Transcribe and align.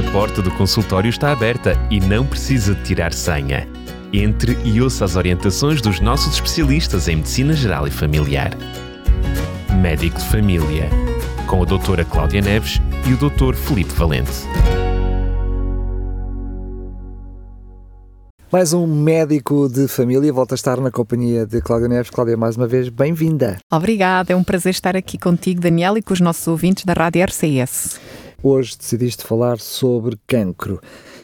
A 0.00 0.12
porta 0.12 0.40
do 0.40 0.50
consultório 0.52 1.10
está 1.10 1.30
aberta 1.30 1.74
e 1.90 2.00
não 2.00 2.24
precisa 2.26 2.74
de 2.74 2.82
tirar 2.84 3.12
senha. 3.12 3.68
Entre 4.10 4.56
e 4.64 4.80
ouça 4.80 5.04
as 5.04 5.14
orientações 5.14 5.82
dos 5.82 6.00
nossos 6.00 6.32
especialistas 6.32 7.06
em 7.06 7.16
Medicina 7.16 7.52
Geral 7.52 7.86
e 7.86 7.90
Familiar. 7.90 8.50
Médico 9.78 10.18
de 10.18 10.24
Família, 10.24 10.88
com 11.46 11.62
a 11.62 11.66
doutora 11.66 12.02
Cláudia 12.02 12.40
Neves 12.40 12.80
e 13.06 13.12
o 13.12 13.16
doutor 13.18 13.54
Felipe 13.54 13.92
Valente. 13.92 14.32
Mais 18.50 18.72
um 18.72 18.86
médico 18.86 19.68
de 19.68 19.86
família 19.86 20.32
volta 20.32 20.54
a 20.54 20.56
estar 20.56 20.80
na 20.80 20.90
companhia 20.90 21.44
de 21.44 21.60
Cláudia 21.60 21.88
Neves. 21.88 22.10
Cláudia, 22.10 22.38
mais 22.38 22.56
uma 22.56 22.66
vez, 22.66 22.88
bem-vinda. 22.88 23.58
Obrigada, 23.70 24.32
é 24.32 24.36
um 24.36 24.42
prazer 24.42 24.70
estar 24.70 24.96
aqui 24.96 25.18
contigo, 25.18 25.60
Daniel, 25.60 25.98
e 25.98 26.02
com 26.02 26.14
os 26.14 26.20
nossos 26.20 26.48
ouvintes 26.48 26.86
da 26.86 26.94
Rádio 26.94 27.22
RCS. 27.22 28.00
Hoje 28.42 28.78
decidiste 28.78 29.22
falar 29.22 29.58
sobre 29.58 30.18
cancro. 30.26 30.80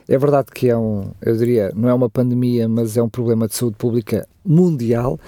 É 0.06 0.18
verdade 0.18 0.48
que 0.54 0.68
é 0.68 0.76
um, 0.76 1.12
eu 1.22 1.34
diria, 1.34 1.72
não 1.74 1.88
é 1.88 1.94
uma 1.94 2.10
pandemia, 2.10 2.68
mas 2.68 2.94
é 2.96 3.02
um 3.02 3.08
problema 3.08 3.48
de 3.48 3.54
saúde 3.54 3.76
pública 3.76 4.28
mundial. 4.44 5.18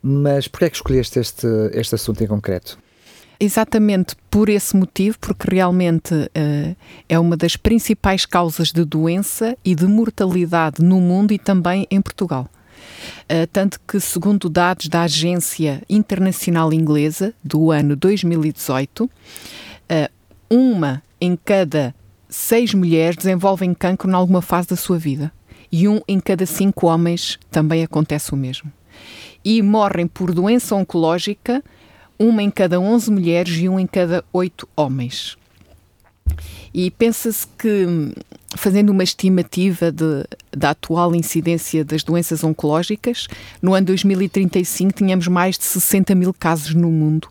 Mas 0.00 0.46
porquê 0.46 0.66
é 0.66 0.70
que 0.70 0.76
escolheste 0.76 1.18
este, 1.18 1.46
este 1.72 1.96
assunto 1.96 2.22
em 2.22 2.28
concreto? 2.28 2.78
Exatamente 3.40 4.14
por 4.30 4.48
esse 4.48 4.76
motivo, 4.76 5.18
porque 5.20 5.50
realmente 5.50 6.14
uh, 6.14 6.76
é 7.08 7.18
uma 7.18 7.36
das 7.36 7.56
principais 7.56 8.24
causas 8.24 8.70
de 8.70 8.84
doença 8.84 9.56
e 9.64 9.74
de 9.74 9.86
mortalidade 9.86 10.80
no 10.80 11.00
mundo 11.00 11.32
e 11.32 11.38
também 11.40 11.88
em 11.90 12.00
Portugal. 12.00 12.48
Uh, 13.24 13.46
tanto 13.52 13.80
que, 13.80 13.98
segundo 13.98 14.48
dados 14.48 14.86
da 14.88 15.02
Agência 15.02 15.82
Internacional 15.90 16.72
Inglesa 16.72 17.34
do 17.42 17.72
ano 17.72 17.96
2018, 17.96 19.04
uh, 19.04 19.10
uma 20.48 21.02
em 21.22 21.36
cada 21.36 21.94
seis 22.28 22.74
mulheres 22.74 23.14
desenvolvem 23.14 23.72
cancro 23.72 24.10
em 24.10 24.14
alguma 24.14 24.42
fase 24.42 24.66
da 24.66 24.74
sua 24.74 24.98
vida 24.98 25.32
e 25.70 25.86
um 25.86 26.00
em 26.08 26.18
cada 26.18 26.44
cinco 26.44 26.88
homens 26.88 27.38
também 27.48 27.84
acontece 27.84 28.32
o 28.32 28.36
mesmo. 28.36 28.72
E 29.44 29.62
morrem 29.62 30.08
por 30.08 30.34
doença 30.34 30.74
oncológica 30.74 31.62
uma 32.18 32.42
em 32.42 32.50
cada 32.50 32.80
11 32.80 33.10
mulheres 33.12 33.56
e 33.56 33.68
um 33.68 33.78
em 33.78 33.86
cada 33.86 34.24
8 34.32 34.68
homens. 34.76 35.36
E 36.74 36.90
pensa-se 36.90 37.46
que, 37.56 37.86
fazendo 38.56 38.90
uma 38.90 39.04
estimativa 39.04 39.92
de, 39.92 40.24
da 40.50 40.70
atual 40.70 41.14
incidência 41.14 41.84
das 41.84 42.02
doenças 42.02 42.42
oncológicas, 42.42 43.28
no 43.60 43.74
ano 43.74 43.86
2035 43.86 44.92
tínhamos 44.92 45.28
mais 45.28 45.56
de 45.56 45.64
60 45.64 46.14
mil 46.16 46.34
casos 46.34 46.74
no 46.74 46.90
mundo, 46.90 47.28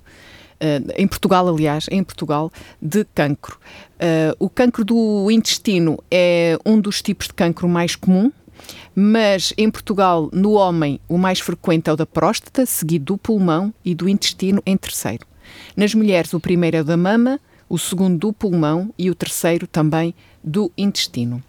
em 0.96 1.08
Portugal, 1.08 1.48
aliás, 1.48 1.88
em 1.92 2.04
Portugal, 2.04 2.52
de 2.82 3.06
cancro. 3.16 3.58
Uh, 3.96 4.36
o 4.40 4.50
cancro 4.50 4.84
do 4.84 5.30
intestino 5.32 6.04
é 6.10 6.58
um 6.66 6.80
dos 6.80 7.02
tipos 7.02 7.28
de 7.28 7.34
cancro 7.34 7.68
mais 7.68 7.96
comum, 7.96 8.32
mas 8.96 9.54
em 9.58 9.70
Portugal, 9.70 10.30
no 10.32 10.54
homem, 10.54 11.00
o 11.08 11.18
mais 11.18 11.40
frequente 11.40 11.90
é 11.90 11.94
o 11.94 11.96
da 11.96 12.06
próstata, 12.06 12.66
seguido 12.66 13.06
do 13.06 13.18
pulmão 13.18 13.74
e 13.84 13.96
do 13.96 14.08
intestino 14.08 14.62
em 14.66 14.78
terceiro. 14.78 15.26
Nas 15.76 15.94
mulheres, 15.94 16.34
o 16.34 16.40
primeiro 16.40 16.78
é 16.78 16.82
o 16.82 16.86
da 16.86 16.98
mama, 16.98 17.40
o 17.68 17.78
segundo 17.78 18.18
do 18.18 18.34
pulmão 18.34 18.94
e 18.98 19.10
o 19.10 19.16
terceiro 19.16 19.66
também 19.66 20.14
do 20.44 20.72
intestino. 20.78 21.42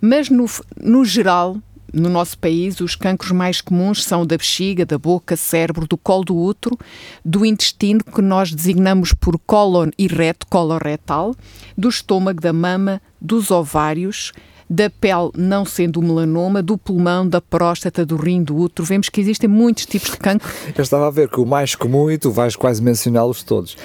Mas 0.00 0.28
no, 0.28 0.46
no 0.80 1.04
geral, 1.04 1.56
no 1.94 2.08
nosso 2.08 2.38
país, 2.38 2.80
os 2.80 2.96
cancros 2.96 3.30
mais 3.30 3.60
comuns 3.60 4.02
são 4.02 4.26
da 4.26 4.36
bexiga, 4.36 4.84
da 4.84 4.98
boca, 4.98 5.36
cérebro, 5.36 5.86
do 5.86 5.96
colo 5.96 6.24
do 6.24 6.36
útero, 6.36 6.76
do 7.24 7.46
intestino, 7.46 8.02
que 8.02 8.20
nós 8.20 8.52
designamos 8.52 9.12
por 9.12 9.38
cólon 9.38 9.90
e 9.96 10.06
reto, 10.06 10.46
coloretal, 10.48 11.34
do 11.78 11.88
estômago, 11.88 12.40
da 12.40 12.52
mama, 12.52 13.00
dos 13.20 13.50
ovários, 13.50 14.32
da 14.68 14.88
pele 14.88 15.30
não 15.36 15.64
sendo 15.64 16.00
o 16.00 16.02
melanoma, 16.02 16.62
do 16.62 16.76
pulmão, 16.76 17.28
da 17.28 17.40
próstata, 17.40 18.04
do 18.04 18.16
rim, 18.16 18.42
do 18.42 18.56
útero. 18.56 18.86
Vemos 18.86 19.08
que 19.08 19.20
existem 19.20 19.48
muitos 19.48 19.86
tipos 19.86 20.10
de 20.10 20.16
cancro. 20.16 20.50
Eu 20.76 20.82
estava 20.82 21.06
a 21.06 21.10
ver 21.10 21.28
que 21.28 21.40
o 21.40 21.46
mais 21.46 21.74
comum, 21.74 22.10
e 22.10 22.18
tu 22.18 22.30
vais 22.30 22.56
quase 22.56 22.82
mencioná-los 22.82 23.42
todos. 23.42 23.76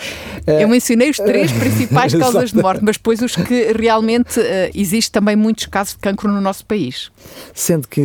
Eu 0.46 0.68
mencionei 0.68 1.10
os 1.10 1.18
três 1.18 1.52
principais 1.54 2.14
causas 2.14 2.52
de 2.52 2.62
morte, 2.62 2.84
mas 2.84 2.98
depois 2.98 3.22
os 3.22 3.36
que 3.36 3.74
realmente 3.74 4.40
uh, 4.40 4.44
existe 4.74 5.12
também 5.12 5.36
muitos 5.36 5.66
casos 5.66 5.94
de 5.94 6.00
cancro 6.00 6.32
no 6.32 6.42
nosso 6.42 6.66
país. 6.66 7.12
Sendo 7.54 7.88
que, 7.88 8.02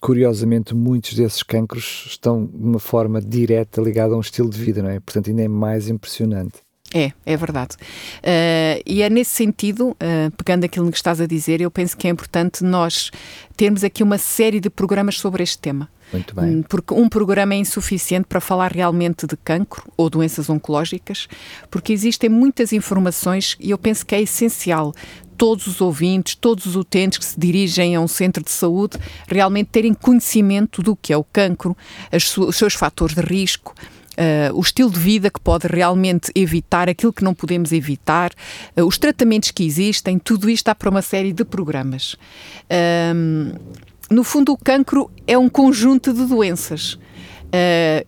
curiosamente, 0.00 0.74
muitos 0.74 1.14
desses 1.14 1.42
cancros 1.42 2.06
estão 2.08 2.46
de 2.46 2.64
uma 2.64 2.78
forma 2.78 3.20
direta 3.20 3.80
ligada 3.80 4.14
a 4.14 4.16
um 4.16 4.20
estilo 4.20 4.50
de 4.50 4.58
vida, 4.58 4.82
não 4.82 4.90
é? 4.90 5.00
Portanto, 5.00 5.30
ainda 5.30 5.42
é 5.42 5.48
mais 5.48 5.88
impressionante. 5.88 6.60
É, 6.94 7.12
é 7.24 7.36
verdade. 7.36 7.76
Uh, 8.18 8.82
e 8.84 9.02
é 9.02 9.08
nesse 9.08 9.30
sentido, 9.30 9.90
uh, 9.90 10.30
pegando 10.36 10.64
aquilo 10.64 10.90
que 10.90 10.96
estás 10.96 11.20
a 11.20 11.26
dizer, 11.26 11.60
eu 11.60 11.70
penso 11.70 11.96
que 11.96 12.06
é 12.06 12.10
importante 12.10 12.62
nós 12.62 13.10
termos 13.56 13.82
aqui 13.82 14.02
uma 14.02 14.18
série 14.18 14.60
de 14.60 14.68
programas 14.68 15.18
sobre 15.18 15.42
este 15.42 15.58
tema. 15.58 15.88
Muito 16.12 16.34
bem. 16.34 16.56
Hum, 16.56 16.62
porque 16.62 16.92
um 16.92 17.08
programa 17.08 17.54
é 17.54 17.56
insuficiente 17.56 18.26
para 18.28 18.40
falar 18.40 18.70
realmente 18.70 19.26
de 19.26 19.36
cancro 19.36 19.90
ou 19.96 20.10
doenças 20.10 20.50
oncológicas, 20.50 21.26
porque 21.70 21.92
existem 21.92 22.28
muitas 22.28 22.72
informações 22.72 23.56
e 23.58 23.70
eu 23.70 23.78
penso 23.78 24.04
que 24.04 24.14
é 24.14 24.20
essencial 24.20 24.92
todos 25.38 25.66
os 25.66 25.80
ouvintes, 25.80 26.34
todos 26.34 26.66
os 26.66 26.76
utentes 26.76 27.18
que 27.18 27.24
se 27.24 27.40
dirigem 27.40 27.96
a 27.96 28.00
um 28.00 28.06
centro 28.06 28.44
de 28.44 28.50
saúde 28.50 28.98
realmente 29.26 29.70
terem 29.72 29.94
conhecimento 29.94 30.82
do 30.82 30.94
que 30.94 31.12
é 31.12 31.16
o 31.16 31.24
cancro, 31.24 31.76
os 32.12 32.56
seus 32.56 32.74
fatores 32.74 33.16
de 33.16 33.22
risco, 33.22 33.74
Uh, 34.12 34.54
o 34.54 34.60
estilo 34.60 34.90
de 34.90 34.98
vida 34.98 35.30
que 35.30 35.40
pode 35.40 35.66
realmente 35.66 36.30
evitar 36.34 36.88
aquilo 36.88 37.12
que 37.12 37.24
não 37.24 37.32
podemos 37.32 37.72
evitar, 37.72 38.30
uh, 38.76 38.84
os 38.84 38.98
tratamentos 38.98 39.50
que 39.50 39.64
existem, 39.64 40.18
tudo 40.18 40.50
isto 40.50 40.66
dá 40.66 40.74
para 40.74 40.90
uma 40.90 41.02
série 41.02 41.32
de 41.32 41.44
programas. 41.44 42.16
No 44.10 44.22
fundo, 44.22 44.52
o 44.52 44.58
cancro 44.58 45.10
é 45.26 45.38
um 45.38 45.48
conjunto 45.48 46.12
de 46.12 46.26
doenças. 46.26 46.98
É, 47.50 48.04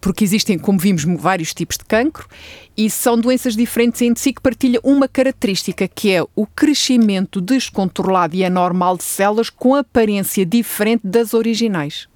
porque 0.00 0.22
existem, 0.22 0.58
como 0.58 0.78
vimos, 0.78 1.04
vários 1.04 1.52
tipos 1.52 1.76
de 1.76 1.84
cancro 1.84 2.28
e 2.76 2.88
são 2.88 3.18
doenças 3.18 3.56
diferentes 3.56 4.02
entre 4.02 4.22
si 4.22 4.32
que 4.32 4.40
partilham 4.40 4.80
uma 4.84 5.08
característica 5.08 5.88
que 5.88 6.12
é 6.12 6.22
o 6.34 6.46
crescimento 6.46 7.40
descontrolado 7.40 8.36
e 8.36 8.44
anormal 8.44 8.96
de 8.96 9.04
células 9.04 9.50
com 9.50 9.74
aparência 9.74 10.44
diferente 10.44 11.02
das 11.04 11.34
originais. 11.34 12.08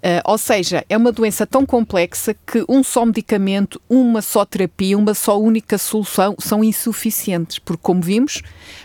Uh, 0.00 0.24
ou 0.24 0.38
seja, 0.38 0.82
é 0.88 0.96
uma 0.96 1.12
doença 1.12 1.46
tão 1.46 1.66
complexa 1.66 2.34
que 2.46 2.64
um 2.66 2.82
só 2.82 3.04
medicamento, 3.04 3.80
uma 3.88 4.22
só 4.22 4.46
terapia, 4.46 4.96
uma 4.96 5.12
só 5.12 5.38
única 5.38 5.76
solução 5.76 6.36
são 6.38 6.64
insuficientes, 6.64 7.58
porque, 7.58 7.82
como 7.82 8.00
vimos, 8.00 8.40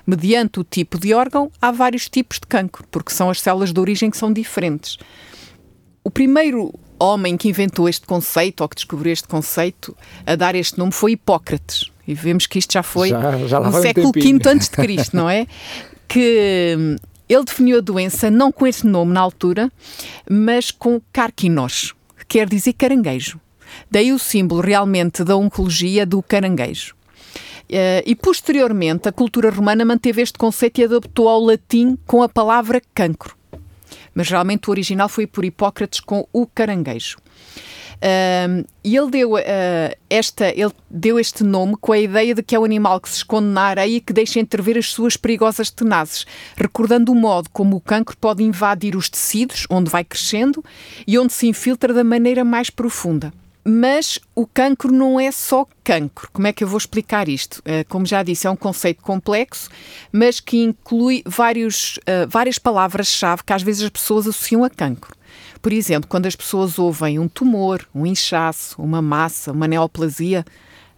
mediante 0.06 0.60
o 0.60 0.64
tipo 0.64 1.00
de 1.00 1.14
órgão, 1.14 1.50
há 1.62 1.72
vários 1.72 2.10
tipos 2.10 2.38
de 2.38 2.48
cancro, 2.48 2.86
porque 2.92 3.14
são 3.14 3.30
as 3.30 3.40
células 3.40 3.72
de 3.72 3.80
origem 3.80 4.12
que 4.12 4.18
são 4.18 4.32
diferentes. 4.34 4.98
O 6.04 6.12
primeiro 6.12 6.74
homem 7.00 7.38
que 7.38 7.48
inventou 7.48 7.88
este 7.88 8.06
conceito, 8.06 8.60
ou 8.62 8.68
que 8.68 8.76
descobriu 8.76 9.14
este 9.14 9.28
conceito, 9.28 9.96
a 10.26 10.36
dar 10.36 10.54
este 10.54 10.78
nome 10.78 10.92
foi 10.92 11.14
Hipócrates. 11.14 11.90
E 12.06 12.14
vemos 12.14 12.46
que 12.46 12.60
isto 12.60 12.74
já 12.74 12.84
foi 12.84 13.10
já, 13.10 13.38
já 13.48 13.60
no 13.62 13.72
século 13.82 14.12
V 14.14 14.40
antes 14.48 14.68
de 14.68 14.76
Cristo, 14.76 15.16
não 15.16 15.30
é? 15.30 15.48
Que 16.08 16.98
ele 17.28 17.44
definiu 17.44 17.78
a 17.78 17.82
doença 17.82 18.30
não 18.30 18.52
com 18.52 18.68
esse 18.68 18.86
nome 18.86 19.14
na 19.14 19.22
altura, 19.22 19.72
mas 20.30 20.72
com 20.72 21.02
carquinos, 21.12 21.94
que 22.20 22.26
quer 22.26 22.48
dizer 22.48 22.74
caranguejo. 22.74 23.40
Daí 23.90 24.12
o 24.14 24.20
símbolo 24.20 24.62
realmente 24.62 25.24
da 25.24 25.36
oncologia 25.36 26.06
do 26.06 26.22
caranguejo. 26.22 26.96
Uh, 27.66 28.06
e 28.06 28.16
posteriormente 28.16 29.10
a 29.10 29.12
cultura 29.12 29.50
romana 29.50 29.84
manteve 29.84 30.22
este 30.22 30.38
conceito 30.38 30.80
e 30.80 30.84
adaptou 30.84 31.28
ao 31.28 31.42
latim 31.42 31.98
com 32.06 32.22
a 32.22 32.30
palavra 32.30 32.80
cancro. 32.94 33.36
Mas 34.14 34.30
realmente 34.30 34.70
o 34.70 34.72
original 34.72 35.10
foi 35.10 35.26
por 35.26 35.44
Hipócrates 35.44 36.00
com 36.00 36.28
o 36.32 36.46
caranguejo. 36.46 37.18
E 38.84 38.96
ele 38.96 39.10
deu, 39.10 39.34
uh, 39.34 39.40
esta, 40.10 40.50
ele 40.50 40.72
deu 40.90 41.20
este 41.20 41.44
nome 41.44 41.76
com 41.80 41.92
a 41.92 41.98
ideia 41.98 42.36
de 42.36 42.44
que 42.44 42.56
é 42.56 42.60
um 42.60 42.66
animal 42.66 43.00
que 43.00 43.10
se 43.10 43.18
esconde 43.18 43.48
na 43.48 43.62
areia 43.62 43.98
e 43.98 44.02
que 44.02 44.14
deixa 44.14 44.40
entrever 44.40 44.78
as 44.78 44.92
suas 44.92 45.18
perigosas 45.18 45.72
tenazes, 45.72 46.26
recordando 46.56 47.12
o 47.12 47.16
modo 47.16 47.50
como 47.50 47.78
o 47.78 47.82
cancro 47.82 48.16
pode 48.18 48.44
invadir 48.44 48.96
os 48.96 49.10
tecidos, 49.10 49.66
onde 49.70 49.90
vai 49.90 50.04
crescendo 50.04 50.64
e 51.08 51.18
onde 51.18 51.34
se 51.34 51.48
infiltra 51.48 51.94
da 51.94 52.04
maneira 52.04 52.44
mais 52.44 52.70
profunda. 52.70 53.34
Mas 53.68 54.20
o 54.36 54.46
cancro 54.46 54.92
não 54.92 55.20
é 55.20 55.32
só 55.32 55.66
cancro. 55.84 56.30
Como 56.32 56.46
é 56.46 56.54
que 56.54 56.64
eu 56.64 56.68
vou 56.68 56.78
explicar 56.78 57.28
isto? 57.28 57.58
Uh, 57.60 57.84
como 57.90 58.06
já 58.06 58.22
disse, 58.22 58.46
é 58.46 58.52
um 58.52 58.56
conceito 58.56 59.02
complexo, 59.02 59.72
mas 60.12 60.40
que 60.40 60.62
inclui 60.62 61.24
vários, 61.26 61.98
uh, 61.98 62.30
várias 62.30 62.60
palavras-chave 62.60 63.44
que 63.44 63.52
às 63.52 63.64
vezes 63.64 63.82
as 63.82 63.90
pessoas 63.90 64.28
associam 64.28 64.64
a 64.64 64.70
cancro. 64.70 65.16
Por 65.66 65.74
exemplo, 65.74 66.08
quando 66.08 66.28
as 66.28 66.36
pessoas 66.36 66.78
ouvem 66.78 67.18
um 67.18 67.28
tumor, 67.28 67.88
um 67.92 68.06
inchaço, 68.06 68.80
uma 68.80 69.02
massa, 69.02 69.52
uma 69.52 69.68
neoplasia, 69.68 70.46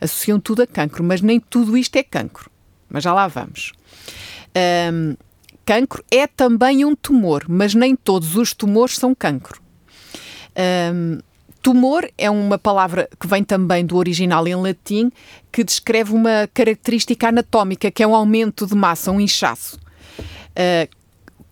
associam 0.02 0.42
tudo 0.42 0.62
a 0.62 0.68
cancro, 0.68 1.02
mas 1.06 1.22
nem 1.22 1.40
tudo 1.40 1.78
isto 1.78 1.96
é 1.96 2.04
cancro. 2.04 2.52
Mas 2.90 3.06
já 3.06 3.14
lá 3.14 3.30
vamos. 3.30 3.72
Um, 4.92 5.16
cancro 5.66 6.04
é 6.12 6.28
também 6.28 6.84
um 6.84 6.98
tumor, 6.98 7.46
mas 7.48 7.74
nem 7.74 7.96
todos 7.96 8.36
os 8.36 8.54
tumores 8.54 8.98
são 8.98 9.16
cancro. 9.16 9.62
Um, 10.94 11.20
Tumor 11.62 12.06
é 12.18 12.30
uma 12.30 12.58
palavra 12.58 13.10
que 13.18 13.26
vem 13.26 13.46
também 13.46 13.86
do 13.86 13.96
original 13.96 14.46
em 14.50 14.56
latim, 14.56 15.10
que 15.50 15.64
descreve 15.64 16.14
uma 16.14 16.46
característica 16.54 17.30
anatómica, 17.30 17.90
que 17.90 18.04
é 18.04 18.08
um 18.08 18.14
aumento 18.14 18.68
de 18.68 18.76
massa, 18.76 19.12
um 19.14 19.22
inchaço. 19.22 19.80
Uh, 20.20 20.94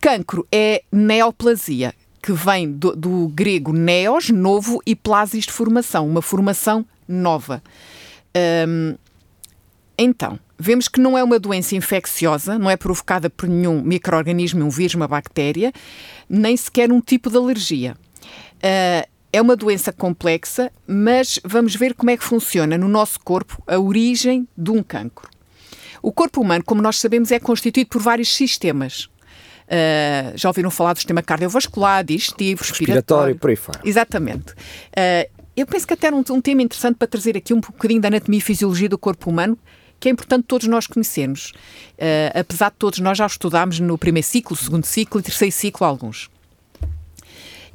cancro 0.02 0.46
é 0.52 0.82
neoplasia, 0.92 1.94
que 2.26 2.32
vem 2.32 2.72
do, 2.72 2.96
do, 2.96 3.28
grego 3.28 3.72
neos, 3.72 4.30
novo, 4.30 4.82
e 4.84 4.96
plasis 4.96 5.44
de 5.44 5.52
formação, 5.52 6.08
uma 6.08 6.20
formação 6.20 6.84
nova. 7.06 7.62
Um, 8.66 8.96
então, 9.96 10.36
vemos 10.58 10.88
que 10.88 10.98
não 10.98 11.16
é 11.16 11.22
uma 11.22 11.38
doença 11.38 11.76
infecciosa, 11.76 12.58
não 12.58 12.68
é 12.68 12.76
provocada 12.76 13.30
por 13.30 13.48
nenhum 13.48 13.80
microorganismo, 13.80 14.64
um 14.64 14.68
vírus, 14.68 14.96
uma 14.96 15.06
bactéria, 15.06 15.72
nem 16.28 16.56
sequer 16.56 16.90
um 16.90 17.00
tipo 17.00 17.30
de 17.30 17.36
alergia. 17.36 17.96
Uh, 18.56 19.08
é 19.32 19.40
uma 19.40 19.54
doença 19.54 19.92
complexa, 19.92 20.72
mas 20.84 21.38
vamos 21.44 21.76
ver 21.76 21.94
como 21.94 22.10
é 22.10 22.16
que 22.16 22.24
funciona 22.24 22.76
no 22.76 22.88
nosso 22.88 23.20
corpo 23.20 23.62
a 23.68 23.78
origem 23.78 24.48
de 24.58 24.72
um 24.72 24.82
cancro. 24.82 25.30
O 26.02 26.10
corpo 26.10 26.40
humano, 26.40 26.64
como 26.64 26.82
nós 26.82 26.98
sabemos, 26.98 27.30
é 27.30 27.38
constituído 27.38 27.88
por 27.88 28.02
vários 28.02 28.34
sistemas. 28.34 29.08
Uh, 29.66 30.36
já 30.36 30.48
ouviram 30.48 30.70
falar 30.70 30.92
do 30.92 30.98
sistema 30.98 31.22
cardiovascular, 31.22 32.04
digestivo, 32.04 32.62
respiratório. 32.62 32.94
Respiratório, 32.94 33.36
por 33.36 33.50
aí 33.50 33.56
fora. 33.56 33.80
Exatamente. 33.84 34.52
Uh, 34.52 35.28
eu 35.56 35.66
penso 35.66 35.86
que 35.86 35.94
até 35.94 36.06
era 36.06 36.16
um, 36.16 36.22
um, 36.30 36.40
tema 36.40 36.62
interessante 36.62 36.96
para 36.96 37.08
trazer 37.08 37.36
aqui 37.36 37.52
um 37.52 37.60
bocadinho 37.60 38.00
da 38.00 38.08
anatomia 38.08 38.38
e 38.38 38.42
fisiologia 38.42 38.88
do 38.88 38.98
corpo 38.98 39.28
humano, 39.30 39.58
que 39.98 40.08
é 40.08 40.12
importante 40.12 40.44
todos 40.46 40.68
nós 40.68 40.86
conhecermos. 40.86 41.52
Uh, 41.94 42.38
apesar 42.38 42.70
de 42.70 42.76
todos 42.76 42.98
nós 43.00 43.18
já 43.18 43.26
estudámos 43.26 43.80
no 43.80 43.98
primeiro 43.98 44.26
ciclo, 44.26 44.56
segundo 44.56 44.84
ciclo 44.84 45.20
e 45.20 45.22
terceiro 45.22 45.52
ciclo 45.52 45.86
alguns. 45.86 46.30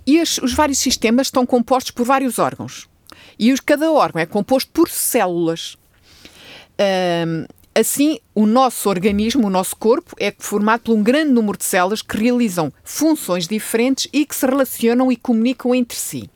E 0.06 0.20
as, 0.20 0.38
os 0.38 0.54
vários 0.54 0.80
sistemas 0.80 1.28
estão 1.28 1.46
compostos 1.46 1.92
por 1.92 2.06
vários 2.06 2.40
órgãos. 2.40 2.88
E 3.38 3.52
os, 3.52 3.60
cada 3.60 3.92
órgão 3.92 4.22
é 4.22 4.26
composto 4.26 4.72
por 4.72 4.90
células. 4.90 5.76
Um, 6.80 7.46
assim, 7.74 8.20
o 8.36 8.46
nosso 8.46 8.90
organismo, 8.90 9.48
o 9.48 9.50
nosso 9.50 9.76
corpo, 9.76 10.16
é 10.20 10.34
formado 10.38 10.82
por 10.82 10.96
um 10.96 11.04
grande 11.04 11.32
número 11.32 11.58
de 11.58 11.64
células 11.64 12.02
que 12.02 12.18
realizam 12.18 12.72
funções 12.84 13.48
diferentes 13.48 14.08
e 14.12 14.26
que 14.26 14.36
se 14.36 14.46
relacionam 14.46 15.12
e 15.12 15.16
comunicam 15.16 15.74
entre 15.74 15.98
si. 15.98 16.30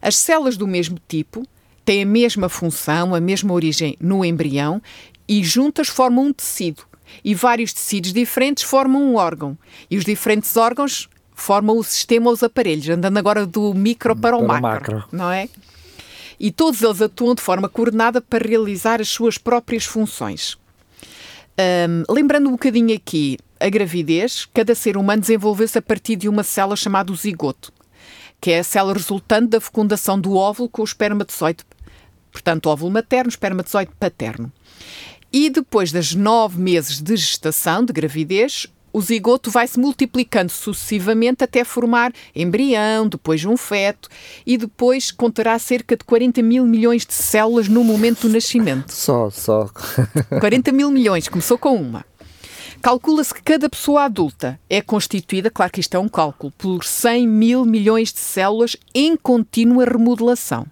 As 0.00 0.16
células 0.16 0.56
do 0.56 0.66
mesmo 0.66 0.98
tipo 1.08 1.46
têm 1.84 2.02
a 2.02 2.06
mesma 2.06 2.48
função, 2.48 3.14
a 3.14 3.20
mesma 3.20 3.52
origem 3.52 3.96
no 4.00 4.24
embrião 4.24 4.82
e 5.28 5.42
juntas 5.42 5.88
formam 5.88 6.26
um 6.26 6.32
tecido. 6.32 6.82
E 7.24 7.34
vários 7.34 7.72
tecidos 7.72 8.12
diferentes 8.12 8.64
formam 8.64 9.02
um 9.02 9.16
órgão. 9.16 9.56
E 9.90 9.96
os 9.96 10.04
diferentes 10.04 10.56
órgãos 10.56 11.08
formam 11.34 11.78
o 11.78 11.84
sistema 11.84 12.30
os 12.30 12.42
aparelhos, 12.42 12.88
andando 12.88 13.18
agora 13.18 13.46
do 13.46 13.72
micro 13.74 14.16
para 14.16 14.36
o, 14.36 14.46
para 14.46 14.60
macro, 14.60 14.96
macro, 14.96 15.08
não 15.12 15.30
é? 15.30 15.48
E 16.38 16.50
todos 16.50 16.82
eles 16.82 17.00
atuam 17.00 17.34
de 17.34 17.42
forma 17.42 17.68
coordenada 17.68 18.20
para 18.20 18.46
realizar 18.46 19.00
as 19.00 19.08
suas 19.08 19.38
próprias 19.38 19.84
funções. 19.84 20.56
Um, 21.58 22.12
lembrando 22.12 22.48
um 22.48 22.52
bocadinho 22.52 22.94
aqui 22.94 23.38
a 23.58 23.68
gravidez, 23.70 24.46
cada 24.52 24.74
ser 24.74 24.96
humano 24.96 25.22
desenvolveu-se 25.22 25.78
a 25.78 25.82
partir 25.82 26.16
de 26.16 26.28
uma 26.28 26.42
célula 26.42 26.76
chamada 26.76 27.14
zigoto, 27.14 27.72
que 28.40 28.50
é 28.50 28.58
a 28.58 28.64
célula 28.64 28.92
resultante 28.94 29.48
da 29.48 29.60
fecundação 29.60 30.20
do 30.20 30.36
óvulo 30.36 30.68
com 30.68 30.82
o 30.82 30.84
espermatozoide, 30.84 31.64
portanto, 32.30 32.66
óvulo 32.66 32.92
materno, 32.92 33.30
espermatozoide 33.30 33.90
paterno. 33.98 34.52
E 35.32 35.48
depois 35.48 35.90
das 35.90 36.14
nove 36.14 36.60
meses 36.60 37.00
de 37.00 37.16
gestação, 37.16 37.84
de 37.84 37.92
gravidez, 37.92 38.66
o 38.96 39.00
zigoto 39.02 39.50
vai 39.50 39.68
se 39.68 39.78
multiplicando 39.78 40.50
sucessivamente 40.50 41.44
até 41.44 41.64
formar 41.64 42.14
embrião, 42.34 43.06
depois 43.06 43.44
um 43.44 43.54
feto 43.54 44.08
e 44.46 44.56
depois 44.56 45.10
conterá 45.10 45.58
cerca 45.58 45.94
de 45.94 46.02
40 46.02 46.42
mil 46.42 46.64
milhões 46.64 47.04
de 47.04 47.12
células 47.12 47.68
no 47.68 47.84
momento 47.84 48.22
do 48.22 48.32
nascimento. 48.32 48.90
Só, 48.90 49.28
só. 49.28 49.68
40 50.40 50.72
mil 50.72 50.90
milhões, 50.90 51.28
começou 51.28 51.58
com 51.58 51.74
uma. 51.74 52.06
Calcula-se 52.80 53.34
que 53.34 53.42
cada 53.42 53.68
pessoa 53.68 54.04
adulta 54.04 54.58
é 54.66 54.80
constituída, 54.80 55.50
claro 55.50 55.72
que 55.72 55.80
isto 55.80 55.94
é 55.94 55.98
um 55.98 56.08
cálculo, 56.08 56.50
por 56.56 56.82
100 56.82 57.28
mil 57.28 57.66
milhões 57.66 58.10
de 58.14 58.20
células 58.20 58.78
em 58.94 59.14
contínua 59.14 59.84
remodelação. 59.84 60.66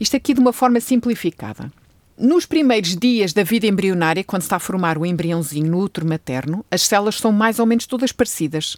Isto 0.00 0.16
aqui 0.16 0.34
de 0.34 0.40
uma 0.40 0.52
forma 0.52 0.78
simplificada. 0.78 1.68
Nos 2.16 2.46
primeiros 2.46 2.96
dias 2.96 3.32
da 3.32 3.42
vida 3.42 3.66
embrionária, 3.66 4.22
quando 4.22 4.42
se 4.42 4.46
está 4.46 4.56
a 4.56 4.60
formar 4.60 4.96
o 4.96 5.04
embriãozinho 5.04 5.70
no 5.70 5.80
útero 5.80 6.06
materno, 6.06 6.64
as 6.70 6.82
células 6.82 7.16
são 7.16 7.32
mais 7.32 7.58
ou 7.58 7.66
menos 7.66 7.86
todas 7.86 8.12
parecidas. 8.12 8.76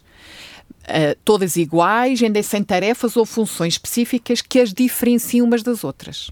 Uh, 0.83 1.15
todas 1.23 1.55
iguais, 1.55 2.21
ainda 2.21 2.41
sem 2.41 2.63
tarefas 2.63 3.15
ou 3.15 3.25
funções 3.25 3.75
específicas 3.75 4.41
que 4.41 4.59
as 4.59 4.73
diferenciam 4.73 5.45
umas 5.45 5.61
das 5.61 5.83
outras. 5.83 6.31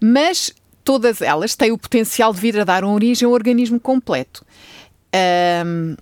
Mas 0.00 0.52
todas 0.84 1.20
elas 1.20 1.56
têm 1.56 1.72
o 1.72 1.78
potencial 1.78 2.32
de 2.32 2.40
vir 2.40 2.60
a 2.60 2.64
dar 2.64 2.84
origem 2.84 3.26
a 3.26 3.28
um 3.28 3.32
organismo 3.32 3.80
completo. 3.80 4.46
Um, 5.64 5.96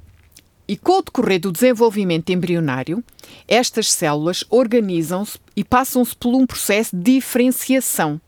e 0.68 0.76
com 0.76 0.98
o 0.98 1.02
decorrer 1.02 1.40
do 1.40 1.50
desenvolvimento 1.50 2.30
embrionário, 2.30 3.02
estas 3.48 3.90
células 3.90 4.44
organizam-se 4.50 5.38
e 5.56 5.64
passam-se 5.64 6.14
por 6.14 6.34
um 6.34 6.46
processo 6.46 6.94
de 6.94 7.14
diferenciação 7.14 8.20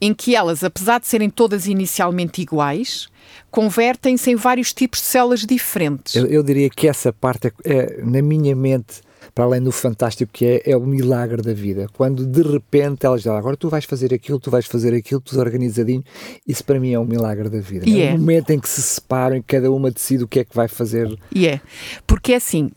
em 0.00 0.14
que 0.14 0.34
elas, 0.34 0.64
apesar 0.64 1.00
de 1.00 1.06
serem 1.06 1.30
todas 1.30 1.66
inicialmente 1.66 2.42
iguais, 2.42 3.08
convertem-se 3.50 4.30
em 4.30 4.36
vários 4.36 4.72
tipos 4.72 5.00
de 5.00 5.06
células 5.06 5.40
diferentes. 5.40 6.14
Eu, 6.14 6.26
eu 6.26 6.42
diria 6.42 6.70
que 6.70 6.88
essa 6.88 7.12
parte, 7.12 7.48
é, 7.48 7.52
é, 7.64 8.02
na 8.02 8.22
minha 8.22 8.56
mente, 8.56 9.02
para 9.34 9.44
além 9.44 9.62
do 9.62 9.72
fantástico 9.72 10.32
que 10.32 10.44
é, 10.44 10.62
é 10.72 10.76
o 10.76 10.80
milagre 10.80 11.42
da 11.42 11.52
vida. 11.52 11.86
Quando 11.94 12.26
de 12.26 12.42
repente 12.42 13.06
elas 13.06 13.22
dizem, 13.22 13.36
agora 13.36 13.56
tu 13.56 13.68
vais 13.68 13.84
fazer 13.84 14.12
aquilo, 14.12 14.38
tu 14.38 14.50
vais 14.50 14.66
fazer 14.66 14.94
aquilo, 14.94 15.20
tudo 15.20 15.40
organizadinho, 15.40 16.02
isso 16.46 16.64
para 16.64 16.78
mim 16.78 16.92
é 16.92 16.98
o 16.98 17.04
milagre 17.04 17.48
da 17.48 17.60
vida. 17.60 17.88
E 17.88 18.00
é, 18.00 18.10
é 18.10 18.14
o 18.14 18.18
momento 18.18 18.50
em 18.50 18.58
que 18.58 18.68
se 18.68 18.82
separam 18.82 19.36
e 19.36 19.42
cada 19.42 19.70
uma 19.70 19.90
decide 19.90 20.24
o 20.24 20.28
que 20.28 20.40
é 20.40 20.44
que 20.44 20.54
vai 20.54 20.68
fazer. 20.68 21.14
E 21.34 21.46
é, 21.46 21.60
porque 22.06 22.32
é 22.32 22.36
assim, 22.36 22.70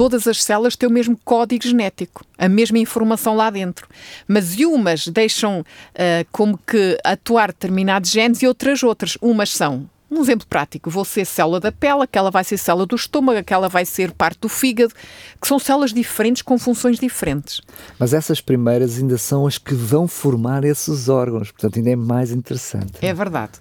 todas 0.00 0.26
as 0.26 0.42
células 0.42 0.76
têm 0.76 0.88
o 0.88 0.92
mesmo 0.92 1.14
código 1.22 1.62
genético, 1.62 2.24
a 2.38 2.48
mesma 2.48 2.78
informação 2.78 3.36
lá 3.36 3.50
dentro. 3.50 3.86
Mas 4.26 4.56
umas 4.56 5.06
deixam 5.06 5.60
uh, 5.60 6.26
como 6.32 6.56
que 6.56 6.96
atuar 7.04 7.48
determinados 7.48 8.10
genes 8.10 8.40
e 8.40 8.46
outras 8.46 8.82
outras. 8.82 9.18
Umas 9.20 9.50
são 9.50 9.86
um 10.10 10.22
exemplo 10.22 10.46
prático, 10.46 10.88
vou 10.88 11.04
ser 11.04 11.26
célula 11.26 11.60
da 11.60 11.70
pele, 11.70 12.02
aquela 12.02 12.30
vai 12.30 12.42
ser 12.44 12.56
célula 12.56 12.86
do 12.86 12.96
estômago, 12.96 13.38
aquela 13.38 13.68
vai 13.68 13.84
ser 13.84 14.10
parte 14.12 14.40
do 14.40 14.48
fígado, 14.48 14.94
que 15.38 15.46
são 15.46 15.58
células 15.58 15.92
diferentes 15.92 16.40
com 16.40 16.58
funções 16.58 16.98
diferentes. 16.98 17.60
Mas 17.98 18.14
essas 18.14 18.40
primeiras 18.40 18.96
ainda 18.96 19.18
são 19.18 19.46
as 19.46 19.58
que 19.58 19.74
vão 19.74 20.08
formar 20.08 20.64
esses 20.64 21.10
órgãos, 21.10 21.50
portanto 21.50 21.76
ainda 21.76 21.90
é 21.90 21.96
mais 21.96 22.32
interessante. 22.32 22.94
É 23.02 23.12
verdade. 23.12 23.52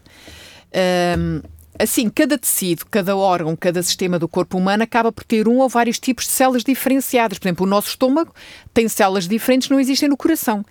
Um, 1.18 1.42
Assim, 1.80 2.10
cada 2.10 2.38
tecido, 2.38 2.86
cada 2.92 3.16
órgão, 3.16 3.56
cada 3.56 3.82
sistema 3.82 4.20
do 4.20 4.28
corpo 4.28 4.58
humano 4.58 4.84
acaba 4.84 5.14
por 5.14 5.24
ter 5.24 5.48
um 5.48 5.60
ou 5.60 5.70
vários 5.70 5.98
tipos 5.98 6.26
de 6.26 6.32
células 6.32 6.62
diferenciadas. 6.62 7.40
Por 7.40 7.48
exemplo, 7.48 7.66
o 7.66 7.70
nosso 7.70 7.88
estômago 7.88 8.36
tem 8.74 8.90
células 8.90 9.30
diferentes 9.30 9.70
que 9.70 9.74
não 9.74 9.80
existem 9.80 10.10
no 10.10 10.18
coração. 10.18 10.66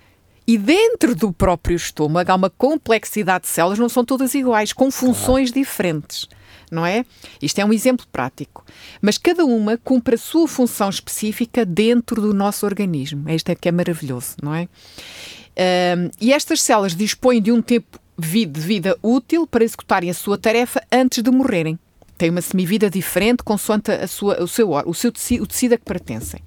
E 0.47 0.59
dentro 0.59 1.15
do 1.15 1.33
próprio 1.33 1.77
estômago 1.77 2.31
há 2.31 2.35
uma 2.35 2.51
complexidade 2.51 3.45
de 3.45 3.51
células, 3.51 3.79
não 3.79 3.89
são 3.89 4.05
todas 4.05 4.35
iguais, 4.35 4.75
com 4.75 4.91
funções 4.91 5.51
diferentes. 5.51 6.29
Não 6.71 6.85
é? 6.85 7.07
Isto 7.41 7.61
é 7.61 7.65
um 7.65 7.73
exemplo 7.73 8.07
prático. 8.13 8.63
Mas 9.01 9.17
cada 9.17 9.47
uma 9.47 9.79
cumpre 9.79 10.17
a 10.17 10.19
sua 10.19 10.47
função 10.47 10.91
específica 10.91 11.65
dentro 11.65 12.21
do 12.21 12.35
nosso 12.35 12.67
organismo. 12.67 13.31
Isto 13.31 13.49
é 13.49 13.55
que 13.55 13.69
é 13.69 13.73
maravilhoso, 13.73 14.37
não 14.43 14.55
é? 14.55 14.69
Um, 15.97 16.11
e 16.21 16.35
estas 16.35 16.61
células 16.61 16.95
dispõem 16.95 17.41
de 17.41 17.51
um 17.51 17.63
tempo 17.63 17.99
vida 18.19 18.99
útil 19.03 19.47
para 19.47 19.63
executarem 19.63 20.11
a 20.11 20.15
sua 20.15 20.37
tarefa 20.37 20.83
antes 20.91 21.23
de 21.23 21.31
morrerem. 21.31 21.79
Têm 22.17 22.31
uma 22.31 22.43
semivida 22.43 22.91
diferente 22.91 23.45
consoante 23.45 23.93
a 23.93 24.09
sua, 24.09 24.43
o, 24.43 24.49
seu, 24.49 24.71
o 24.71 24.95
seu 24.95 25.13
tecido, 25.13 25.45
o 25.45 25.47
tecido 25.47 25.75
a 25.75 25.79
que 25.79 25.85
pertencem. 25.85 26.41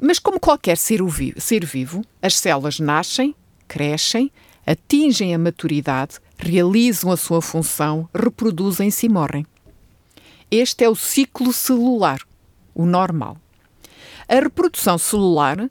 Mas 0.00 0.18
como 0.18 0.40
qualquer 0.40 0.76
ser, 0.76 1.00
ser 1.36 1.64
vivo, 1.64 2.04
as 2.20 2.36
células 2.36 2.80
nascem, 2.80 3.34
crescem, 3.68 4.32
atingem 4.66 5.34
a 5.34 5.38
maturidade, 5.38 6.16
realizam 6.36 7.12
a 7.12 7.16
sua 7.16 7.40
função, 7.40 8.08
reproduzem-se 8.14 9.06
e 9.06 9.08
morrem. 9.08 9.46
Este 10.50 10.84
é 10.84 10.88
o 10.88 10.96
ciclo 10.96 11.52
celular, 11.52 12.20
o 12.74 12.84
normal. 12.84 13.36
A 14.28 14.34
reprodução 14.34 14.98
celular 14.98 15.70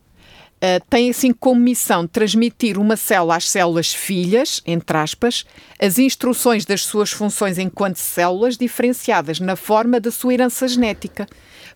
Uh, 0.58 0.84
tem 0.90 1.12
assim 1.12 1.32
como 1.32 1.62
missão 1.62 2.08
transmitir 2.08 2.80
uma 2.80 2.98
célula 2.98 3.36
às 3.36 3.48
células 3.48 3.94
filhas, 3.94 4.60
entre 4.66 4.98
aspas, 4.98 5.46
as 5.80 6.00
instruções 6.00 6.66
das 6.66 6.82
suas 6.82 7.12
funções 7.12 7.60
enquanto 7.60 7.98
células 7.98 8.58
diferenciadas 8.58 9.40
na 9.40 9.56
forma 9.56 10.00
da 10.00 10.10
sua 10.10 10.34
herança 10.34 10.68
genética, 10.68 11.28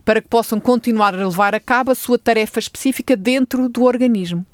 para 0.04 0.20
que 0.20 0.26
possam 0.26 0.58
continuar 0.58 1.14
a 1.14 1.28
levar 1.28 1.54
a 1.54 1.60
cabo 1.60 1.92
a 1.92 1.94
sua 1.94 2.18
tarefa 2.18 2.58
específica 2.58 3.16
dentro 3.16 3.68
do 3.68 3.84
organismo. 3.84 4.44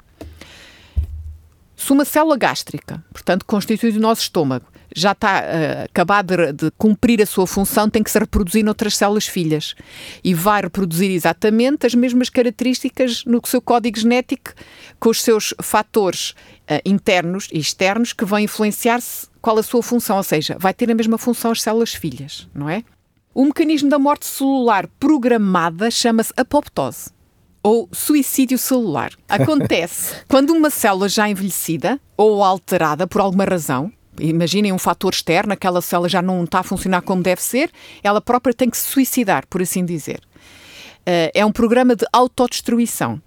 Se 1.75 1.91
uma 1.91 2.05
célula 2.05 2.37
gástrica, 2.37 3.03
portanto 3.11 3.45
constitui 3.45 3.89
o 3.89 3.99
nosso 3.99 4.21
estômago, 4.21 4.67
já 4.95 5.11
está 5.11 5.41
uh, 5.41 5.85
acabado 5.85 6.35
de, 6.35 6.53
de, 6.53 6.71
cumprir 6.77 7.21
a 7.21 7.25
sua 7.25 7.45
função, 7.45 7.89
tem 7.89 8.03
que 8.03 8.11
se 8.11 8.19
reproduzir 8.19 8.63
noutras 8.63 8.97
células 8.97 9.27
filhas. 9.27 9.75
E 10.23 10.33
vai 10.33 10.61
reproduzir 10.61 11.11
exatamente 11.11 11.85
as 11.85 11.93
mesmas 11.95 12.29
características 12.29 13.23
no 13.25 13.41
seu 13.45 13.61
código 13.61 13.99
genético, 13.99 14.53
com 14.99 15.09
os 15.09 15.21
seus 15.21 15.53
fatores 15.61 16.31
uh, 16.31 16.81
internos 16.85 17.47
e 17.51 17.59
externos 17.59 18.13
que 18.13 18.25
vão 18.25 18.39
influenciar-se 18.39 19.27
qual 19.41 19.57
a 19.57 19.63
sua 19.63 19.81
função, 19.81 20.17
ou 20.17 20.23
seja, 20.23 20.57
vai 20.59 20.73
ter 20.73 20.91
a 20.91 20.95
mesma 20.95 21.17
função 21.17 21.51
as 21.51 21.61
células 21.61 21.93
filhas, 21.93 22.47
não 22.53 22.69
é? 22.69 22.83
O 23.33 23.45
mecanismo 23.45 23.89
da 23.89 23.99
morte 23.99 24.25
celular 24.25 24.87
programada 24.99 25.89
chama-se 25.89 26.33
apoptose 26.35 27.11
ou 27.63 27.89
suicídio 27.91 28.57
celular. 28.57 29.11
Acontece 29.27 30.15
quando 30.27 30.51
uma 30.51 30.69
célula 30.69 31.09
já 31.09 31.29
envelhecida 31.29 31.99
ou 32.17 32.43
alterada 32.43 33.07
por 33.07 33.21
alguma 33.21 33.45
razão, 33.45 33.91
imaginem 34.19 34.71
um 34.71 34.79
fator 34.79 35.13
externo, 35.13 35.53
aquela 35.53 35.81
célula 35.81 36.09
já 36.09 36.21
não 36.21 36.43
está 36.43 36.59
a 36.59 36.63
funcionar 36.63 37.01
como 37.01 37.21
deve 37.21 37.41
ser, 37.41 37.71
ela 38.03 38.21
própria 38.21 38.53
tem 38.53 38.69
que 38.69 38.77
se 38.77 38.87
suicidar, 38.87 39.45
por 39.47 39.61
assim 39.61 39.85
dizer. 39.85 40.21
Eh, 41.05 41.31
é 41.33 41.45
um 41.45 41.51
programa 41.51 41.95
de 41.95 42.05
autodestruição 42.11 43.21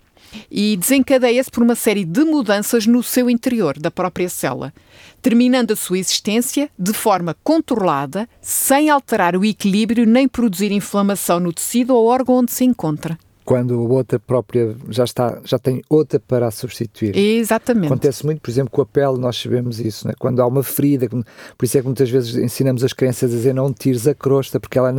e 0.50 0.76
desencadeia-se 0.76 1.50
por 1.50 1.62
uma 1.62 1.74
série 1.74 2.04
de 2.04 2.24
mudanças 2.24 2.86
no 2.86 3.02
seu 3.02 3.28
interior 3.28 3.78
da 3.78 3.90
própria 3.90 4.28
célula, 4.28 4.72
terminando 5.20 5.72
a 5.72 5.76
sua 5.76 5.98
existência 5.98 6.70
de 6.78 6.92
forma 6.92 7.36
controlada, 7.44 8.28
sem 8.40 8.88
alterar 8.88 9.36
o 9.36 9.44
equilíbrio 9.44 10.06
nem 10.06 10.26
produzir 10.26 10.72
inflamação 10.72 11.38
no 11.38 11.52
tecido 11.52 11.94
ou 11.94 12.06
órgão 12.06 12.36
onde 12.36 12.52
se 12.52 12.64
encontra 12.64 13.18
quando 13.44 13.74
a 13.74 13.92
outra 13.92 14.18
própria 14.18 14.74
já 14.88 15.04
está 15.04 15.40
já 15.44 15.58
tem 15.58 15.82
outra 15.88 16.20
para 16.20 16.46
a 16.46 16.50
substituir. 16.50 17.16
Exatamente. 17.16 17.86
Acontece 17.86 18.24
muito, 18.24 18.40
por 18.40 18.50
exemplo, 18.50 18.70
com 18.70 18.82
a 18.82 18.86
pele, 18.86 19.18
nós 19.18 19.36
sabemos 19.36 19.80
isso, 19.80 20.06
né? 20.06 20.14
quando 20.18 20.40
há 20.40 20.46
uma 20.46 20.62
ferida, 20.62 21.08
por 21.08 21.64
isso 21.64 21.78
é 21.78 21.80
que 21.80 21.86
muitas 21.86 22.10
vezes 22.10 22.36
ensinamos 22.36 22.84
as 22.84 22.92
crianças 22.92 23.32
a 23.32 23.36
dizer 23.36 23.54
não 23.54 23.72
tires 23.72 24.06
a 24.06 24.14
crosta, 24.14 24.60
porque 24.60 24.78
ela, 24.78 24.92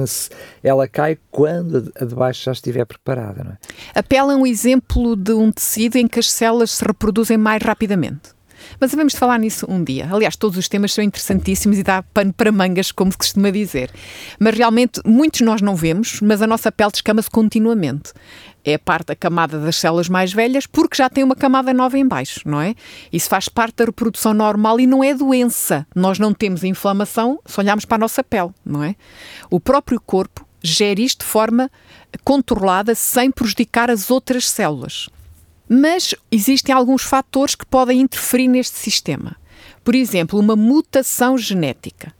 ela 0.63 0.88
cai 0.88 1.17
quando 1.31 1.91
a 2.00 2.05
de 2.05 2.15
baixo 2.15 2.43
já 2.43 2.51
estiver 2.51 2.85
preparada. 2.85 3.43
Não 3.43 3.51
é? 3.51 3.57
A 3.95 4.03
pele 4.03 4.31
é 4.31 4.35
um 4.35 4.45
exemplo 4.45 5.15
de 5.15 5.33
um 5.33 5.51
tecido 5.51 5.97
em 5.97 6.07
que 6.07 6.19
as 6.19 6.29
células 6.29 6.71
se 6.71 6.85
reproduzem 6.85 7.38
mais 7.38 7.62
rapidamente. 7.63 8.33
Mas 8.79 8.91
devemos 8.91 9.13
falar 9.13 9.39
nisso 9.39 9.65
um 9.70 9.84
dia. 9.84 10.08
Aliás, 10.12 10.36
todos 10.36 10.58
os 10.58 10.67
temas 10.67 10.93
são 10.93 11.03
interessantíssimos 11.03 11.77
e 11.77 11.84
dá 11.84 12.03
pano 12.03 12.34
para 12.34 12.51
mangas, 12.51 12.91
como 12.91 13.12
se 13.12 13.17
costuma 13.17 13.50
dizer. 13.50 13.89
Mas 14.39 14.58
realmente, 14.58 15.01
muitos 15.05 15.41
nós 15.41 15.62
não 15.62 15.75
vemos, 15.75 16.20
mas 16.22 16.41
a 16.41 16.48
nossa 16.48 16.72
pele 16.72 16.91
descama-se 16.91 17.29
continuamente. 17.29 18.13
É 18.65 18.77
parte 18.77 19.08
da 19.08 19.15
camada 19.15 19.60
das 19.60 19.75
células 19.75 20.08
mais 20.08 20.32
velhas, 20.32 20.65
porque 20.65 20.96
já 20.96 21.10
tem 21.10 21.24
uma 21.24 21.36
camada 21.36 21.74
nova 21.74 21.98
em 21.98 22.08
baixo, 22.08 22.41
não 22.46 22.62
é? 22.62 22.75
Isso 23.12 23.27
faz 23.27 23.50
parte 23.50 23.77
da 23.77 23.86
reprodução 23.86 24.34
normal 24.34 24.79
e 24.79 24.88
não 24.88 25.03
é 25.03 25.13
doença. 25.13 25.86
Nós 25.93 26.17
não 26.17 26.34
temos 26.34 26.63
inflamação 26.63 27.39
se 27.46 27.60
olharmos 27.60 27.84
para 27.84 27.96
a 27.96 28.00
nossa 28.00 28.24
pele, 28.24 28.51
não 28.65 28.84
é? 28.84 28.96
O 29.50 29.60
próprio 29.60 30.00
corpo 30.00 30.48
gera 30.63 31.01
isto 31.01 31.25
de 31.25 31.25
forma 31.25 31.70
controlada, 32.24 32.96
sem 32.96 33.29
prejudicar 33.29 33.91
as 33.91 34.10
outras 34.10 34.50
células. 34.50 35.10
Mas 35.75 36.13
existem 36.31 36.73
alguns 36.73 37.01
fatores 37.01 37.55
que 37.55 37.65
podem 37.65 38.01
interferir 38.01 38.47
neste 38.47 38.77
sistema. 38.77 39.35
Por 39.83 39.95
exemplo, 39.95 40.39
uma 40.39 40.55
mutação 40.55 41.35
genética. 41.35 42.13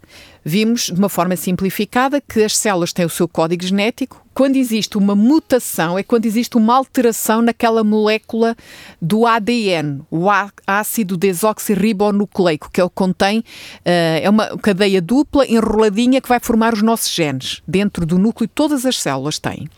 Vimos 0.44 0.88
de 0.88 0.94
uma 0.94 1.08
forma 1.08 1.36
simplificada 1.36 2.20
que 2.20 2.44
as 2.44 2.58
células 2.58 2.92
têm 2.92 3.06
o 3.06 3.10
seu 3.10 3.28
código 3.28 3.64
genético. 3.64 4.26
Quando 4.34 4.56
existe 4.56 4.98
uma 4.98 5.16
mutação, 5.16 6.00
é 6.00 6.04
quando 6.04 6.26
existe 6.26 6.58
uma 6.58 6.76
alteração 6.76 7.44
naquela 7.44 7.84
molécula 7.84 8.56
do 9.00 9.28
ADN, 9.28 10.02
o 10.10 10.26
ácido 10.66 11.16
desoxirribonucleico, 11.16 12.72
que 12.72 12.82
que 12.82 12.90
contém, 12.90 13.40
uh, 13.40 13.44
é 14.22 14.30
uma 14.30 14.58
cadeia 14.58 15.00
dupla 15.00 15.46
enroladinha 15.46 16.20
que 16.20 16.28
vai 16.28 16.40
formar 16.40 16.74
os 16.74 16.82
nossos 16.82 17.14
genes. 17.14 17.62
Dentro 17.68 18.04
do 18.04 18.18
núcleo, 18.18 18.50
todas 18.54 18.84
as 18.84 19.00
células 19.00 19.38
têm. 19.38 19.70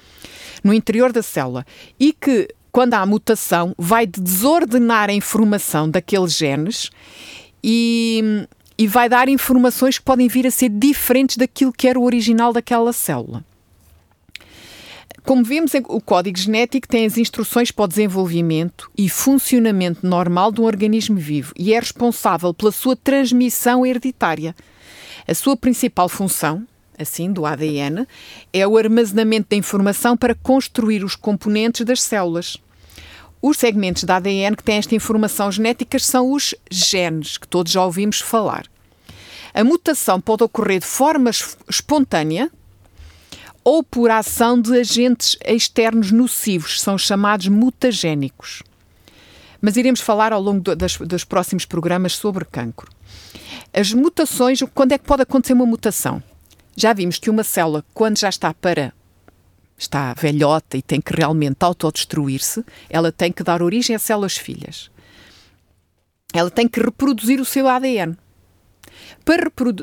No 0.63 0.73
interior 0.73 1.11
da 1.11 1.21
célula. 1.21 1.65
E 1.99 2.13
que 2.13 2.47
quando 2.75 2.93
há 2.95 3.05
mutação, 3.05 3.73
vai 3.77 4.05
desordenar 4.05 5.09
a 5.09 5.13
informação 5.13 5.89
daqueles 5.89 6.35
genes 6.35 6.89
e, 7.63 8.45
e 8.77 8.85
vai 8.85 9.07
dar 9.07 9.29
informações 9.29 9.97
que 9.97 10.03
podem 10.03 10.27
vir 10.27 10.45
a 10.45 10.51
ser 10.51 10.67
diferentes 10.67 11.37
daquilo 11.37 11.71
que 11.71 11.87
era 11.87 11.97
o 11.97 12.03
original 12.03 12.51
daquela 12.51 12.91
célula. 12.91 13.45
Como 15.23 15.41
vemos, 15.41 15.71
o 15.87 16.01
código 16.01 16.37
genético 16.37 16.85
tem 16.85 17.05
as 17.05 17.17
instruções 17.17 17.71
para 17.71 17.85
o 17.85 17.87
desenvolvimento 17.87 18.91
e 18.97 19.07
funcionamento 19.07 20.05
normal 20.05 20.51
de 20.51 20.59
um 20.59 20.65
organismo 20.65 21.15
vivo 21.15 21.53
e 21.57 21.73
é 21.73 21.79
responsável 21.79 22.53
pela 22.53 22.73
sua 22.73 22.97
transmissão 22.97 23.85
hereditária. 23.85 24.53
A 25.25 25.33
sua 25.33 25.55
principal 25.55 26.09
função 26.09 26.67
assim, 26.97 27.31
do 27.31 27.45
ADN, 27.45 28.07
é 28.53 28.67
o 28.67 28.77
armazenamento 28.77 29.49
da 29.49 29.55
informação 29.55 30.15
para 30.15 30.35
construir 30.35 31.03
os 31.03 31.15
componentes 31.15 31.85
das 31.85 32.01
células. 32.01 32.57
Os 33.47 33.57
segmentos 33.57 34.03
da 34.05 34.15
ADN 34.15 34.55
que 34.55 34.63
têm 34.63 34.77
esta 34.77 34.95
informação 34.95 35.51
genética 35.51 35.99
são 35.99 36.31
os 36.31 36.55
genes, 36.67 37.37
que 37.37 37.47
todos 37.47 37.71
já 37.71 37.85
ouvimos 37.85 38.19
falar. 38.19 38.65
A 39.53 39.63
mutação 39.63 40.19
pode 40.19 40.43
ocorrer 40.43 40.79
de 40.79 40.87
forma 40.87 41.29
espontânea 41.69 42.49
ou 43.63 43.83
por 43.83 44.09
ação 44.09 44.59
de 44.59 44.79
agentes 44.79 45.37
externos 45.45 46.11
nocivos, 46.11 46.81
são 46.81 46.97
chamados 46.97 47.47
mutagénicos. 47.47 48.63
Mas 49.61 49.77
iremos 49.77 49.99
falar 49.99 50.33
ao 50.33 50.41
longo 50.41 50.61
do, 50.61 50.75
das, 50.75 50.97
dos 50.97 51.23
próximos 51.23 51.65
programas 51.65 52.13
sobre 52.13 52.45
cancro. 52.45 52.91
As 53.71 53.93
mutações, 53.93 54.59
quando 54.73 54.93
é 54.93 54.97
que 54.97 55.05
pode 55.05 55.21
acontecer 55.21 55.53
uma 55.53 55.67
mutação? 55.67 56.19
Já 56.75 56.93
vimos 56.93 57.19
que 57.19 57.29
uma 57.29 57.43
célula, 57.43 57.85
quando 57.93 58.17
já 58.17 58.29
está 58.29 58.55
para 58.55 58.91
está 59.77 60.13
velhota 60.13 60.77
e 60.77 60.81
tem 60.81 61.01
que 61.01 61.15
realmente 61.15 61.57
autodestruir-se, 61.61 62.63
ela 62.89 63.11
tem 63.11 63.31
que 63.31 63.43
dar 63.43 63.61
origem 63.61 63.95
a 63.95 63.99
células 63.99 64.37
filhas. 64.37 64.89
Ela 66.33 66.49
tem 66.49 66.67
que 66.67 66.79
reproduzir 66.79 67.39
o 67.39 67.45
seu 67.45 67.67
ADN. 67.67 68.17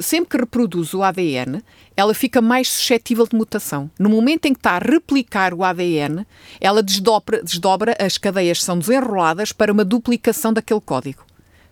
Sempre 0.00 0.30
que 0.30 0.37
reproduz 0.37 0.94
o 0.94 1.02
ADN, 1.02 1.62
ela 1.96 2.14
fica 2.14 2.40
mais 2.40 2.68
suscetível 2.68 3.26
de 3.26 3.37
mutação. 3.37 3.90
No 3.99 4.08
momento 4.08 4.46
em 4.46 4.52
que 4.52 4.61
está 4.61 4.72
a 4.72 4.78
replicar 4.78 5.52
o 5.52 5.64
ADN, 5.64 6.25
ela 6.61 6.82
desdobra, 6.82 7.42
desdobra 7.42 7.96
as 7.99 8.16
cadeias 8.16 8.62
são 8.62 8.78
desenroladas 8.78 9.52
para 9.52 9.72
uma 9.72 9.84
duplicação 9.84 10.52
daquele 10.52 10.80
código, 10.80 11.25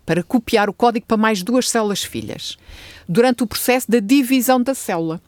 para 0.05 0.23
copiar 0.23 0.69
o 0.69 0.75
código 0.75 1.07
para 1.07 1.17
mais 1.17 1.43
duas 1.43 1.69
células 1.69 2.03
filhas, 2.03 2.59
durante 3.09 3.43
o 3.43 3.47
processo 3.47 3.91
da 3.91 4.01
divisão 4.01 4.61
da 4.61 4.75
célula. 4.75 5.21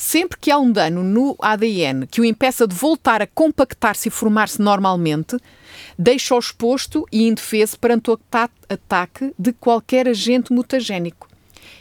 Sempre 0.00 0.38
que 0.40 0.48
há 0.48 0.56
um 0.56 0.70
dano 0.70 1.02
no 1.02 1.34
ADN 1.42 2.06
que 2.06 2.20
o 2.20 2.24
impeça 2.24 2.68
de 2.68 2.74
voltar 2.74 3.20
a 3.20 3.26
compactar-se 3.26 4.06
e 4.06 4.12
formar-se 4.12 4.62
normalmente, 4.62 5.36
deixa-o 5.98 6.38
exposto 6.38 7.04
e 7.10 7.26
indefeso 7.26 7.76
perante 7.76 8.12
o 8.12 8.20
ataque 8.68 9.34
de 9.36 9.52
qualquer 9.52 10.06
agente 10.06 10.52
mutagénico. 10.52 11.28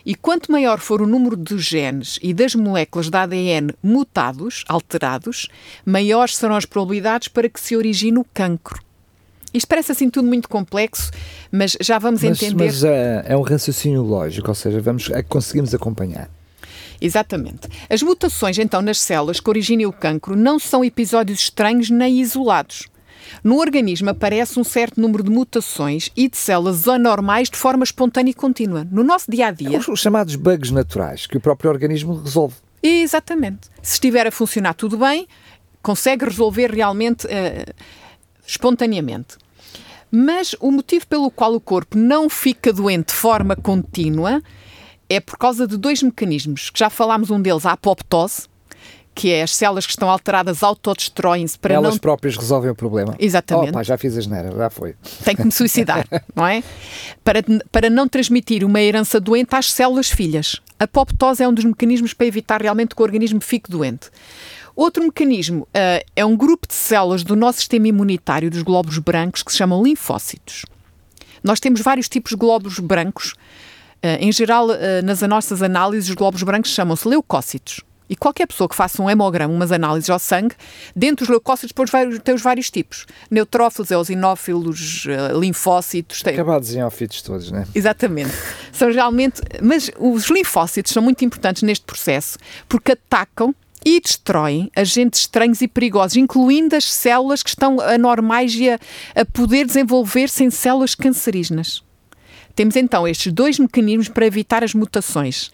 E 0.03 0.15
quanto 0.15 0.51
maior 0.51 0.79
for 0.79 0.99
o 0.99 1.05
número 1.05 1.37
de 1.37 1.59
genes 1.59 2.17
e 2.23 2.33
das 2.33 2.55
moléculas 2.55 3.07
de 3.07 3.15
ADN 3.15 3.75
mutados, 3.83 4.65
alterados, 4.67 5.47
maiores 5.85 6.37
serão 6.37 6.55
as 6.55 6.65
probabilidades 6.65 7.27
para 7.27 7.47
que 7.47 7.59
se 7.59 7.77
origine 7.77 8.17
o 8.17 8.25
cancro. 8.33 8.81
Isto 9.53 9.67
parece 9.67 9.91
assim 9.91 10.09
tudo 10.09 10.27
muito 10.27 10.49
complexo, 10.49 11.11
mas 11.51 11.77
já 11.79 11.99
vamos 11.99 12.23
mas, 12.23 12.41
entender. 12.41 12.65
Mas 12.65 12.83
é, 12.83 13.25
é 13.27 13.37
um 13.37 13.43
raciocínio 13.43 14.01
lógico, 14.01 14.47
ou 14.47 14.55
seja, 14.55 14.81
vamos, 14.81 15.07
é, 15.11 15.21
conseguimos 15.21 15.75
acompanhar. 15.75 16.31
Exatamente. 16.99 17.67
As 17.89 18.01
mutações, 18.01 18.57
então, 18.57 18.81
nas 18.81 18.99
células 18.99 19.39
que 19.39 19.49
originem 19.49 19.85
o 19.85 19.93
cancro 19.93 20.35
não 20.35 20.59
são 20.59 20.83
episódios 20.83 21.39
estranhos 21.39 21.89
nem 21.89 22.19
isolados. 22.19 22.87
No 23.43 23.59
organismo 23.59 24.09
aparece 24.09 24.59
um 24.59 24.63
certo 24.63 24.99
número 24.99 25.23
de 25.23 25.29
mutações 25.29 26.09
e 26.15 26.29
de 26.29 26.37
células 26.37 26.87
anormais 26.87 27.49
de 27.49 27.57
forma 27.57 27.83
espontânea 27.83 28.31
e 28.31 28.33
contínua. 28.33 28.87
No 28.89 29.03
nosso 29.03 29.29
dia 29.29 29.47
a 29.47 29.51
dia. 29.51 29.79
Os 29.87 29.99
chamados 29.99 30.35
bugs 30.35 30.71
naturais 30.71 31.27
que 31.27 31.37
o 31.37 31.41
próprio 31.41 31.69
organismo 31.69 32.21
resolve. 32.21 32.55
Exatamente. 32.81 33.69
Se 33.81 33.93
estiver 33.93 34.27
a 34.27 34.31
funcionar 34.31 34.73
tudo 34.73 34.97
bem, 34.97 35.27
consegue 35.81 36.25
resolver 36.25 36.71
realmente 36.71 37.27
uh, 37.27 37.73
espontaneamente. 38.45 39.37
Mas 40.09 40.55
o 40.59 40.71
motivo 40.71 41.05
pelo 41.07 41.29
qual 41.29 41.53
o 41.53 41.59
corpo 41.59 41.97
não 41.97 42.29
fica 42.29 42.71
doente 42.71 43.07
de 43.07 43.13
forma 43.13 43.55
contínua 43.55 44.41
é 45.09 45.19
por 45.19 45.37
causa 45.37 45.67
de 45.67 45.77
dois 45.77 46.01
mecanismos, 46.03 46.69
que 46.69 46.79
já 46.79 46.89
falámos 46.89 47.29
um 47.29 47.41
deles, 47.41 47.65
a 47.65 47.71
apoptose, 47.73 48.47
que 49.17 49.31
é 49.31 49.41
as 49.41 49.55
células 49.55 49.85
que 49.85 49.91
estão 49.91 50.09
alteradas 50.11 50.61
autodestroem-se 50.61 51.57
para 51.57 51.73
Elas 51.73 51.95
não... 51.95 51.99
próprias 51.99 52.37
resolvem 52.37 52.69
o 52.69 52.75
problema. 52.75 53.15
Exatamente. 53.17 53.69
Opa, 53.69 53.81
já 53.81 53.97
fiz 53.97 54.15
a 54.15 54.21
geneira, 54.21 54.51
já 54.55 54.69
foi. 54.69 54.95
Tem 55.25 55.35
que 55.35 55.43
me 55.43 55.51
suicidar, 55.51 56.07
não 56.35 56.45
é? 56.45 56.63
Para, 57.23 57.39
para 57.71 57.89
não 57.89 58.07
transmitir 58.07 58.63
uma 58.63 58.79
herança 58.79 59.19
doente 59.19 59.55
às 59.55 59.71
células 59.71 60.09
filhas. 60.09 60.61
A 60.79 60.83
apoptose 60.83 61.41
é 61.41 61.47
um 61.47 61.53
dos 61.53 61.65
mecanismos 61.65 62.13
para 62.13 62.27
evitar 62.27 62.61
realmente 62.61 62.93
que 62.93 63.01
o 63.01 63.03
organismo 63.03 63.41
fique 63.41 63.71
doente. 63.71 64.11
Outro 64.75 65.03
mecanismo 65.03 65.63
uh, 65.63 66.05
é 66.15 66.23
um 66.23 66.37
grupo 66.37 66.67
de 66.67 66.75
células 66.75 67.23
do 67.23 67.35
nosso 67.35 67.57
sistema 67.57 67.87
imunitário, 67.87 68.51
dos 68.51 68.61
glóbulos 68.61 68.99
brancos, 68.99 69.41
que 69.41 69.51
se 69.51 69.57
chamam 69.57 69.81
linfócitos. 69.81 70.63
Nós 71.43 71.59
temos 71.59 71.81
vários 71.81 72.07
tipos 72.07 72.31
de 72.31 72.37
glóbulos 72.37 72.77
brancos 72.77 73.33
em 74.01 74.31
geral, 74.31 74.67
nas 75.03 75.21
nossas 75.21 75.61
análises, 75.61 76.09
os 76.09 76.15
glóbulos 76.15 76.43
brancos 76.43 76.71
chamam-se 76.71 77.07
leucócitos. 77.07 77.81
E 78.09 78.15
qualquer 78.15 78.47
pessoa 78.47 78.69
que 78.69 78.75
faça 78.75 79.01
um 79.01 79.09
hemograma, 79.09 79.53
umas 79.53 79.71
análises 79.71 80.09
ao 80.09 80.19
sangue, 80.19 80.55
dentro 80.95 81.25
dos 81.25 81.29
leucócitos 81.29 81.69
depois 81.69 81.89
vai, 81.89 82.07
tem 82.19 82.33
os 82.33 82.41
vários 82.41 82.71
tipos. 82.71 83.05
Neutrófilos, 83.29 83.91
eosinófilos, 83.91 85.05
uh, 85.05 85.37
linfócitos. 85.37 86.21
Tem... 86.21 86.33
Acabados 86.33 86.73
em 86.73 86.81
ófitos 86.81 87.21
todos, 87.21 87.51
não 87.51 87.59
é? 87.59 87.67
Exatamente. 87.75 88.31
São 88.71 88.91
realmente... 88.91 89.41
Mas 89.61 89.91
os 89.99 90.29
linfócitos 90.29 90.93
são 90.93 91.03
muito 91.03 91.25
importantes 91.25 91.63
neste 91.63 91.85
processo 91.85 92.37
porque 92.69 92.93
atacam 92.93 93.53
e 93.85 93.99
destroem 93.99 94.71
agentes 94.75 95.21
estranhos 95.21 95.61
e 95.61 95.67
perigosos, 95.67 96.17
incluindo 96.17 96.75
as 96.75 96.85
células 96.85 97.43
que 97.43 97.49
estão 97.49 97.79
anormais 97.79 98.53
e 98.55 98.69
a, 98.69 98.79
a 99.15 99.25
poder 99.25 99.65
desenvolver-se 99.65 100.43
em 100.43 100.49
células 100.49 100.95
cancerígenas. 100.95 101.83
Temos 102.57 102.75
então 102.75 103.07
estes 103.07 103.31
dois 103.31 103.59
mecanismos 103.59 104.09
para 104.09 104.25
evitar 104.25 104.63
as 104.63 104.73
mutações 104.73 105.51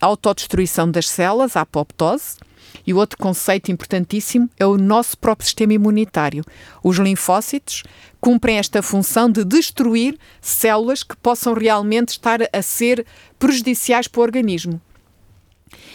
a 0.00 0.06
autodestruição 0.06 0.90
das 0.90 1.08
células, 1.08 1.56
a 1.56 1.60
apoptose, 1.60 2.38
e 2.84 2.92
o 2.92 2.96
outro 2.96 3.16
conceito 3.16 3.70
importantíssimo 3.70 4.50
é 4.58 4.66
o 4.66 4.76
nosso 4.76 5.16
próprio 5.16 5.46
sistema 5.46 5.74
imunitário. 5.74 6.44
Os 6.82 6.96
linfócitos 6.98 7.84
cumprem 8.20 8.58
esta 8.58 8.82
função 8.82 9.30
de 9.30 9.44
destruir 9.44 10.18
células 10.40 11.04
que 11.04 11.16
possam 11.16 11.54
realmente 11.54 12.08
estar 12.08 12.40
a 12.52 12.62
ser 12.62 13.06
prejudiciais 13.38 14.08
para 14.08 14.18
o 14.18 14.24
organismo. 14.24 14.80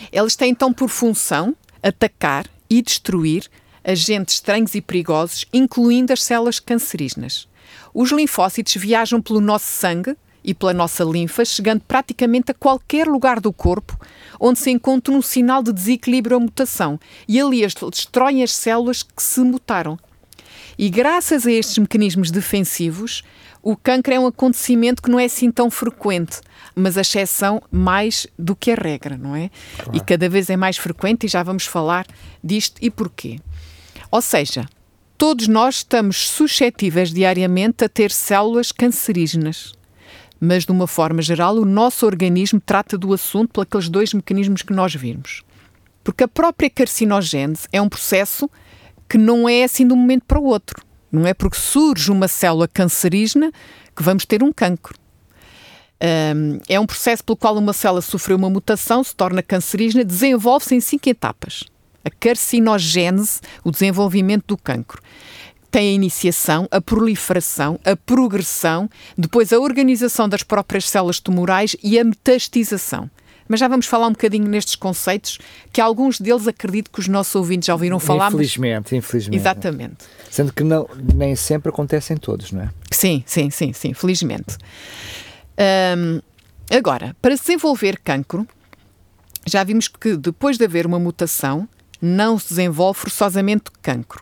Eles 0.10 0.38
têm 0.38 0.52
então 0.52 0.72
por 0.72 0.88
função 0.88 1.54
atacar 1.84 2.48
e 2.70 2.82
destruir 2.82 3.46
agentes 3.84 4.36
estranhos 4.36 4.74
e 4.74 4.80
perigosos, 4.80 5.46
incluindo 5.52 6.14
as 6.14 6.24
células 6.24 6.62
cancerígenas. 6.62 7.46
Os 7.94 8.10
linfócitos 8.14 8.76
viajam 8.76 9.22
pelo 9.22 9.42
nosso 9.42 9.68
sangue 9.68 10.16
e 10.44 10.54
pela 10.54 10.74
nossa 10.74 11.04
linfa, 11.04 11.44
chegando 11.46 11.82
praticamente 11.88 12.52
a 12.52 12.54
qualquer 12.54 13.08
lugar 13.08 13.40
do 13.40 13.52
corpo 13.52 13.98
onde 14.40 14.60
se 14.60 14.72
encontra 14.72 15.14
um 15.14 15.22
sinal 15.22 15.62
de 15.62 15.74
desequilíbrio 15.74 16.36
ou 16.36 16.42
mutação, 16.42 17.00
e 17.28 17.40
ali 17.40 17.62
destroem 17.92 18.42
as 18.42 18.54
células 18.54 19.04
que 19.04 19.22
se 19.22 19.42
mutaram. 19.42 20.00
E 20.78 20.90
graças 20.90 21.46
a 21.46 21.52
estes 21.52 21.78
mecanismos 21.78 22.32
defensivos, 22.32 23.22
o 23.62 23.76
câncer 23.76 24.14
é 24.14 24.20
um 24.20 24.28
acontecimento 24.28 25.02
que 25.02 25.12
não 25.12 25.20
é 25.20 25.26
assim 25.26 25.52
tão 25.52 25.70
frequente, 25.70 26.40
mas 26.74 26.98
a 26.98 27.02
exceção 27.02 27.62
mais 27.70 28.26
do 28.38 28.56
que 28.56 28.72
a 28.72 28.76
regra, 28.76 29.18
não 29.18 29.36
é? 29.36 29.52
Claro. 29.76 29.98
E 29.98 30.00
cada 30.00 30.30
vez 30.30 30.50
é 30.50 30.56
mais 30.56 30.78
frequente 30.78 31.26
e 31.26 31.30
já 31.30 31.44
vamos 31.44 31.66
falar 31.66 32.08
disto 32.42 32.78
e 32.82 32.90
porquê. 32.90 33.42
Ou 34.10 34.22
seja, 34.22 34.66
todos 35.18 35.50
nós 35.50 35.78
estamos 35.78 36.30
suscetíveis 36.30 37.12
diariamente 37.12 37.84
a 37.84 37.90
ter 37.90 38.10
células 38.10 38.72
cancerígenas 38.72 39.74
mas 40.40 40.66
de 40.66 40.72
uma 40.72 40.88
forma 40.88 41.22
geral, 41.22 41.56
o 41.56 41.66
nosso 41.66 42.06
organismo 42.06 42.62
trata 42.64 42.98
do 42.98 43.14
assunto 43.14 43.52
por 43.52 43.62
aqueles 43.62 43.90
dois 43.90 44.14
mecanismos 44.14 44.62
que 44.62 44.74
nós 44.74 44.96
vimos. 44.96 45.44
Porque 46.04 46.24
a 46.24 46.28
própria 46.28 46.70
carcinogênese 46.70 47.68
é 47.72 47.82
um 47.82 47.90
processo 47.90 48.50
que 49.08 49.18
não 49.18 49.50
é 49.50 49.64
assim 49.64 49.86
de 49.86 49.94
um 49.94 49.98
momento 49.98 50.24
para 50.26 50.40
o 50.40 50.46
outro. 50.46 50.84
Não 51.12 51.26
é 51.26 51.34
porque 51.34 51.58
surge 51.58 52.12
uma 52.12 52.28
célula 52.28 52.68
cancerígena 52.68 53.52
que 53.96 54.04
vamos 54.04 54.26
ter 54.26 54.42
um 54.44 54.54
cancro. 54.54 54.98
Um, 56.02 56.62
é 56.70 56.80
um 56.80 56.86
processo 56.86 57.24
pelo 57.24 57.36
qual 57.36 57.58
uma 57.58 57.74
célula 57.74 58.02
sofreu 58.02 58.38
uma 58.38 58.50
mutação, 58.50 59.04
se 59.04 59.14
torna 59.14 59.44
cancerígena, 59.44 60.06
desenvolve-se 60.06 60.76
em 60.76 60.80
cinco 60.80 61.10
etapas. 61.10 61.66
A 62.06 62.10
carcinogênese, 62.10 63.42
o 63.64 63.72
desenvolvimento 63.72 64.46
do 64.48 64.58
cancro 64.58 65.02
tem 65.72 65.90
a 65.90 65.94
iniciação, 65.94 66.68
a 66.72 66.82
proliferação, 66.82 67.80
a 67.86 67.96
progressão, 67.96 68.90
depois 69.18 69.54
a 69.54 69.60
organização 69.60 70.28
das 70.28 70.44
próprias 70.44 70.90
células 70.90 71.20
tumorais 71.20 71.76
e 71.84 72.00
a 72.00 72.04
metastização. 72.04 73.10
Mas 73.48 73.60
já 73.60 73.68
vamos 73.68 73.88
falar 73.88 74.08
um 74.08 74.12
bocadinho 74.12 74.48
nestes 74.48 74.76
conceitos, 74.76 75.40
que 75.74 75.82
alguns 75.82 76.22
deles 76.22 76.48
acredito 76.48 76.92
que 76.92 77.00
os 77.00 77.08
nossos 77.08 77.34
ouvintes 77.34 77.66
já 77.66 77.74
ouviram 77.74 78.00
falar. 78.00 78.28
Infelizmente, 78.28 78.96
infelizmente. 78.96 79.40
Exatamente. 79.40 80.06
Sendo 80.30 80.54
que 80.54 80.64
não, 80.64 80.88
nem 81.16 81.36
sempre 81.36 81.70
acontecem 81.70 82.16
todos, 82.16 82.52
não 82.52 82.62
é? 82.62 82.70
Sim, 82.92 83.24
sim, 83.26 83.50
sim, 83.50 83.74
sim, 83.74 83.94
felizmente. 83.96 84.56
Agora, 86.70 87.16
para 87.20 87.36
desenvolver 87.36 88.00
cancro, 88.04 88.48
já 89.48 89.64
vimos 89.64 89.88
que 89.88 90.16
depois 90.16 90.60
de 90.60 90.66
haver 90.66 90.86
uma 90.86 91.00
mutação, 91.00 91.68
não 92.00 92.38
se 92.38 92.50
desenvolve 92.50 93.00
forçosamente 93.00 93.72
cancro. 93.82 94.22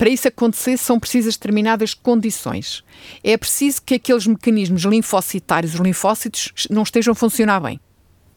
Para 0.00 0.08
isso 0.08 0.26
acontecer, 0.26 0.78
são 0.78 0.98
precisas 0.98 1.36
determinadas 1.36 1.92
condições. 1.92 2.82
É 3.22 3.36
preciso 3.36 3.82
que 3.82 3.96
aqueles 3.96 4.26
mecanismos 4.26 4.84
linfocitários, 4.84 5.74
os 5.74 5.80
linfócitos, 5.80 6.66
não 6.70 6.84
estejam 6.84 7.12
a 7.12 7.14
funcionar 7.14 7.60
bem. 7.60 7.78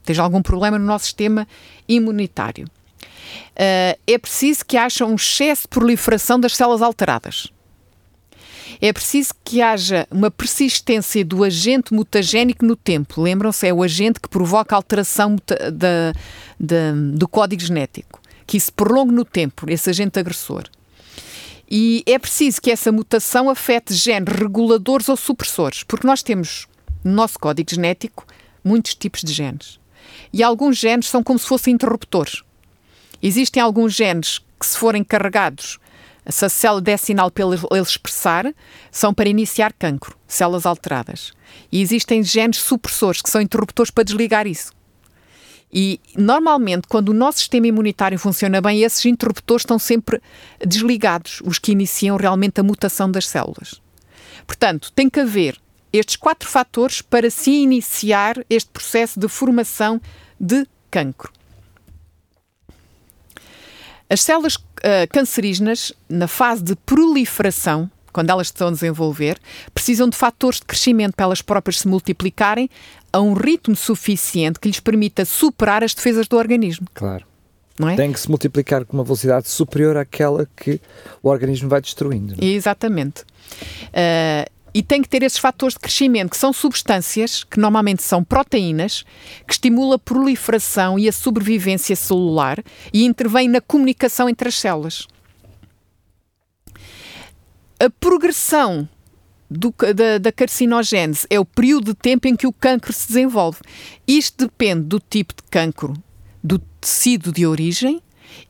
Esteja 0.01 0.23
algum 0.23 0.41
problema 0.41 0.77
no 0.77 0.83
nosso 0.83 1.05
sistema 1.05 1.47
imunitário. 1.87 2.67
Uh, 2.67 3.97
é 4.05 4.17
preciso 4.17 4.65
que 4.65 4.75
haja 4.75 5.05
um 5.05 5.15
excesso 5.15 5.61
de 5.61 5.67
proliferação 5.69 6.37
das 6.37 6.53
células 6.53 6.81
alteradas. 6.81 7.47
É 8.81 8.91
preciso 8.91 9.29
que 9.41 9.61
haja 9.61 10.05
uma 10.11 10.29
persistência 10.29 11.23
do 11.23 11.45
agente 11.45 11.93
mutagénico 11.93 12.65
no 12.65 12.75
tempo. 12.75 13.21
Lembram-se, 13.21 13.65
é 13.65 13.73
o 13.73 13.81
agente 13.81 14.19
que 14.19 14.27
provoca 14.27 14.75
alteração 14.75 15.37
do 16.59 17.27
código 17.29 17.61
genético. 17.61 18.19
Que 18.45 18.57
isso 18.57 18.73
prolongue 18.73 19.13
no 19.13 19.23
tempo, 19.23 19.63
esse 19.69 19.89
agente 19.89 20.19
agressor. 20.19 20.65
E 21.75 22.03
é 22.05 22.19
preciso 22.19 22.61
que 22.61 22.69
essa 22.69 22.91
mutação 22.91 23.49
afete 23.49 23.95
genes 23.95 24.31
reguladores 24.31 25.09
ou 25.09 25.17
supressores, 25.17 25.81
porque 25.81 26.05
nós 26.05 26.21
temos 26.21 26.67
no 27.03 27.11
nosso 27.13 27.39
código 27.39 27.67
genético 27.67 28.27
muitos 28.63 28.93
tipos 28.93 29.21
de 29.21 29.33
genes. 29.33 29.79
E 30.31 30.43
alguns 30.43 30.77
genes 30.77 31.07
são 31.07 31.23
como 31.23 31.39
se 31.39 31.47
fossem 31.47 31.73
interruptores. 31.73 32.43
Existem 33.23 33.59
alguns 33.59 33.95
genes 33.95 34.37
que, 34.59 34.67
se 34.67 34.77
forem 34.77 35.03
carregados, 35.03 35.79
se 36.29 36.45
a 36.45 36.49
célula 36.49 36.79
der 36.79 36.99
sinal 36.99 37.31
para 37.31 37.43
ele 37.43 37.81
expressar, 37.81 38.53
são 38.91 39.11
para 39.11 39.27
iniciar 39.27 39.73
cancro, 39.73 40.15
células 40.27 40.67
alteradas. 40.67 41.33
E 41.71 41.81
existem 41.81 42.21
genes 42.21 42.59
supressores, 42.59 43.19
que 43.19 43.31
são 43.31 43.41
interruptores 43.41 43.89
para 43.89 44.03
desligar 44.03 44.45
isso. 44.45 44.71
E 45.73 45.99
normalmente, 46.15 46.87
quando 46.87 47.09
o 47.09 47.13
nosso 47.13 47.39
sistema 47.39 47.65
imunitário 47.65 48.19
funciona 48.19 48.61
bem, 48.61 48.83
esses 48.83 49.03
interruptores 49.05 49.61
estão 49.61 49.79
sempre 49.79 50.21
desligados, 50.63 51.41
os 51.43 51.57
que 51.57 51.71
iniciam 51.71 52.15
realmente 52.15 52.59
a 52.59 52.63
mutação 52.63 53.09
das 53.09 53.27
células. 53.27 53.81
Portanto, 54.45 54.91
tem 54.91 55.09
que 55.09 55.19
haver 55.19 55.59
estes 55.91 56.15
quatro 56.15 56.47
fatores 56.47 57.01
para 57.01 57.29
se 57.31 57.49
iniciar 57.49 58.35
este 58.49 58.69
processo 58.69 59.19
de 59.19 59.27
formação 59.27 59.99
de 60.39 60.67
cancro. 60.91 61.31
As 64.07 64.21
células 64.21 64.55
uh, 64.57 64.61
cancerígenas, 65.11 65.91
na 66.07 66.27
fase 66.27 66.61
de 66.61 66.75
proliferação, 66.75 67.89
quando 68.11 68.29
elas 68.29 68.47
estão 68.47 68.67
a 68.67 68.71
desenvolver, 68.71 69.39
precisam 69.73 70.07
de 70.07 70.15
fatores 70.15 70.59
de 70.59 70.65
crescimento 70.67 71.15
para 71.15 71.25
elas 71.25 71.41
próprias 71.41 71.79
se 71.79 71.87
multiplicarem 71.87 72.69
a 73.13 73.21
um 73.21 73.33
ritmo 73.33 73.75
suficiente 73.75 74.59
que 74.59 74.67
lhes 74.67 74.79
permita 74.79 75.23
superar 75.23 75.83
as 75.83 75.93
defesas 75.93 76.27
do 76.27 76.35
organismo. 76.35 76.87
Claro. 76.93 77.25
É? 77.79 77.95
Tem 77.95 78.11
que 78.11 78.19
se 78.19 78.29
multiplicar 78.29 78.85
com 78.85 78.97
uma 78.97 79.03
velocidade 79.03 79.47
superior 79.47 79.97
àquela 79.97 80.47
que 80.55 80.81
o 81.21 81.29
organismo 81.29 81.69
vai 81.69 81.79
destruindo. 81.79 82.35
É? 82.39 82.45
Exatamente. 82.45 83.21
Uh, 83.21 84.51
e 84.73 84.81
tem 84.81 85.01
que 85.01 85.09
ter 85.09 85.21
esses 85.21 85.37
fatores 85.37 85.75
de 85.75 85.79
crescimento, 85.79 86.31
que 86.31 86.37
são 86.37 86.51
substâncias, 86.51 87.43
que 87.43 87.59
normalmente 87.59 88.01
são 88.01 88.23
proteínas, 88.23 89.05
que 89.47 89.53
estimulam 89.53 89.93
a 89.93 89.99
proliferação 89.99 90.97
e 90.97 91.07
a 91.07 91.11
sobrevivência 91.11 91.95
celular 91.95 92.63
e 92.91 93.05
intervêm 93.05 93.47
na 93.47 93.61
comunicação 93.61 94.27
entre 94.27 94.49
as 94.49 94.55
células 94.55 95.07
a 97.83 97.89
progressão 97.89 98.87
do, 99.57 99.73
da, 99.95 100.17
da, 100.17 100.31
carcinogênese 100.31 101.27
é 101.29 101.39
o 101.39 101.45
período 101.45 101.93
de 101.93 101.95
tempo 101.95 102.27
em 102.27 102.35
que 102.35 102.47
o 102.47 102.53
cancro 102.53 102.91
se 102.91 103.07
desenvolve. 103.07 103.59
Isto 104.07 104.47
depende 104.47 104.83
do 104.83 104.99
tipo 104.99 105.33
de 105.33 105.43
cancro, 105.49 105.93
do 106.43 106.59
tecido 106.81 107.31
de 107.31 107.45
origem 107.45 108.01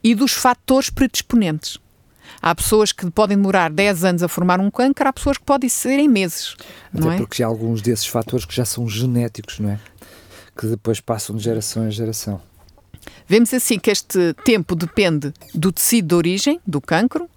e 0.03 0.15
dos 0.15 0.33
fatores 0.33 0.89
predisponentes. 0.89 1.77
Há 2.41 2.55
pessoas 2.55 2.91
que 2.91 3.09
podem 3.11 3.37
demorar 3.37 3.69
10 3.69 4.03
anos 4.03 4.23
a 4.23 4.27
formar 4.27 4.59
um 4.59 4.71
câncer, 4.71 5.07
há 5.07 5.13
pessoas 5.13 5.37
que 5.37 5.43
podem 5.43 5.69
ser 5.69 5.99
em 5.99 6.07
meses. 6.07 6.55
Até 6.93 7.03
não 7.03 7.11
é? 7.11 7.17
porque 7.17 7.43
há 7.43 7.47
alguns 7.47 7.81
desses 7.81 8.05
fatores 8.05 8.45
que 8.45 8.55
já 8.55 8.65
são 8.65 8.87
genéticos, 8.87 9.59
não 9.59 9.69
é? 9.69 9.79
Que 10.57 10.67
depois 10.67 10.99
passam 10.99 11.35
de 11.35 11.43
geração 11.43 11.87
em 11.87 11.91
geração. 11.91 12.41
Vemos 13.27 13.53
assim 13.53 13.79
que 13.79 13.91
este 13.91 14.33
tempo 14.45 14.75
depende 14.75 15.33
do 15.53 15.71
tecido 15.71 16.09
de 16.09 16.15
origem, 16.15 16.59
do 16.65 16.79
cancro, 16.79 17.29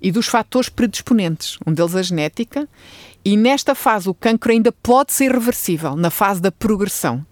e 0.00 0.10
dos 0.10 0.26
fatores 0.26 0.68
predisponentes, 0.68 1.58
um 1.66 1.72
deles 1.72 1.94
a 1.94 2.02
genética, 2.02 2.68
e 3.24 3.36
nesta 3.36 3.74
fase 3.74 4.08
o 4.08 4.14
cancro 4.14 4.52
ainda 4.52 4.72
pode 4.72 5.12
ser 5.12 5.32
reversível, 5.32 5.94
na 5.96 6.10
fase 6.10 6.40
da 6.40 6.50
progressão, 6.50 7.24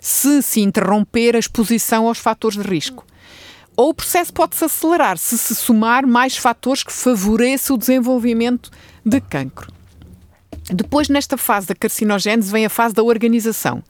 se 0.00 0.42
se 0.42 0.60
interromper 0.60 1.34
a 1.34 1.38
exposição 1.38 2.06
aos 2.06 2.18
fatores 2.18 2.56
de 2.56 2.68
risco. 2.68 3.04
Ou 3.76 3.90
o 3.90 3.94
processo 3.94 4.32
pode-se 4.32 4.64
acelerar 4.64 5.16
se 5.18 5.38
se 5.38 5.54
somar 5.54 6.06
mais 6.06 6.36
fatores 6.36 6.82
que 6.82 6.92
favoreçam 6.92 7.74
o 7.74 7.78
desenvolvimento 7.78 8.70
de 9.04 9.20
cancro. 9.20 9.72
Depois, 10.70 11.08
nesta 11.08 11.36
fase 11.36 11.66
da 11.66 11.74
carcinogênese, 11.74 12.52
vem 12.52 12.66
a 12.66 12.70
fase 12.70 12.94
da 12.94 13.02
organização. 13.02 13.82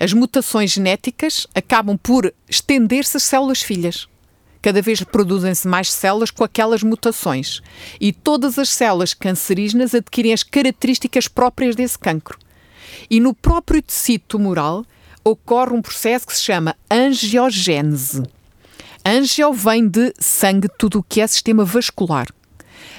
As 0.00 0.12
mutações 0.12 0.72
genéticas 0.72 1.46
acabam 1.54 1.96
por 1.96 2.32
estender-se 2.48 3.16
às 3.16 3.22
células 3.22 3.62
filhas. 3.62 4.08
Cada 4.62 4.80
vez 4.80 5.02
produzem-se 5.02 5.66
mais 5.66 5.90
células 5.90 6.30
com 6.30 6.44
aquelas 6.44 6.84
mutações. 6.84 7.60
E 8.00 8.12
todas 8.12 8.60
as 8.60 8.68
células 8.68 9.12
cancerígenas 9.12 9.92
adquirem 9.92 10.32
as 10.32 10.44
características 10.44 11.26
próprias 11.26 11.74
desse 11.74 11.98
cancro. 11.98 12.38
E 13.10 13.18
no 13.18 13.34
próprio 13.34 13.82
tecido 13.82 14.22
tumoral 14.28 14.86
ocorre 15.24 15.74
um 15.74 15.82
processo 15.82 16.26
que 16.26 16.36
se 16.36 16.44
chama 16.44 16.76
angiogênese. 16.88 18.22
Angio 19.04 19.52
vem 19.52 19.88
de 19.88 20.14
sangue, 20.20 20.68
tudo 20.78 21.00
o 21.00 21.02
que 21.02 21.20
é 21.20 21.26
sistema 21.26 21.64
vascular. 21.64 22.28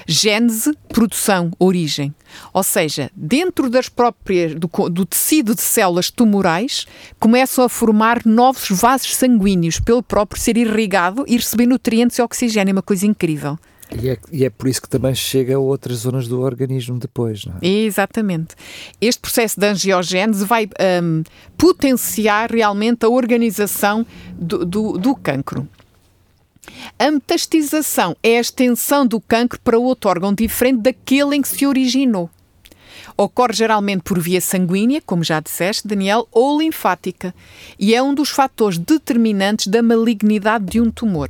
Gênese, 0.06 0.72
produção, 0.88 1.50
origem. 1.58 2.14
Ou 2.52 2.62
seja, 2.62 3.10
dentro 3.14 3.70
das 3.70 3.88
próprias, 3.88 4.54
do, 4.54 4.68
do, 4.88 5.06
tecido 5.06 5.54
de 5.54 5.62
células 5.62 6.10
tumorais, 6.10 6.86
começam 7.18 7.64
a 7.64 7.68
formar 7.68 8.24
novos 8.24 8.68
vasos 8.70 9.14
sanguíneos 9.14 9.80
pelo 9.80 10.02
próprio 10.02 10.40
ser 10.40 10.56
irrigado 10.56 11.24
e 11.26 11.36
receber 11.36 11.66
nutrientes 11.66 12.18
e 12.18 12.22
oxigênio. 12.22 12.72
É 12.72 12.74
uma 12.74 12.82
coisa 12.82 13.06
incrível. 13.06 13.58
E 14.00 14.08
é, 14.08 14.18
e 14.32 14.44
é, 14.44 14.50
por 14.50 14.68
isso 14.68 14.82
que 14.82 14.88
também 14.88 15.14
chega 15.14 15.56
a 15.56 15.58
outras 15.58 15.98
zonas 15.98 16.26
do 16.26 16.40
organismo 16.40 16.98
depois, 16.98 17.44
não 17.44 17.54
é? 17.60 17.66
Exatamente. 17.66 18.54
Este 19.00 19.20
processo 19.20 19.60
de 19.60 19.66
angiogênese 19.66 20.44
vai 20.44 20.68
um, 21.02 21.22
potenciar 21.56 22.50
realmente 22.50 23.04
a 23.04 23.08
organização 23.08 24.06
do, 24.34 24.64
do, 24.64 24.98
do 24.98 25.14
cancro. 25.14 25.68
A 26.98 27.10
metastização 27.10 28.16
é 28.22 28.38
a 28.38 28.40
extensão 28.40 29.06
do 29.06 29.20
cancro 29.20 29.60
para 29.60 29.78
outro 29.78 30.10
órgão 30.10 30.32
diferente 30.32 30.82
daquele 30.82 31.36
em 31.36 31.42
que 31.42 31.48
se 31.48 31.66
originou. 31.66 32.30
Ocorre 33.16 33.52
geralmente 33.52 34.02
por 34.02 34.18
via 34.18 34.40
sanguínea, 34.40 35.00
como 35.04 35.22
já 35.22 35.38
disseste, 35.38 35.86
Daniel, 35.86 36.26
ou 36.32 36.58
linfática, 36.58 37.34
e 37.78 37.94
é 37.94 38.02
um 38.02 38.14
dos 38.14 38.30
fatores 38.30 38.78
determinantes 38.78 39.68
da 39.68 39.82
malignidade 39.82 40.64
de 40.64 40.80
um 40.80 40.90
tumor. 40.90 41.28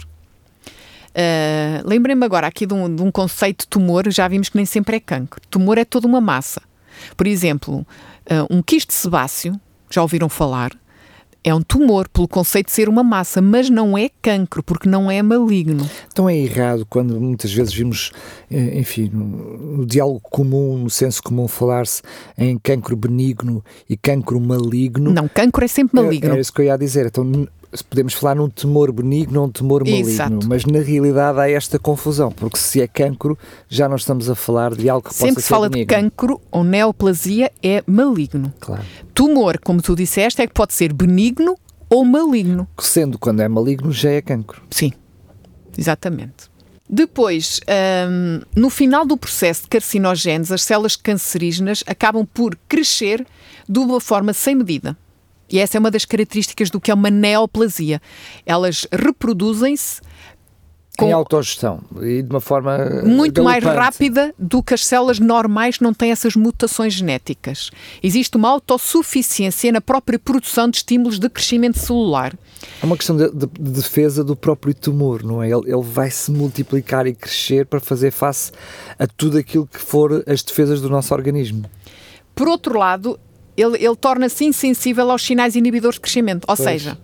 Uh, 1.10 1.86
Lembrem-me 1.86 2.24
agora 2.24 2.46
aqui 2.46 2.66
de 2.66 2.74
um, 2.74 2.94
de 2.94 3.02
um 3.02 3.10
conceito 3.10 3.60
de 3.60 3.68
tumor, 3.68 4.10
já 4.10 4.26
vimos 4.26 4.48
que 4.48 4.56
nem 4.56 4.66
sempre 4.66 4.96
é 4.96 5.00
cancro. 5.00 5.40
Tumor 5.50 5.78
é 5.78 5.84
toda 5.84 6.06
uma 6.06 6.20
massa. 6.20 6.62
Por 7.16 7.26
exemplo, 7.26 7.86
uh, 8.30 8.46
um 8.50 8.62
quiste 8.62 8.94
sebáceo, 8.94 9.60
já 9.90 10.00
ouviram 10.02 10.28
falar, 10.28 10.72
é 11.44 11.54
um 11.54 11.60
tumor, 11.60 12.08
pelo 12.08 12.26
conceito 12.26 12.66
de 12.66 12.72
ser 12.72 12.88
uma 12.88 13.04
massa, 13.04 13.42
mas 13.42 13.68
não 13.68 13.96
é 13.96 14.08
cancro, 14.22 14.62
porque 14.62 14.88
não 14.88 15.10
é 15.10 15.22
maligno. 15.22 15.88
Então 16.10 16.28
é 16.28 16.34
errado 16.34 16.86
quando 16.88 17.20
muitas 17.20 17.52
vezes 17.52 17.74
vimos, 17.74 18.10
eh, 18.50 18.78
enfim, 18.78 19.10
no, 19.12 19.84
diálogo 19.84 20.20
comum, 20.22 20.78
no 20.78 20.88
senso 20.88 21.22
comum, 21.22 21.46
falar-se 21.46 22.00
em 22.38 22.58
cancro 22.58 22.96
benigno 22.96 23.62
e 23.88 23.94
cancro 23.94 24.40
maligno. 24.40 25.12
Não, 25.12 25.28
cancro 25.28 25.62
é 25.62 25.68
sempre 25.68 26.00
maligno. 26.00 26.32
É, 26.32 26.38
é 26.38 26.40
isso 26.40 26.52
que 26.52 26.62
eu 26.62 26.64
ia 26.64 26.78
dizer. 26.78 27.06
Então 27.06 27.46
podemos 27.82 28.14
falar 28.14 28.34
num 28.36 28.48
tumor 28.48 28.92
benigno 28.92 29.40
ou 29.40 29.46
um 29.46 29.50
tumor 29.50 29.82
maligno, 29.84 30.08
Exato. 30.10 30.48
mas 30.48 30.64
na 30.64 30.80
realidade 30.80 31.38
há 31.40 31.50
esta 31.50 31.78
confusão, 31.78 32.30
porque 32.30 32.58
se 32.58 32.80
é 32.80 32.86
cancro, 32.86 33.38
já 33.68 33.88
não 33.88 33.96
estamos 33.96 34.28
a 34.30 34.34
falar 34.34 34.74
de 34.74 34.88
algo 34.88 35.08
que 35.08 35.14
Sempre 35.14 35.34
possa 35.34 35.40
ser 35.40 35.46
se 35.46 35.48
fala 35.48 35.68
benigno. 35.68 35.88
de 35.88 36.02
cancro 36.02 36.40
ou 36.50 36.64
neoplasia 36.64 37.50
é 37.62 37.82
maligno. 37.86 38.52
Claro. 38.60 38.82
Tumor, 39.12 39.58
como 39.58 39.80
tu 39.82 39.94
disseste, 39.96 40.42
é 40.42 40.46
que 40.46 40.52
pode 40.52 40.74
ser 40.74 40.92
benigno 40.92 41.56
ou 41.88 42.04
maligno. 42.04 42.66
Sendo 42.78 43.18
quando 43.18 43.40
é 43.40 43.48
maligno, 43.48 43.92
já 43.92 44.10
é 44.10 44.20
cancro. 44.22 44.62
Sim, 44.70 44.92
exatamente. 45.76 46.52
Depois, 46.88 47.60
hum, 48.10 48.40
no 48.54 48.68
final 48.68 49.06
do 49.06 49.16
processo 49.16 49.62
de 49.62 49.68
carcinogénese, 49.68 50.52
as 50.52 50.62
células 50.62 50.96
cancerígenas 50.96 51.82
acabam 51.86 52.26
por 52.26 52.56
crescer 52.68 53.26
de 53.68 53.78
uma 53.78 54.00
forma 54.00 54.32
sem 54.34 54.54
medida. 54.54 54.96
E 55.50 55.58
essa 55.58 55.76
é 55.76 55.80
uma 55.80 55.90
das 55.90 56.04
características 56.04 56.70
do 56.70 56.80
que 56.80 56.90
é 56.90 56.94
uma 56.94 57.10
neoplasia. 57.10 58.00
Elas 58.46 58.86
reproduzem-se 58.90 60.00
com 60.96 61.08
em 61.08 61.12
autogestão 61.12 61.80
e 62.00 62.22
de 62.22 62.30
uma 62.30 62.40
forma 62.40 62.78
muito 63.04 63.42
galopante. 63.42 63.64
mais 63.64 63.64
rápida 63.64 64.34
do 64.38 64.62
que 64.62 64.74
as 64.74 64.84
células 64.84 65.18
normais 65.18 65.80
não 65.80 65.92
têm 65.92 66.12
essas 66.12 66.36
mutações 66.36 66.94
genéticas. 66.94 67.70
Existe 68.02 68.36
uma 68.36 68.48
autossuficiência 68.48 69.72
na 69.72 69.80
própria 69.80 70.18
produção 70.18 70.68
de 70.68 70.78
estímulos 70.78 71.18
de 71.18 71.28
crescimento 71.28 71.78
celular. 71.78 72.36
É 72.80 72.86
uma 72.86 72.96
questão 72.96 73.16
de, 73.16 73.28
de, 73.30 73.46
de 73.46 73.70
defesa 73.72 74.22
do 74.22 74.36
próprio 74.36 74.72
tumor, 74.72 75.24
não 75.24 75.42
é? 75.42 75.50
Ele, 75.50 75.72
ele, 75.72 75.82
vai 75.82 76.10
se 76.10 76.30
multiplicar 76.30 77.06
e 77.06 77.14
crescer 77.14 77.66
para 77.66 77.80
fazer 77.80 78.10
face 78.12 78.52
a 78.98 79.06
tudo 79.06 79.36
aquilo 79.38 79.66
que 79.66 79.78
for 79.78 80.22
as 80.26 80.42
defesas 80.42 80.80
do 80.80 80.88
nosso 80.88 81.12
organismo. 81.12 81.64
Por 82.34 82.48
outro 82.48 82.78
lado, 82.78 83.18
ele, 83.56 83.76
ele 83.84 83.96
torna-se 83.96 84.44
insensível 84.44 85.10
aos 85.10 85.22
sinais 85.22 85.56
inibidores 85.56 85.96
de 85.96 86.00
crescimento. 86.00 86.44
Ou 86.48 86.56
pois. 86.56 86.68
seja, 86.68 86.98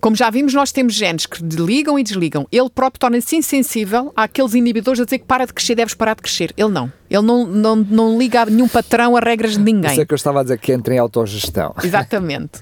como 0.00 0.16
já 0.16 0.30
vimos, 0.30 0.54
nós 0.54 0.72
temos 0.72 0.94
genes 0.94 1.26
que 1.26 1.42
ligam 1.42 1.98
e 1.98 2.02
desligam. 2.02 2.46
Ele 2.50 2.70
próprio 2.70 2.98
torna-se 2.98 3.36
insensível 3.36 4.12
àqueles 4.16 4.54
inibidores 4.54 4.98
a 4.98 5.04
dizer 5.04 5.18
que 5.18 5.26
para 5.26 5.44
de 5.44 5.52
crescer, 5.52 5.74
deves 5.74 5.92
parar 5.92 6.14
de 6.14 6.22
crescer. 6.22 6.54
Ele 6.56 6.70
não. 6.70 6.90
Ele 7.10 7.22
não, 7.22 7.46
não, 7.46 7.76
não 7.76 8.18
liga 8.18 8.42
a 8.42 8.46
nenhum 8.46 8.66
patrão 8.66 9.14
a 9.14 9.20
regras 9.20 9.52
de 9.52 9.58
ninguém. 9.58 9.90
Isso 9.90 10.00
é 10.00 10.06
que 10.06 10.14
eu 10.14 10.16
estava 10.16 10.40
a 10.40 10.42
dizer 10.42 10.58
que 10.58 10.72
entra 10.72 10.94
em 10.94 10.98
autogestão. 10.98 11.74
Exatamente. 11.84 12.60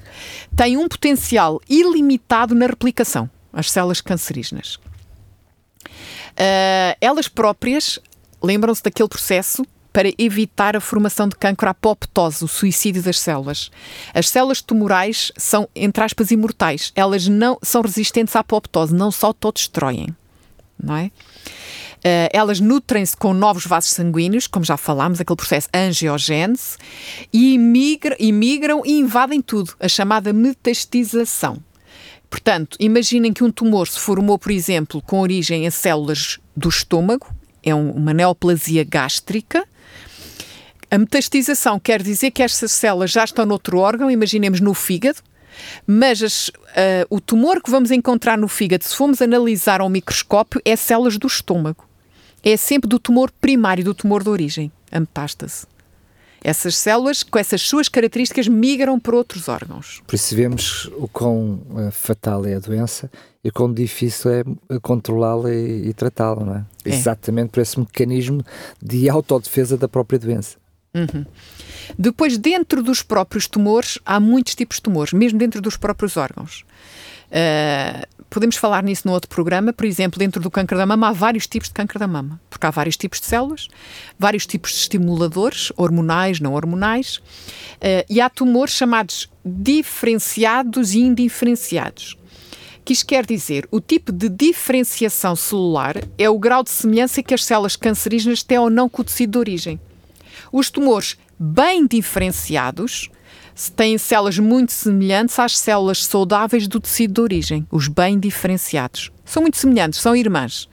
Tem 0.57 0.77
um 0.77 0.89
potencial 0.89 1.61
ilimitado 1.69 2.55
na 2.55 2.67
replicação, 2.67 3.31
as 3.53 3.71
células 3.71 4.01
cancerígenas. 4.01 4.77
Uh, 5.85 6.95
elas 7.01 7.29
próprias 7.29 8.01
lembram-se 8.43 8.83
daquele 8.83 9.09
processo 9.09 9.65
para 9.93 10.13
evitar 10.19 10.77
a 10.77 10.81
formação 10.81 11.29
de 11.29 11.37
cancro, 11.37 11.69
apoptose, 11.69 12.45
o 12.45 12.49
suicídio 12.49 13.03
das 13.03 13.19
células. 13.19 13.71
As 14.15 14.29
células 14.29 14.61
tumorais 14.61 15.33
são, 15.37 15.69
entre 15.75 16.05
aspas, 16.05 16.31
imortais. 16.31 16.93
Elas 16.95 17.27
não 17.27 17.59
são 17.63 17.83
resistentes 17.83 18.37
à 18.37 18.41
apoptose, 18.41 18.95
não 18.95 19.11
se 19.11 19.25
autodestroem. 19.25 20.15
Não 20.83 20.97
é? 20.97 21.11
Uh, 21.99 22.31
elas 22.33 22.61
nutrem-se 22.61 23.17
com 23.17 23.35
novos 23.35 23.67
vasos 23.67 23.91
sanguíneos, 23.91 24.47
como 24.47 24.65
já 24.65 24.77
falámos, 24.77 25.21
aquele 25.21 25.37
processo 25.37 25.69
angiogênese, 25.75 26.77
e 27.33 27.59
migra, 27.59 28.17
migram 28.21 28.83
e 28.85 29.01
invadem 29.01 29.43
tudo, 29.43 29.75
a 29.81 29.89
chamada 29.89 30.33
metastização. 30.33 31.59
Portanto, 32.31 32.77
imaginem 32.79 33.33
que 33.33 33.43
um 33.43 33.51
tumor 33.51 33.89
se 33.89 33.99
formou, 33.99 34.39
por 34.39 34.53
exemplo, 34.53 35.03
com 35.03 35.21
origem 35.21 35.67
em 35.67 35.71
células 35.71 36.39
do 36.57 36.69
estômago, 36.69 37.27
é 37.63 37.75
um, 37.75 37.91
uma 37.91 38.15
neoplasia 38.15 38.85
gástrica, 38.85 39.67
a 40.91 40.99
metastização 40.99 41.79
quer 41.79 42.03
dizer 42.03 42.31
que 42.31 42.43
estas 42.43 42.73
células 42.73 43.11
já 43.11 43.25
estão 43.25 43.45
noutro 43.45 43.79
órgão, 43.79 44.11
imaginemos 44.11 44.61
no 44.61 44.73
fígado, 44.73 45.19
mas 45.87 46.23
as, 46.23 46.49
uh, 46.49 46.53
o 47.11 47.21
tumor 47.21 47.63
que 47.63 47.71
vamos 47.71 47.91
encontrar 47.91 48.39
no 48.39 48.49
fígado, 48.49 48.85
se 48.85 48.97
formos 48.97 49.21
analisar 49.21 49.81
ao 49.81 49.89
microscópio, 49.89 50.61
é 50.65 50.77
células 50.77 51.19
do 51.19 51.27
estômago. 51.27 51.85
É 52.43 52.57
sempre 52.57 52.89
do 52.89 52.99
tumor 52.99 53.31
primário, 53.41 53.85
do 53.85 53.93
tumor 53.93 54.23
de 54.23 54.31
origem, 54.31 54.73
a 54.91 55.01
metástase. 55.01 55.67
Essas 56.43 56.77
células, 56.77 57.25
com 57.25 57.37
essas 57.37 57.61
suas 57.63 57.89
características, 57.89 58.47
migram 58.47 58.99
para 59.01 59.17
outros 59.17 59.49
órgãos. 59.49 60.01
Vemos 60.33 60.89
o 60.97 61.09
quão 61.09 61.61
uh, 61.71 61.91
fatal 61.91 62.47
é 62.47 62.55
a 62.55 62.61
doença 62.61 63.11
e 63.43 63.49
o 63.49 63.53
quão 63.53 63.73
difícil 63.73 64.31
é 64.31 64.45
controlá-la 64.81 65.53
e, 65.53 65.89
e 65.89 65.93
tratá-la, 65.93 66.45
não 66.45 66.55
é? 66.55 66.65
é? 66.85 66.95
Exatamente 66.95 67.51
por 67.51 67.61
esse 67.61 67.79
mecanismo 67.79 68.45
de 68.81 69.11
autodefesa 69.11 69.77
da 69.77 69.89
própria 69.89 70.19
doença. 70.19 70.57
Uhum. 70.95 71.25
Depois, 71.99 72.39
dentro 72.39 72.83
dos 72.83 73.03
próprios 73.03 73.47
tumores, 73.47 73.99
há 74.05 74.19
muitos 74.19 74.55
tipos 74.55 74.77
de 74.77 74.83
tumores, 74.83 75.13
mesmo 75.13 75.39
dentro 75.39 75.61
dos 75.61 75.77
próprios 75.77 76.17
órgãos. 76.17 76.65
Uh, 77.29 78.07
podemos 78.31 78.57
falar 78.57 78.83
nisso 78.83 79.07
no 79.07 79.13
outro 79.13 79.29
programa, 79.29 79.71
por 79.71 79.85
exemplo, 79.85 80.19
dentro 80.19 80.41
do 80.41 80.51
câncer 80.51 80.79
da 80.79 80.87
mama 80.87 81.09
há 81.09 81.13
vários 81.13 81.47
tipos 81.47 81.69
de 81.69 81.75
câncer 81.75 81.99
da 81.99 82.07
mama, 82.07 82.41
porque 82.49 82.65
há 82.65 82.71
vários 82.71 82.97
tipos 82.97 83.21
de 83.21 83.27
células, 83.27 83.69
vários 84.19 84.47
tipos 84.47 84.73
de 84.73 84.79
estimuladores, 84.79 85.71
hormonais, 85.77 86.41
não 86.41 86.55
hormonais, 86.55 87.17
uh, 87.17 88.05
e 88.09 88.21
há 88.21 88.31
tumores 88.31 88.75
chamados 88.75 89.31
diferenciados 89.45 90.95
e 90.95 91.01
indiferenciados. 91.01 92.17
Que 92.83 92.95
isto 92.95 93.07
quer 93.07 93.27
dizer, 93.27 93.69
o 93.71 93.83
tipo 93.83 94.11
de 94.11 94.31
diferenciação 94.31 95.37
celular 95.37 95.97
é 96.17 96.31
o 96.31 96.39
grau 96.39 96.63
de 96.63 96.71
semelhança 96.71 97.23
que 97.23 97.35
as 97.35 97.45
células 97.45 97.77
cancerígenas 97.77 98.43
têm 98.43 98.59
ou 98.59 98.71
não 98.71 98.89
com 98.89 99.03
o 99.03 99.05
tecido 99.05 99.33
de 99.33 99.39
origem. 99.39 99.79
Os 100.53 100.71
tumores 100.71 101.17
bem 101.39 101.87
diferenciados 101.87 103.11
têm 103.75 103.99
células 103.99 104.39
muito 104.39 104.73
semelhantes 104.73 105.39
às 105.39 105.59
células 105.59 106.05
saudáveis 106.05 106.69
do 106.69 106.81
tecido 106.81 107.15
de 107.15 107.21
origem, 107.21 107.67
os 107.71 107.89
bem 107.89 108.19
diferenciados. 108.19 109.11
São 109.25 109.43
muito 109.43 109.57
semelhantes, 109.57 110.01
são 110.01 110.15
irmãs. 110.15 110.69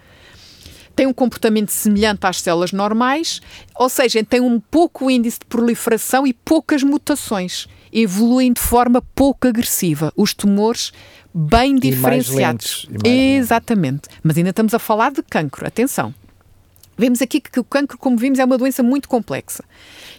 Têm 0.96 1.08
um 1.08 1.14
comportamento 1.14 1.70
semelhante 1.70 2.26
às 2.26 2.40
células 2.40 2.72
normais, 2.72 3.42
ou 3.76 3.90
seja, 3.90 4.24
têm 4.24 4.40
um 4.40 4.60
pouco 4.60 5.12
índice 5.12 5.40
de 5.40 5.46
proliferação 5.46 6.26
e 6.26 6.32
poucas 6.32 6.84
mutações. 6.84 7.68
Evoluem 7.92 8.54
de 8.54 8.62
forma 8.62 9.02
pouco 9.14 9.48
agressiva. 9.48 10.14
Os 10.16 10.34
tumores 10.34 10.94
bem 11.34 11.76
diferenciados. 11.76 12.88
Lentos, 12.90 13.10
Exatamente. 13.12 14.08
Mas 14.24 14.38
ainda 14.38 14.52
estamos 14.52 14.74
a 14.74 14.80
falar 14.80 15.12
de 15.12 15.22
cancro, 15.22 15.68
atenção. 15.68 16.14
Vemos 16.98 17.22
aqui 17.22 17.42
que 17.42 17.60
o 17.60 17.64
cancro, 17.64 17.98
como 17.98 18.18
vimos, 18.18 18.40
é 18.40 18.46
uma 18.46 18.58
doença 18.58 18.82
muito 18.82 19.10
complexa. 19.10 19.64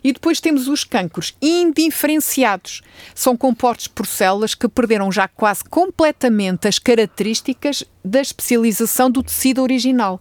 E 0.05 0.13
depois 0.13 0.41
temos 0.41 0.69
os 0.69 0.85
cancros 0.85 1.35
indiferenciados. 1.41 2.83
São 3.15 3.37
compostos 3.37 3.89
por 3.89 4.07
células 4.07 4.55
que 4.55 4.69
perderam 4.69 5.11
já 5.11 5.27
quase 5.27 5.65
completamente 5.65 6.69
as 6.69 6.79
características 6.79 7.85
da 8.05 8.21
especialização 8.21 9.11
do 9.11 9.23
tecido 9.23 9.63
original. 9.63 10.21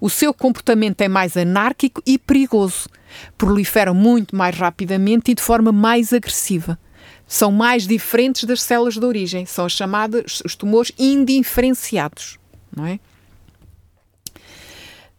O 0.00 0.10
seu 0.10 0.34
comportamento 0.34 1.00
é 1.00 1.08
mais 1.08 1.36
anárquico 1.36 2.02
e 2.06 2.18
perigoso. 2.18 2.88
Proliferam 3.38 3.94
muito 3.94 4.36
mais 4.36 4.56
rapidamente 4.56 5.30
e 5.30 5.34
de 5.34 5.42
forma 5.42 5.72
mais 5.72 6.12
agressiva. 6.12 6.78
São 7.26 7.50
mais 7.50 7.86
diferentes 7.86 8.44
das 8.44 8.62
células 8.62 8.94
de 8.94 9.04
origem. 9.04 9.46
São 9.46 9.68
chamados 9.68 10.42
os 10.44 10.54
tumores 10.54 10.92
indiferenciados. 10.98 12.38
Não 12.76 12.86
é? 12.86 12.98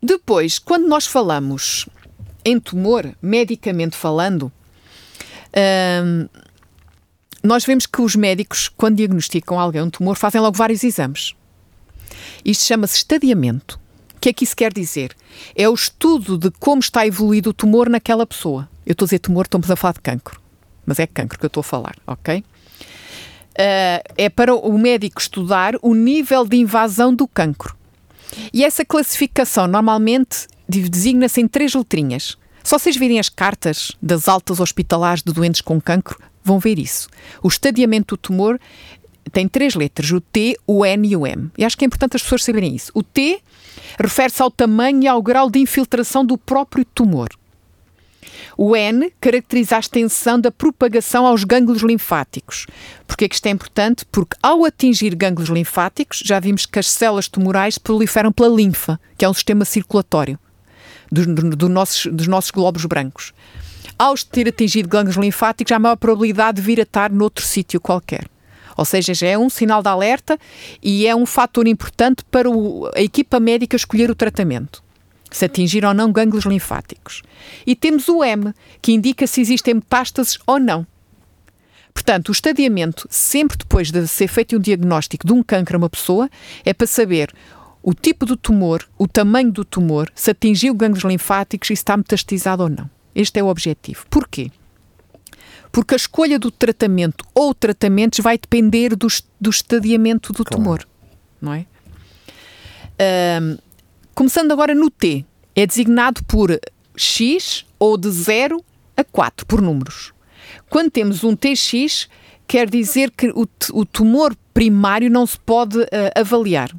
Depois, 0.06 0.60
quando 0.60 0.88
nós 0.88 1.08
falamos 1.08 1.90
em 2.46 2.60
tumor, 2.60 3.12
medicamente 3.20 3.96
falando, 3.96 4.52
hum, 6.04 6.30
nós 7.42 7.66
vemos 7.66 7.88
que 7.88 8.00
os 8.04 8.16
médicos, 8.16 8.70
quando 8.70 8.98
diagnosticam 8.98 9.60
alguém 9.60 9.82
um 9.82 9.90
tumor, 9.90 10.16
fazem 10.16 10.40
logo 10.40 10.56
vários 10.56 10.84
exames. 10.84 11.34
Isto 12.44 12.66
chama-se 12.66 12.98
estadiamento. 12.98 13.80
O 14.16 14.20
que 14.20 14.30
é 14.30 14.34
que 14.34 14.44
isso 14.44 14.56
quer 14.56 14.72
dizer? 14.72 15.16
É 15.56 15.68
o 15.68 15.74
estudo 15.74 16.38
de 16.38 16.52
como 16.52 16.82
está 16.82 17.08
evoluído 17.08 17.50
o 17.50 17.54
tumor 17.54 17.90
naquela 17.90 18.28
pessoa. 18.28 18.70
Eu 18.86 18.92
estou 18.92 19.06
a 19.06 19.08
dizer 19.08 19.20
tumor, 19.20 19.46
estamos 19.46 19.72
a 19.72 19.76
falar 19.76 19.94
de 19.94 20.02
cancro. 20.02 20.40
Mas 20.86 21.00
é 21.00 21.08
cancro 21.08 21.40
que 21.40 21.46
eu 21.46 21.48
estou 21.48 21.62
a 21.62 21.64
falar, 21.64 21.96
ok? 22.06 22.40
Uh, 22.40 22.46
é 24.16 24.30
para 24.30 24.54
o 24.54 24.78
médico 24.78 25.20
estudar 25.20 25.74
o 25.82 25.96
nível 25.96 26.46
de 26.46 26.58
invasão 26.58 27.12
do 27.12 27.28
cancro. 27.28 27.76
E 28.54 28.64
essa 28.64 28.86
classificação 28.86 29.68
normalmente 29.68 30.48
designa-se 30.68 31.42
em 31.42 31.48
três 31.48 31.74
letrinhas. 31.74 32.38
Se 32.64 32.72
vocês 32.72 32.98
virem 32.98 33.20
as 33.20 33.30
cartas 33.30 33.92
das 34.02 34.28
altas 34.28 34.60
hospitalares 34.60 35.22
de 35.22 35.32
doentes 35.32 35.62
com 35.62 35.80
cancro, 35.80 36.20
vão 36.44 36.60
ver 36.60 36.80
isso. 36.80 37.08
O 37.44 37.48
estadiamento 37.48 38.16
do 38.16 38.20
tumor 38.20 38.60
tem 39.32 39.48
três 39.48 39.76
letras, 39.76 40.12
o 40.12 40.22
T, 40.22 40.58
o 40.66 40.86
N 40.86 41.08
e 41.08 41.16
o 41.16 41.28
M. 41.28 41.52
E 41.58 41.66
acho 41.66 41.78
que 41.78 41.86
é 41.86 41.88
importante 41.88 42.16
as 42.16 42.24
pessoas 42.24 42.44
saberem 42.44 42.76
isso. 42.76 42.92
O 42.94 43.04
T 43.04 43.40
refere-se 44.00 44.42
ao 44.42 44.52
tamanho 44.52 45.04
e 45.04 45.08
ao 45.08 45.22
grau 45.22 45.50
de 45.50 45.60
infiltração 45.60 46.26
do 46.26 46.38
próprio 46.38 46.86
tumor. 46.86 47.30
O 48.58 48.76
N 48.76 49.12
caracteriza 49.20 49.76
a 49.76 49.80
extensão 49.80 50.40
da 50.40 50.52
propagação 50.52 51.26
aos 51.26 51.44
gânglios 51.44 51.82
linfáticos. 51.82 52.66
Porquê 53.08 53.28
que 53.28 53.36
isto 53.36 53.46
é 53.48 53.50
importante? 53.50 54.06
Porque 54.12 54.38
ao 54.42 54.66
atingir 54.66 55.16
gânglios 55.16 55.50
linfáticos, 55.50 56.22
já 56.24 56.40
vimos 56.40 56.66
que 56.66 56.80
as 56.80 56.88
células 56.88 57.28
tumorais 57.28 57.78
proliferam 57.78 58.32
pela 58.32 58.48
linfa, 58.48 59.00
que 59.18 59.26
é 59.26 59.30
um 59.30 59.34
sistema 59.34 59.66
circulatório 59.66 60.40
do, 61.12 61.26
do, 61.34 61.56
do 61.56 61.70
nossos, 61.70 62.12
dos 62.12 62.28
nossos 62.28 62.52
glóbulos 62.52 62.86
brancos. 62.86 63.34
Ao 63.98 64.16
ter 64.16 64.48
atingido 64.48 64.90
gânglios 64.90 65.18
linfáticos, 65.18 65.72
há 65.72 65.80
maior 65.80 65.96
probabilidade 65.96 66.58
de 66.58 66.62
vir 66.62 66.80
a 66.80 66.84
estar 66.84 67.12
noutro 67.12 67.46
sítio 67.46 67.80
qualquer. 67.80 68.28
Ou 68.78 68.84
seja, 68.84 69.14
já 69.14 69.28
é 69.28 69.38
um 69.38 69.50
sinal 69.50 69.82
de 69.82 69.88
alerta 69.88 70.38
e 70.84 71.08
é 71.08 71.16
um 71.16 71.26
fator 71.26 71.66
importante 71.66 72.24
para 72.30 72.50
o, 72.50 72.92
a 72.94 73.02
equipa 73.02 73.40
médica 73.40 73.76
escolher 73.76 74.12
o 74.12 74.16
tratamento 74.16 74.85
se 75.36 75.44
atingir 75.44 75.84
ou 75.84 75.94
não 75.94 76.14
gânglios 76.14 76.46
linfáticos. 76.46 77.22
E 77.68 77.76
temos 77.76 78.08
o 78.08 78.24
M, 78.24 78.54
que 78.82 78.94
indica 78.94 79.28
se 79.28 79.42
existem 79.42 79.74
metástases 79.74 80.40
ou 80.48 80.58
não. 80.58 80.88
Portanto, 81.94 82.30
o 82.30 82.32
estadiamento, 82.32 83.06
sempre 83.10 83.58
depois 83.58 83.92
de 83.92 84.08
ser 84.08 84.30
feito 84.30 84.56
um 84.56 84.60
diagnóstico 84.60 85.28
de 85.28 85.34
um 85.34 85.44
câncer 85.44 85.76
a 85.76 85.78
uma 85.78 85.90
pessoa, 85.90 86.30
é 86.64 86.74
para 86.74 86.88
saber 86.88 87.34
o 87.84 87.94
tipo 87.94 88.26
do 88.26 88.38
tumor, 88.38 88.88
o 88.98 89.10
tamanho 89.10 89.52
do 89.52 89.66
tumor, 89.66 90.10
se 90.16 90.32
atingiu 90.32 90.74
gânglios 90.74 91.04
linfáticos 91.04 91.70
e 91.70 91.76
se 91.76 91.82
está 91.82 91.98
metastizado 91.98 92.64
ou 92.64 92.70
não. 92.70 92.90
Este 93.14 93.38
é 93.38 93.44
o 93.44 93.48
objetivo. 93.48 94.06
Porquê? 94.10 94.50
Porque 95.70 95.96
a 95.96 95.98
escolha 95.98 96.40
do 96.40 96.50
tratamento 96.50 97.26
ou 97.34 97.54
tratamentos 97.54 98.20
vai 98.20 98.38
depender 98.38 98.96
do, 98.96 99.08
do 99.40 99.50
estadiamento 99.50 100.32
do 100.32 100.46
claro. 100.46 100.64
tumor, 100.64 100.88
não 101.42 101.54
é? 101.54 101.66
Um, 103.42 103.58
Começando 104.16 104.54
agora 104.54 104.74
no 104.74 104.90
T, 104.90 105.26
é 105.54 105.68
designado 105.68 106.24
por 106.24 106.58
X 106.96 107.66
ou 107.78 107.98
de 107.98 108.10
0 108.10 108.64
a 108.96 109.04
4, 109.04 109.46
por 109.46 109.62
números. 109.62 110.14
Quando 110.70 110.90
temos 110.90 111.26
um 111.26 111.36
TX, 111.36 112.08
quer 112.48 112.70
dizer 112.70 113.12
que 113.12 113.28
o, 113.32 113.46
o 113.74 113.86
tumor 113.86 114.34
primário 114.54 115.12
não 115.12 115.28
se 115.28 115.38
pode 115.38 115.80
uh, 115.80 115.88
avaliar. 116.16 116.74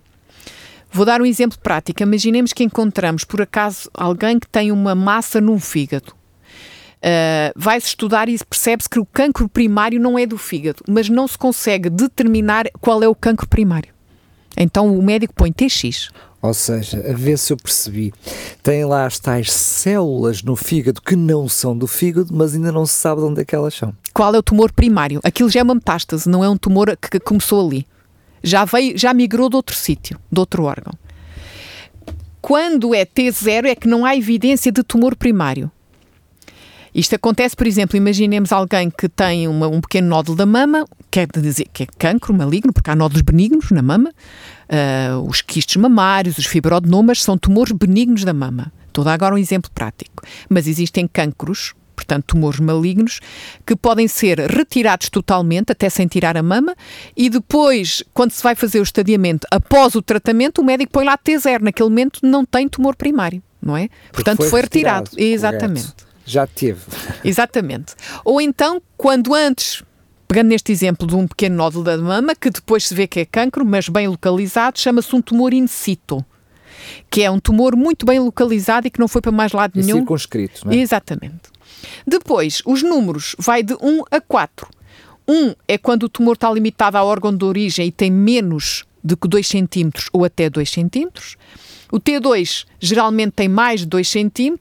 Vou 0.91 1.05
dar 1.05 1.21
um 1.21 1.27
exemplo 1.27 1.59
prático. 1.59 2.03
Imaginemos 2.03 2.55
que 2.55 2.65
encontramos, 2.65 3.23
por 3.23 3.43
acaso, 3.43 3.91
alguém 3.93 4.39
que 4.39 4.49
tem 4.49 4.73
uma 4.73 4.95
massa 4.95 5.39
num 5.39 5.61
fígado. 5.61 6.13
Uh, 7.03 7.53
Vai-se 7.55 7.89
estudar 7.89 8.31
e 8.31 8.39
percebe-se 8.49 8.89
que 8.89 8.99
o 8.99 9.05
cancro 9.05 9.47
primário 9.47 10.01
não 10.01 10.19
é 10.19 10.25
do 10.25 10.39
fígado, 10.39 10.83
mas 10.89 11.11
não 11.11 11.29
se 11.29 11.37
consegue 11.37 11.91
determinar 11.91 12.65
qual 12.81 13.03
é 13.03 13.09
o 13.09 13.15
cancro 13.15 13.47
primário. 13.47 13.95
Então 14.57 14.97
o 14.99 15.03
médico 15.03 15.35
põe 15.35 15.53
TX. 15.53 16.09
Ou 16.43 16.55
seja, 16.55 17.05
a 17.09 17.13
ver 17.13 17.39
se 17.39 17.53
eu 17.53 17.57
percebi, 17.57 18.13
tem 18.63 18.85
lá 18.85 19.07
as 19.07 19.19
tais 19.19 19.51
células 19.51 20.43
no 20.43 20.55
fígado 20.55 21.01
que 21.01 21.17
não 21.17 21.49
são 21.49 21.77
do 21.77 21.87
fígado, 21.87 22.29
mas 22.33 22.55
ainda 22.55 22.71
não 22.71 22.87
se 22.87 22.95
sabe 22.95 23.21
de 23.21 23.27
onde 23.27 23.41
é 23.41 23.45
que 23.45 23.55
elas 23.55 23.75
são. 23.75 23.93
Qual 24.13 24.35
é 24.35 24.39
o 24.39 24.43
tumor 24.43 24.71
primário? 24.71 25.21
Aquilo 25.25 25.51
já 25.51 25.61
é 25.61 25.63
uma 25.63 25.75
metástase, 25.75 26.29
não 26.29 26.45
é 26.45 26.49
um 26.49 26.57
tumor 26.57 26.97
que 26.97 27.19
começou 27.19 27.67
ali. 27.67 27.87
Já 28.43 28.65
veio, 28.65 28.97
já 28.97 29.13
migrou 29.13 29.49
de 29.49 29.57
outro 29.57 29.75
sítio, 29.75 30.19
de 30.31 30.39
outro 30.39 30.65
órgão. 30.65 30.93
Quando 32.41 32.95
é 32.95 33.05
T0 33.05 33.65
é 33.65 33.75
que 33.75 33.89
não 33.89 34.05
há 34.05 34.15
evidência 34.15 34.71
de 34.71 34.85
tumor 34.85 35.17
primário. 35.17 35.71
Isto 36.95 37.15
acontece, 37.15 37.55
por 37.55 37.67
exemplo, 37.67 37.97
imaginemos 37.97 38.53
alguém 38.53 38.89
que 38.89 39.07
tem 39.09 39.49
uma, 39.49 39.69
um 39.69 39.81
pequeno 39.83 40.09
nódulo 40.09 40.35
da 40.35 40.47
mama, 40.47 40.87
quer 41.11 41.27
dizer 41.27 41.67
que 41.71 41.83
é 41.83 41.87
cancro 41.99 42.33
maligno, 42.33 42.73
porque 42.73 42.89
há 42.89 42.97
nódulos 42.97 43.21
benignos 43.21 43.71
na 43.71 43.83
mama, 43.83 44.15
Uh, 44.69 45.21
os 45.29 45.41
quistes 45.41 45.77
mamários, 45.77 46.39
os 46.39 46.47
fibroadenomas 46.47 47.23
são 47.23 47.39
tumores 47.39 47.73
benignos 47.73 48.25
da 48.25 48.33
mama. 48.33 48.73
Estou 48.89 49.03
a 49.03 49.05
dar 49.07 49.13
agora 49.15 49.35
um 49.35 49.39
exemplo 49.39 49.71
prático. 49.73 50.25
Mas 50.49 50.67
existem 50.67 51.07
cancros, 51.07 51.75
portanto, 51.95 52.25
tumores 52.27 52.59
malignos, 52.61 53.21
que 53.65 53.77
podem 53.77 54.09
ser 54.09 54.39
retirados 54.41 55.09
totalmente, 55.09 55.71
até 55.71 55.89
sem 55.89 56.07
tirar 56.07 56.37
a 56.37 56.43
mama, 56.43 56.75
e 57.17 57.31
depois, 57.31 58.03
quando 58.13 58.31
se 58.31 58.43
vai 58.43 58.55
fazer 58.55 58.81
o 58.81 58.83
estadiamento, 58.83 59.47
após 59.51 59.95
o 59.95 60.03
tratamento, 60.03 60.61
o 60.61 60.65
médico 60.65 60.93
põe 60.93 61.05
lá 61.05 61.17
T0. 61.17 61.61
Naquele 61.61 61.89
momento 61.89 62.21
não 62.23 62.45
tem 62.45 62.69
tumor 62.69 62.97
primário, 62.97 63.43
não 63.63 63.77
é? 63.77 63.89
Porque 63.89 64.25
portanto, 64.25 64.39
foi, 64.39 64.49
foi 64.49 64.61
retirado. 64.63 65.11
retirado. 65.11 65.33
Exatamente. 65.35 65.83
Correto. 65.83 66.07
Já 66.27 66.47
teve. 66.47 66.81
Exatamente. 67.23 67.95
Ou 68.25 68.41
então, 68.41 68.83
quando 68.97 69.33
antes 69.33 69.85
Pegando 70.29 70.49
neste 70.49 70.73
exemplo 70.73 71.07
de 71.07 71.15
um 71.15 71.27
pequeno 71.27 71.57
nódulo 71.57 71.85
da 71.85 71.97
mama, 71.97 72.35
que 72.35 72.51
depois 72.51 72.87
se 72.89 72.95
vê 72.95 73.07
que 73.07 73.21
é 73.21 73.25
cancro, 73.25 73.65
mas 73.65 73.89
bem 73.89 74.09
localizado, 74.09 74.79
chama-se 74.79 75.15
um 75.15 75.23
tumor 75.23 75.53
in 75.53 75.67
situ, 75.67 76.25
que 77.11 77.23
é 77.23 77.31
um 77.31 77.39
tumor 77.39 77.77
muito 77.77 78.05
bem 78.05 78.19
localizado 78.19 78.87
e 78.87 78.91
que 78.91 78.99
não 78.99 79.09
foi 79.09 79.23
para 79.23 79.33
mais 79.33 79.53
lado 79.53 79.79
e 79.79 79.83
nenhum. 79.83 79.99
circunscrito, 79.99 80.67
não 80.67 80.73
é? 80.73 80.77
Exatamente. 80.77 81.51
Depois, 82.07 82.63
os 82.65 82.83
números 82.83 83.37
vai 83.39 83.63
de 83.63 83.75
1 83.75 84.03
a 84.11 84.21
4. 84.21 84.69
1 85.29 85.55
é 85.67 85.77
quando 85.79 86.05
o 86.05 86.09
tumor 86.09 86.35
está 86.35 86.51
limitado 86.51 86.97
ao 86.97 87.07
órgão 87.07 87.37
de 87.37 87.45
origem 87.45 87.87
e 87.87 87.93
tem 87.93 88.11
menos 88.11 88.85
que 89.15 89.29
2 89.29 89.47
cm 89.47 89.91
ou 90.13 90.25
até 90.25 90.51
2 90.51 90.69
cm. 90.69 91.09
O 91.93 92.01
T2 92.01 92.67
geralmente 92.81 93.33
tem 93.33 93.49
mais 93.49 93.81
de 93.81 93.87
2 93.87 94.09
cm. 94.09 94.57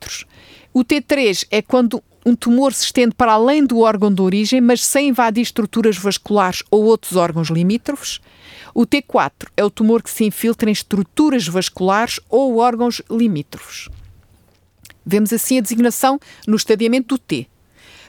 O 0.74 0.84
T3 0.84 1.48
é 1.50 1.62
quando 1.62 2.04
um 2.26 2.36
tumor 2.36 2.74
se 2.74 2.86
estende 2.86 3.14
para 3.14 3.34
além 3.34 3.64
do 3.64 3.80
órgão 3.80 4.12
de 4.12 4.22
origem, 4.22 4.60
mas 4.60 4.84
sem 4.84 5.10
invadir 5.10 5.42
estruturas 5.42 5.96
vasculares 5.96 6.64
ou 6.72 6.86
outros 6.86 7.16
órgãos 7.16 7.50
limítrofes. 7.50 8.20
O 8.74 8.86
T4 8.86 9.48
é 9.56 9.64
o 9.64 9.70
tumor 9.70 10.02
que 10.02 10.10
se 10.10 10.26
infiltra 10.26 10.70
em 10.70 10.74
estruturas 10.74 11.48
vasculares 11.48 12.20
ou 12.28 12.58
órgãos 12.58 13.02
limítrofes. 13.10 13.90
Vemos 15.06 15.32
assim 15.32 15.60
a 15.60 15.62
designação 15.62 16.20
no 16.48 16.56
estadiamento 16.56 17.10
do 17.10 17.20
T. 17.20 17.48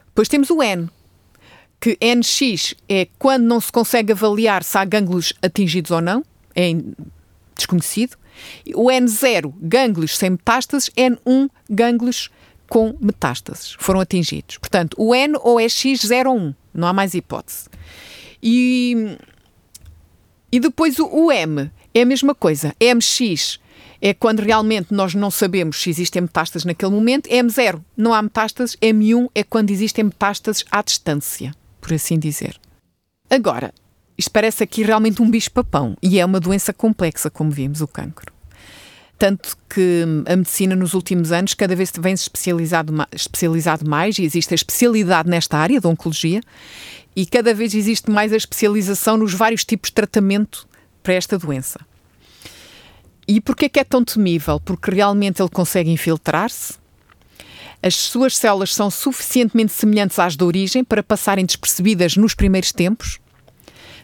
Depois 0.07 0.29
temos 0.29 0.49
o 0.49 0.63
N, 0.63 0.89
que 1.79 1.99
NX 2.01 2.75
é 2.89 3.07
quando 3.19 3.45
não 3.45 3.61
se 3.61 3.71
consegue 3.71 4.13
avaliar 4.13 4.65
se 4.65 4.79
há 4.79 4.85
gânglios 4.85 5.35
atingidos 5.43 5.91
ou 5.91 6.01
não, 6.01 6.25
é 6.55 6.71
desconhecido. 7.55 8.17
O 8.75 8.87
N0, 8.87 9.53
gânglios 9.61 10.17
sem 10.17 10.31
metástases, 10.31 10.91
N1, 10.97 11.51
gânglios 11.69 12.31
com 12.69 12.97
metástases, 13.01 13.77
foram 13.79 14.01
atingidos. 14.01 14.59
Portanto, 14.59 14.97
o 14.99 15.15
N 15.15 15.39
ou 15.43 15.61
é 15.61 15.67
X0 15.67 16.27
ou 16.27 16.37
1, 16.37 16.55
não 16.75 16.89
há 16.89 16.93
mais 16.93 17.15
hipótese. 17.15 17.69
E, 18.43 19.17
e 20.51 20.61
depois 20.61 20.99
o, 20.99 21.07
o 21.07 21.33
M 21.33 21.71
é 21.95 22.03
a 22.03 22.07
mesma 22.07 22.35
coisa. 22.35 22.75
MX 22.81 23.59
é 24.01 24.13
quando 24.13 24.41
realmente 24.41 24.93
nós 24.93 25.15
não 25.15 25.31
sabemos 25.31 25.81
se 25.81 25.91
existem 25.91 26.23
metástases 26.23 26.65
naquele 26.65 26.93
momento. 26.93 27.29
M0 27.29 27.81
não 27.97 28.13
há 28.13 28.23
metástases. 28.23 28.77
M1 28.77 29.31
é 29.35 29.43
quando 29.43 29.71
existem 29.71 30.05
metástases 30.05 30.65
à 30.71 30.83
distância, 30.83 31.55
por 31.81 31.93
assim 31.95 32.19
dizer. 32.19 32.59
Agora, 33.29 33.73
isto 34.17 34.31
parece 34.31 34.63
aqui 34.63 34.83
realmente 34.83 35.21
um 35.21 35.31
bicho-papão 35.31 35.97
e 36.03 36.19
é 36.19 36.25
uma 36.25 36.41
doença 36.41 36.73
complexa, 36.73 37.31
como 37.31 37.51
vimos, 37.51 37.81
o 37.81 37.89
cancro. 37.89 38.36
Tanto 39.19 39.57
que 39.69 40.05
a 40.27 40.37
medicina 40.37 40.77
nos 40.77 40.95
últimos 40.95 41.33
anos 41.33 41.55
cada 41.55 41.75
vez 41.75 41.93
vem 41.99 42.17
se 42.17 42.25
especializado, 42.25 42.93
especializado 43.13 43.89
mais 43.89 44.19
e 44.19 44.25
existe 44.25 44.53
a 44.53 44.57
especialidade 44.57 45.29
nesta 45.29 45.57
área 45.57 45.81
da 45.81 45.89
oncologia 45.89 46.41
e 47.15 47.25
cada 47.25 47.55
vez 47.55 47.75
existe 47.75 48.11
mais 48.11 48.33
a 48.33 48.37
especialização 48.37 49.17
nos 49.17 49.33
vários 49.33 49.65
tipos 49.65 49.89
de 49.89 49.95
tratamento 49.95 50.69
para 51.03 51.15
esta 51.15 51.39
doença. 51.39 51.81
E 53.27 53.41
porquê 53.41 53.69
que 53.69 53.81
é 53.81 53.85
tão 53.85 54.05
temível? 54.05 54.61
Porque 54.61 54.91
realmente 54.91 55.41
ele 55.41 55.49
consegue 55.49 55.91
infiltrar-se, 55.91 56.75
as 57.83 57.95
suas 57.95 58.37
células 58.37 58.75
são 58.75 58.91
suficientemente 58.91 59.73
semelhantes 59.73 60.19
às 60.19 60.37
da 60.37 60.45
origem 60.45 60.83
para 60.83 61.03
passarem 61.03 61.45
despercebidas 61.45 62.17
nos 62.17 62.35
primeiros 62.35 62.73
tempos, 62.73 63.19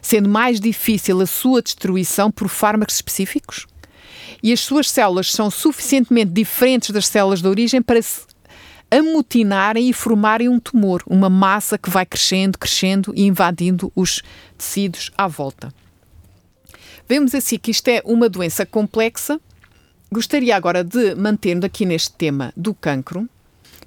sendo 0.01 0.29
mais 0.29 0.59
difícil 0.59 1.21
a 1.21 1.25
sua 1.25 1.61
destruição 1.61 2.31
por 2.31 2.47
fármacos 2.49 2.95
específicos, 2.95 3.65
e 4.43 4.51
as 4.51 4.59
suas 4.59 4.91
células 4.91 5.31
são 5.31 5.49
suficientemente 5.49 6.31
diferentes 6.31 6.89
das 6.89 7.07
células 7.07 7.41
da 7.41 7.49
origem 7.49 7.81
para 7.81 8.01
se 8.01 8.21
amotinarem 8.91 9.89
e 9.89 9.93
formarem 9.93 10.49
um 10.49 10.59
tumor, 10.59 11.01
uma 11.07 11.29
massa 11.29 11.77
que 11.77 11.89
vai 11.89 12.05
crescendo, 12.05 12.59
crescendo 12.59 13.13
e 13.15 13.23
invadindo 13.23 13.91
os 13.95 14.21
tecidos 14.57 15.09
à 15.17 15.27
volta. 15.27 15.73
Vemos 17.07 17.33
assim 17.33 17.57
que 17.57 17.71
isto 17.71 17.87
é 17.87 18.01
uma 18.05 18.29
doença 18.29 18.65
complexa. 18.65 19.39
Gostaria 20.11 20.55
agora 20.55 20.83
de 20.83 21.15
manter-nos 21.15 21.65
aqui 21.65 21.85
neste 21.85 22.11
tema 22.11 22.53
do 22.55 22.73
cancro. 22.73 23.27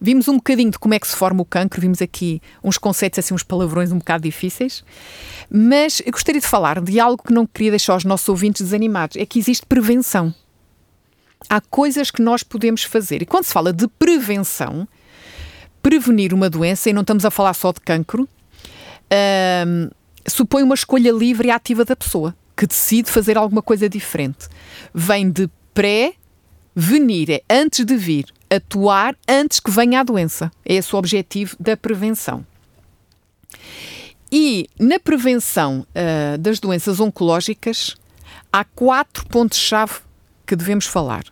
Vimos 0.00 0.28
um 0.28 0.36
bocadinho 0.36 0.70
de 0.70 0.78
como 0.78 0.92
é 0.92 0.98
que 0.98 1.06
se 1.06 1.16
forma 1.16 1.40
o 1.40 1.44
cancro, 1.44 1.80
vimos 1.80 2.02
aqui 2.02 2.42
uns 2.62 2.76
conceitos, 2.76 3.18
assim, 3.18 3.32
uns 3.32 3.42
palavrões 3.42 3.92
um 3.92 3.98
bocado 3.98 4.24
difíceis, 4.24 4.84
mas 5.48 6.02
eu 6.04 6.12
gostaria 6.12 6.40
de 6.40 6.46
falar 6.46 6.82
de 6.82 7.00
algo 7.00 7.22
que 7.22 7.32
não 7.32 7.46
queria 7.46 7.70
deixar 7.70 7.96
os 7.96 8.04
nossos 8.04 8.28
ouvintes 8.28 8.62
desanimados: 8.62 9.16
é 9.16 9.24
que 9.24 9.38
existe 9.38 9.64
prevenção. 9.64 10.34
Há 11.48 11.60
coisas 11.60 12.10
que 12.10 12.22
nós 12.22 12.42
podemos 12.42 12.82
fazer. 12.82 13.22
E 13.22 13.26
quando 13.26 13.44
se 13.44 13.52
fala 13.52 13.72
de 13.72 13.86
prevenção, 13.86 14.86
prevenir 15.82 16.34
uma 16.34 16.50
doença, 16.50 16.90
e 16.90 16.92
não 16.92 17.02
estamos 17.02 17.24
a 17.24 17.30
falar 17.30 17.54
só 17.54 17.72
de 17.72 17.80
cancro, 17.80 18.28
supõe 20.26 20.62
uma 20.62 20.74
escolha 20.74 21.12
livre 21.12 21.48
e 21.48 21.50
ativa 21.50 21.84
da 21.84 21.94
pessoa 21.94 22.34
que 22.56 22.66
decide 22.66 23.10
fazer 23.10 23.36
alguma 23.36 23.62
coisa 23.62 23.88
diferente. 23.88 24.48
Vem 24.92 25.30
de 25.30 25.48
pré-venir, 25.74 27.30
é 27.30 27.42
antes 27.50 27.84
de 27.84 27.96
vir, 27.96 28.26
atuar 28.48 29.14
antes 29.28 29.60
que 29.60 29.70
venha 29.70 30.00
a 30.00 30.02
doença. 30.02 30.50
É 30.64 30.74
esse 30.74 30.94
o 30.94 30.98
objetivo 30.98 31.54
da 31.60 31.76
prevenção. 31.76 32.44
E 34.32 34.68
na 34.78 34.98
prevenção 34.98 35.86
uh, 35.90 36.38
das 36.38 36.58
doenças 36.58 36.98
oncológicas, 36.98 37.94
há 38.52 38.64
quatro 38.64 39.24
pontos-chave 39.26 40.00
que 40.46 40.56
devemos 40.56 40.86
falar: 40.86 41.24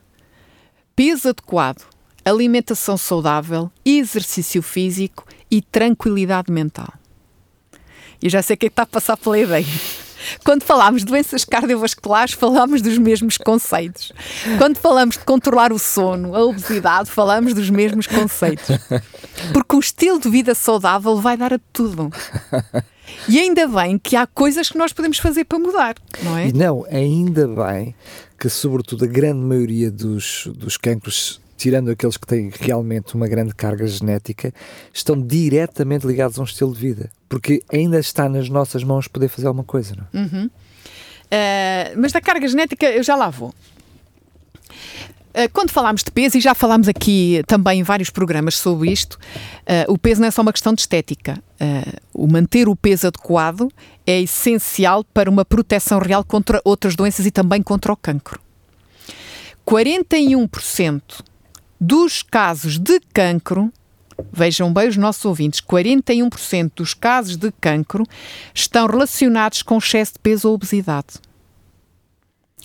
peso 0.96 1.28
adequado, 1.28 1.82
alimentação 2.24 2.96
saudável, 2.96 3.70
exercício 3.84 4.62
físico 4.62 5.26
e 5.50 5.60
tranquilidade 5.60 6.50
mental. 6.50 6.92
E 8.22 8.28
já 8.28 8.40
sei 8.42 8.54
o 8.54 8.56
que 8.56 8.66
é 8.66 8.68
que 8.68 8.72
está 8.72 8.82
a 8.82 8.86
passar 8.86 9.16
pela 9.16 9.38
ideia. 9.38 9.66
Quando 10.42 10.62
falamos 10.62 11.02
de 11.02 11.06
doenças 11.06 11.44
cardiovasculares, 11.44 12.32
falamos 12.32 12.80
dos 12.80 12.96
mesmos 12.96 13.36
conceitos. 13.36 14.12
Quando 14.56 14.78
falamos 14.78 15.18
de 15.18 15.24
controlar 15.24 15.72
o 15.72 15.78
sono, 15.78 16.34
a 16.34 16.42
obesidade, 16.44 17.10
falamos 17.10 17.52
dos 17.52 17.68
mesmos 17.68 18.06
conceitos. 18.06 18.78
Porque 19.52 19.76
um 19.76 19.80
estilo 19.80 20.18
de 20.18 20.30
vida 20.30 20.54
saudável 20.54 21.16
vai 21.20 21.36
dar 21.36 21.52
a 21.52 21.60
tudo. 21.72 22.10
E 23.28 23.38
ainda 23.38 23.66
bem 23.66 23.98
que 23.98 24.16
há 24.16 24.26
coisas 24.26 24.68
que 24.68 24.78
nós 24.78 24.92
podemos 24.92 25.18
fazer 25.18 25.44
para 25.44 25.58
mudar, 25.58 25.94
não 26.22 26.36
é? 26.36 26.48
E 26.48 26.52
não, 26.52 26.84
ainda 26.90 27.46
bem 27.46 27.94
que, 28.38 28.48
sobretudo, 28.48 29.04
a 29.04 29.08
grande 29.08 29.40
maioria 29.40 29.90
dos, 29.90 30.48
dos 30.54 30.76
cancros 30.76 31.40
tirando 31.56 31.90
aqueles 31.90 32.16
que 32.16 32.26
têm 32.26 32.50
realmente 32.60 33.14
uma 33.14 33.26
grande 33.28 33.54
carga 33.54 33.86
genética, 33.86 34.52
estão 34.92 35.18
diretamente 35.18 36.06
ligados 36.06 36.38
a 36.38 36.42
um 36.42 36.44
estilo 36.44 36.74
de 36.74 36.80
vida. 36.80 37.10
Porque 37.28 37.62
ainda 37.72 37.98
está 37.98 38.28
nas 38.28 38.48
nossas 38.48 38.84
mãos 38.84 39.08
poder 39.08 39.28
fazer 39.28 39.46
alguma 39.46 39.64
coisa, 39.64 39.94
não 39.96 40.20
é? 40.20 40.24
Uhum. 40.24 40.46
Uh, 40.46 41.96
mas 41.96 42.12
da 42.12 42.20
carga 42.20 42.46
genética 42.46 42.86
eu 42.86 43.02
já 43.02 43.16
lá 43.16 43.30
vou. 43.30 43.54
Uh, 45.34 45.50
quando 45.52 45.70
falámos 45.70 46.04
de 46.04 46.12
peso, 46.12 46.38
e 46.38 46.40
já 46.40 46.54
falámos 46.54 46.86
aqui 46.86 47.42
também 47.48 47.80
em 47.80 47.82
vários 47.82 48.08
programas 48.08 48.56
sobre 48.56 48.92
isto, 48.92 49.14
uh, 49.14 49.92
o 49.92 49.98
peso 49.98 50.20
não 50.20 50.28
é 50.28 50.30
só 50.30 50.42
uma 50.42 50.52
questão 50.52 50.72
de 50.72 50.82
estética. 50.82 51.42
o 52.12 52.28
manter 52.28 52.68
o 52.68 52.76
peso 52.76 53.08
adequado 53.08 53.68
é 54.06 54.20
essencial 54.20 55.02
para 55.02 55.28
uma 55.28 55.44
proteção 55.44 55.98
real 55.98 56.22
contra 56.22 56.60
outras 56.64 56.94
doenças 56.94 57.26
e 57.26 57.30
também 57.32 57.62
contra 57.62 57.92
o 57.92 57.96
cancro. 57.96 58.40
41% 59.66 61.02
dos 61.80 62.22
casos 62.22 62.78
de 62.78 63.00
cancro, 63.12 63.72
vejam 64.32 64.72
bem 64.72 64.88
os 64.88 64.96
nossos 64.96 65.24
ouvintes, 65.24 65.60
41% 65.60 66.72
dos 66.76 66.94
casos 66.94 67.36
de 67.36 67.50
cancro 67.60 68.04
estão 68.54 68.86
relacionados 68.86 69.62
com 69.62 69.78
excesso 69.78 70.12
de 70.12 70.18
peso 70.20 70.48
ou 70.48 70.54
obesidade. 70.54 71.14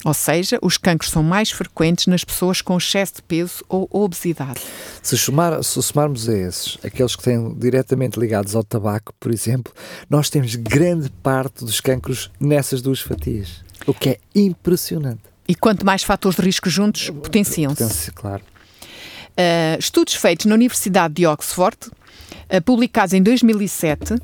Ou 0.06 0.14
seja, 0.14 0.58
os 0.62 0.78
cancros 0.78 1.12
são 1.12 1.22
mais 1.22 1.52
frequentes 1.52 2.08
nas 2.08 2.24
pessoas 2.24 2.62
com 2.62 2.78
excesso 2.78 3.16
de 3.16 3.22
peso 3.22 3.64
ou 3.68 3.88
obesidade. 3.92 4.62
Se, 5.04 5.18
somar, 5.18 5.62
se 5.62 5.82
somarmos 5.84 6.30
a 6.30 6.38
esses, 6.38 6.78
aqueles 6.84 7.16
que 7.16 7.24
têm 7.24 7.54
diretamente 7.56 8.18
ligados 8.18 8.56
ao 8.56 8.64
tabaco, 8.64 9.14
por 9.20 9.32
exemplo, 9.32 9.74
nós 10.10 10.30
temos 10.30 10.56
grande 10.56 11.10
parte 11.10 11.66
dos 11.66 11.82
cancros 11.82 12.32
nessas 12.40 12.82
duas 12.82 13.02
fatias, 13.02 13.64
o 13.86 13.94
que 13.94 14.10
é 14.10 14.20
impressionante. 14.34 15.22
E 15.48 15.56
quanto 15.56 15.86
mais 15.86 16.04
fatores 16.04 16.38
de 16.38 16.44
risco 16.44 16.70
juntos, 16.70 17.10
potenciam-se. 17.10 17.84
Potencia, 17.84 18.14
claro. 18.14 18.44
Uh, 19.32 19.80
estudos 19.80 20.14
feitos 20.14 20.46
na 20.46 20.56
Universidade 20.56 21.16
de 21.16 21.26
Oxford, 21.26 21.78
uh, 21.88 22.62
publicados 22.64 23.14
em 23.14 23.22
2007, 23.22 24.16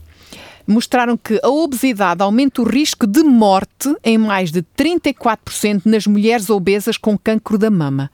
mostraram 0.68 1.18
que 1.18 1.40
a 1.44 1.50
obesidade 1.50 2.22
aumenta 2.22 2.62
o 2.62 2.66
risco 2.66 3.06
de 3.06 3.24
morte 3.24 3.96
em 4.04 4.18
mais 4.18 4.52
de 4.52 4.62
34% 4.78 5.82
nas 5.86 6.08
mulheres 6.08 6.50
obesas 6.50 6.98
com 6.98 7.18
cancro 7.18 7.58
da 7.58 7.70
mama, 7.70 8.12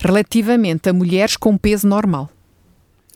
relativamente 0.00 0.88
a 0.88 0.92
mulheres 0.92 1.36
com 1.36 1.56
peso 1.56 1.86
normal 1.86 2.30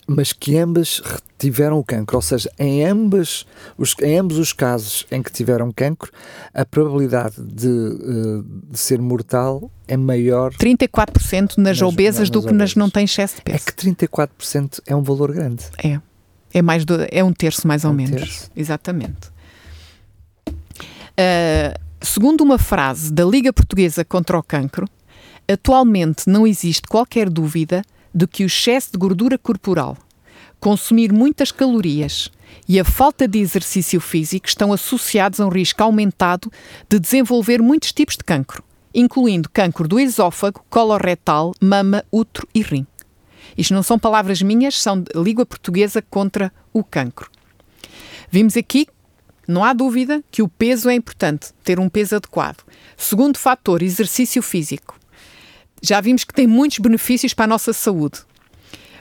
mas 0.09 0.33
que 0.33 0.57
ambas 0.57 1.03
tiveram 1.39 1.79
o 1.79 1.85
cancro, 1.85 2.17
ou 2.17 2.23
seja, 2.23 2.51
em, 2.59 2.85
ambas, 2.85 3.45
os, 3.77 3.95
em 4.03 4.19
ambos 4.19 4.39
os 4.39 4.55
casos 4.55 5.07
em 5.11 5.23
que 5.23 5.31
tiveram 5.31 5.71
cancro, 5.71 6.11
a 6.53 6.65
probabilidade 6.65 7.37
de, 7.39 7.69
uh, 7.69 8.43
de 8.43 8.79
ser 8.79 9.01
mortal 9.01 9.71
é 9.87 9.99
maior. 9.99 10.53
34% 10.55 11.59
nas, 11.59 11.79
nas 11.79 11.83
obesas 11.83 12.21
nas 12.21 12.31
do 12.31 12.43
que 12.43 12.55
nas 12.55 12.75
não 12.75 12.89
têm 12.89 13.05
excesso 13.05 13.37
de 13.37 13.43
peso. 13.43 13.57
É 13.57 13.59
que 13.59 13.73
34% 13.73 14.81
é 14.87 14.97
um 14.97 15.03
valor 15.03 15.31
grande. 15.33 15.65
É. 15.85 16.01
É, 16.53 16.63
mais 16.63 16.85
do, 16.85 16.95
é 17.11 17.23
um 17.23 17.33
terço, 17.33 17.67
mais 17.67 17.85
ou 17.85 17.91
um 17.91 17.95
menos. 17.95 18.21
Terço. 18.21 18.51
Exatamente. 18.57 19.29
Uh, 20.49 21.79
segundo 22.01 22.43
uma 22.43 22.59
frase 22.59 23.13
da 23.13 23.25
Liga 23.25 23.53
Portuguesa 23.53 24.05
contra 24.05 24.39
o 24.39 24.43
Cancro, 24.43 24.87
atualmente 25.51 26.29
não 26.29 26.47
existe 26.47 26.83
qualquer 26.83 27.29
dúvida 27.29 27.83
de 28.15 28.27
que 28.27 28.45
o 28.45 28.47
excesso 28.47 28.93
de 28.93 28.99
gordura 28.99 29.37
corporal, 29.37 29.97
consumir 30.61 31.13
muitas 31.13 31.53
calorias 31.53 32.31
e 32.69 32.79
a 32.79 32.85
falta 32.85 33.27
de 33.27 33.39
exercício 33.39 34.01
físico 34.01 34.47
estão 34.47 34.73
associados 34.73 35.41
a 35.41 35.47
um 35.47 35.49
risco 35.49 35.83
aumentado 35.83 36.51
de 36.89 36.99
desenvolver 36.99 37.61
muitos 37.63 37.93
tipos 37.93 38.17
de 38.17 38.25
cancro, 38.25 38.63
incluindo 38.95 39.51
cancro 39.51 39.89
do 39.89 39.99
esófago, 39.99 40.65
coloretal, 40.69 41.53
mama, 41.61 42.05
útero 42.13 42.47
e 42.55 42.63
rim. 42.63 42.87
Isto 43.57 43.75
não 43.75 43.83
são 43.83 43.99
palavras 43.99 44.43
minhas, 44.43 44.81
são 44.81 45.01
de 45.01 45.11
língua 45.15 45.47
portuguesa 45.47 46.03
contra 46.03 46.53
o 46.73 46.85
cancro. 46.85 47.31
Vimos 48.31 48.57
aqui, 48.57 48.87
não 49.47 49.65
há 49.65 49.73
dúvida, 49.73 50.23
que 50.31 50.43
o 50.43 50.49
peso 50.49 50.91
é 50.91 50.95
importante, 50.95 51.53
ter 51.65 51.81
um 51.81 51.89
peso 51.89 52.17
adequado. 52.17 52.63
Segundo 52.97 53.39
fator, 53.39 53.83
exercício 53.83 54.43
físico 54.43 54.99
já 55.83 56.01
vimos 56.01 56.25
que 56.25 56.35
tem 56.35 56.47
muitos 56.47 56.79
benefícios 56.79 57.35
para 57.35 57.45
a 57.45 57.49
nossa 57.49 57.73
saúde. 57.73 58.21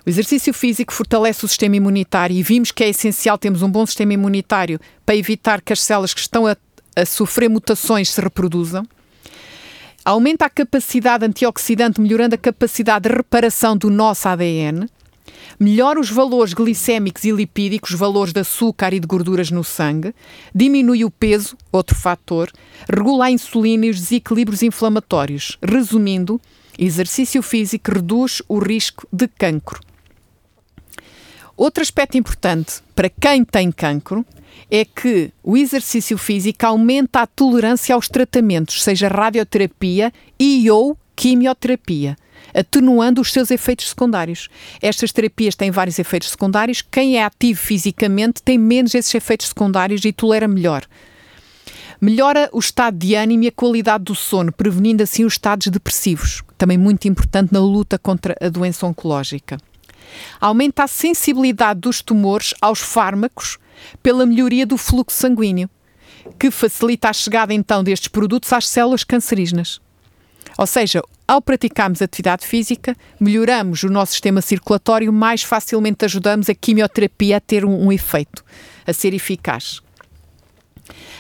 O 0.06 0.10
exercício 0.10 0.54
físico 0.54 0.94
fortalece 0.94 1.44
o 1.44 1.48
sistema 1.48 1.76
imunitário 1.76 2.36
e 2.36 2.44
vimos 2.44 2.72
que 2.72 2.84
é 2.84 2.90
essencial 2.90 3.38
termos 3.38 3.62
um 3.62 3.70
bom 3.70 3.86
sistema 3.86 4.14
imunitário 4.14 4.80
para 5.06 5.16
evitar 5.16 5.62
que 5.62 5.74
as 5.74 5.82
células 5.82 6.14
que 6.14 6.22
estão 6.22 6.48
a, 6.48 6.56
a 6.96 7.06
sofrer 7.06 7.50
mutações 7.50 8.10
se 8.10 8.22
reproduzam. 8.22 8.86
Aumenta 10.08 10.46
a 10.46 10.50
capacidade 10.50 11.26
antioxidante, 11.26 12.00
melhorando 12.00 12.34
a 12.34 12.38
capacidade 12.38 13.10
de 13.10 13.14
reparação 13.14 13.76
do 13.76 13.90
nosso 13.90 14.26
ADN. 14.30 14.88
Melhora 15.60 16.00
os 16.00 16.10
valores 16.10 16.54
glicémicos 16.54 17.26
e 17.26 17.32
lipídicos, 17.32 17.92
valores 17.92 18.32
de 18.32 18.40
açúcar 18.40 18.94
e 18.94 19.02
de 19.02 19.06
gorduras 19.06 19.52
no 19.52 19.66
sangue. 19.66 20.16
Diminui 20.56 21.04
o 21.04 21.12
peso, 21.12 21.58
outro 21.74 21.94
fator. 21.94 22.50
Regula 22.90 23.26
a 23.26 23.32
insulina 23.32 23.86
e 23.86 23.90
os 23.90 24.00
desequilíbrios 24.00 24.64
inflamatórios. 24.64 25.58
Resumindo, 25.62 26.40
Exercício 26.80 27.42
físico 27.42 27.92
reduz 27.92 28.42
o 28.48 28.60
risco 28.60 29.06
de 29.12 29.28
cancro. 29.28 29.82
Outro 31.58 31.84
aspecto 31.84 32.18
importante 32.18 32.82
para 32.96 33.10
quem 33.10 33.44
tem 33.44 33.74
cancro 33.74 34.26
é 34.70 34.84
que 34.86 35.32
o 35.44 35.56
exercício 35.56 36.18
físico 36.18 36.66
aumenta 36.66 37.22
a 37.22 37.28
tolerância 37.28 37.96
aos 37.96 38.08
tratamentos, 38.10 38.84
seja 38.84 39.08
radioterapia 39.08 40.12
e 40.40 40.70
ou 40.70 40.98
quimioterapia, 41.16 42.16
atenuando 42.54 43.22
os 43.22 43.32
seus 43.32 43.50
efeitos 43.50 43.90
secundários. 43.90 44.50
Estas 44.82 45.12
terapias 45.12 45.56
têm 45.56 45.72
vários 45.72 45.98
efeitos 46.00 46.30
secundários. 46.30 46.82
Quem 46.82 47.18
é 47.18 47.24
ativo 47.24 47.60
fisicamente 47.60 48.42
tem 48.44 48.58
menos 48.58 48.94
esses 48.94 49.14
efeitos 49.14 49.48
secundários 49.48 50.06
e 50.06 50.14
tolera 50.14 50.48
melhor. 50.48 50.86
Melhora 52.00 52.48
o 52.54 52.60
estado 52.60 52.96
de 52.96 53.16
ânimo 53.16 53.46
e 53.46 53.48
a 53.48 53.52
qualidade 53.52 54.04
do 54.04 54.14
sono, 54.14 54.52
prevenindo 54.52 55.02
assim 55.02 55.26
os 55.26 55.34
estados 55.34 55.68
depressivos, 55.68 56.44
também 56.56 56.78
muito 56.78 57.08
importante 57.08 57.52
na 57.52 57.60
luta 57.60 57.98
contra 57.98 58.36
a 58.40 58.50
doença 58.50 58.86
oncológica. 58.86 59.58
Aumenta 60.40 60.84
a 60.84 60.88
sensibilidade 60.88 61.82
dos 61.82 62.02
tumores 62.02 62.54
aos 62.62 62.80
fármacos 62.80 63.58
pela 64.02 64.26
melhoria 64.26 64.66
do 64.66 64.78
fluxo 64.78 65.18
sanguíneo, 65.18 65.70
que 66.40 66.52
facilita 66.52 67.10
a 67.10 67.14
chegada 67.14 67.54
então 67.54 67.84
destes 67.84 68.08
produtos 68.08 68.52
às 68.52 68.68
células 68.68 69.04
cancerígenas. 69.04 69.80
Ou 70.58 70.66
seja, 70.66 71.02
ao 71.28 71.42
praticarmos 71.42 72.02
atividade 72.02 72.46
física, 72.46 72.96
melhoramos 73.20 73.84
o 73.84 73.90
nosso 73.90 74.14
sistema 74.14 74.42
circulatório, 74.42 75.12
mais 75.12 75.44
facilmente 75.44 76.06
ajudamos 76.06 76.50
a 76.50 76.56
quimioterapia 76.56 77.38
a 77.38 77.40
ter 77.40 77.66
um, 77.66 77.86
um 77.88 77.92
efeito, 77.92 78.44
a 78.86 78.94
ser 78.94 79.14
eficaz. 79.14 79.82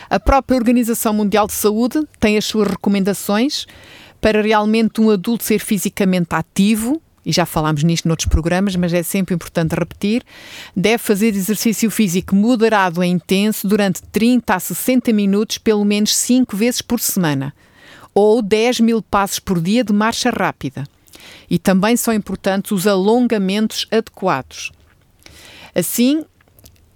A 0.09 0.19
própria 0.19 0.55
Organização 0.55 1.13
Mundial 1.13 1.45
de 1.47 1.53
Saúde 1.53 2.01
tem 2.19 2.38
as 2.38 2.45
suas 2.45 2.69
recomendações 2.69 3.67
para 4.21 4.41
realmente 4.41 5.01
um 5.01 5.09
adulto 5.09 5.43
ser 5.43 5.59
fisicamente 5.59 6.33
ativo, 6.33 7.01
e 7.28 7.34
já 7.34 7.45
falámos 7.45 7.84
nisto 7.84 8.07
noutros 8.07 8.30
programas, 8.30 8.78
mas 8.78 8.93
é 8.93 9.03
sempre 9.03 9.36
importante 9.36 9.75
repetir, 9.75 10.23
deve 10.73 10.97
fazer 10.97 11.36
exercício 11.36 11.91
físico 11.91 12.34
moderado 12.34 13.03
e 13.03 13.07
intenso 13.07 13.67
durante 13.67 14.01
30 14.01 14.55
a 14.55 14.57
60 14.57 15.11
minutos, 15.11 15.57
pelo 15.57 15.84
menos 15.84 16.15
5 16.15 16.55
vezes 16.55 16.82
por 16.82 17.01
semana, 17.01 17.53
ou 18.13 18.41
10 18.41 18.80
mil 18.80 19.01
passos 19.01 19.39
por 19.39 19.59
dia 19.59 19.84
de 19.84 19.91
marcha 19.91 20.30
rápida. 20.30 20.86
E 21.49 21.59
também 21.59 21.97
são 21.97 22.13
importantes 22.13 22.71
os 22.71 22.88
alongamentos 22.88 23.86
adequados. 23.91 24.71
Assim, 25.75 26.23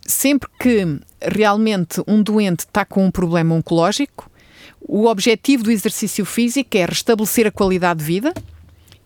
sempre 0.07 0.49
que 0.57 0.97
realmente 1.21 2.01
um 2.07 2.23
doente 2.23 2.61
está 2.61 2.86
com 2.86 3.05
um 3.05 3.11
problema 3.11 3.53
oncológico, 3.53 4.32
o 4.79 5.07
objetivo 5.07 5.63
do 5.63 5.71
exercício 5.71 6.23
físico 6.23 6.77
é 6.77 6.86
restabelecer 6.86 7.45
a 7.47 7.51
qualidade 7.51 7.99
de 7.99 8.05
vida 8.05 8.34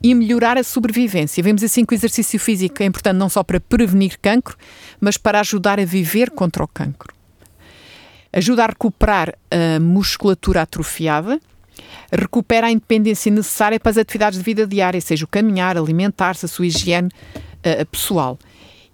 e 0.02 0.14
melhorar 0.14 0.58
a 0.58 0.64
sobrevivência. 0.64 1.44
Vemos 1.44 1.64
assim 1.64 1.86
que 1.86 1.94
o 1.94 1.96
exercício 1.96 2.40
físico 2.40 2.82
é 2.84 2.86
importante 2.86 3.18
não 3.18 3.30
só 3.30 3.44
para 3.44 3.60
prevenir 3.60 4.20
cancro, 4.22 4.58
mas 5.00 5.18
para 5.18 5.40
ajudar 5.40 5.80
a 5.80 5.86
viver 5.86 6.32
contra 6.32 6.64
o 6.64 6.68
cancro. 6.68 7.14
Ajuda 8.32 8.66
a 8.66 8.68
recuperar 8.68 9.34
a 9.50 9.80
musculatura 9.80 10.62
atrofiada, 10.62 11.40
recupera 12.12 12.68
a 12.68 12.72
independência 12.72 13.32
necessária 13.32 13.80
para 13.80 13.92
as 13.92 13.98
atividades 13.98 14.38
de 14.38 14.44
vida 14.44 14.68
diária, 14.68 15.00
seja 15.00 15.26
o 15.26 15.28
caminhar, 15.28 15.78
alimentar-se, 15.78 16.46
a 16.46 16.50
sua 16.50 16.68
higiene 16.68 17.08
uh, 17.08 17.86
pessoal. 17.86 18.38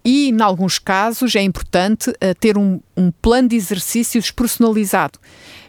E, 0.03 0.29
em 0.29 0.41
alguns 0.41 0.79
casos, 0.79 1.35
é 1.35 1.41
importante 1.41 2.09
uh, 2.09 2.15
ter 2.39 2.57
um, 2.57 2.79
um, 2.97 3.11
plano 3.11 3.49
de 3.49 3.55
exercícios 3.55 4.31
personalizado. 4.31 5.19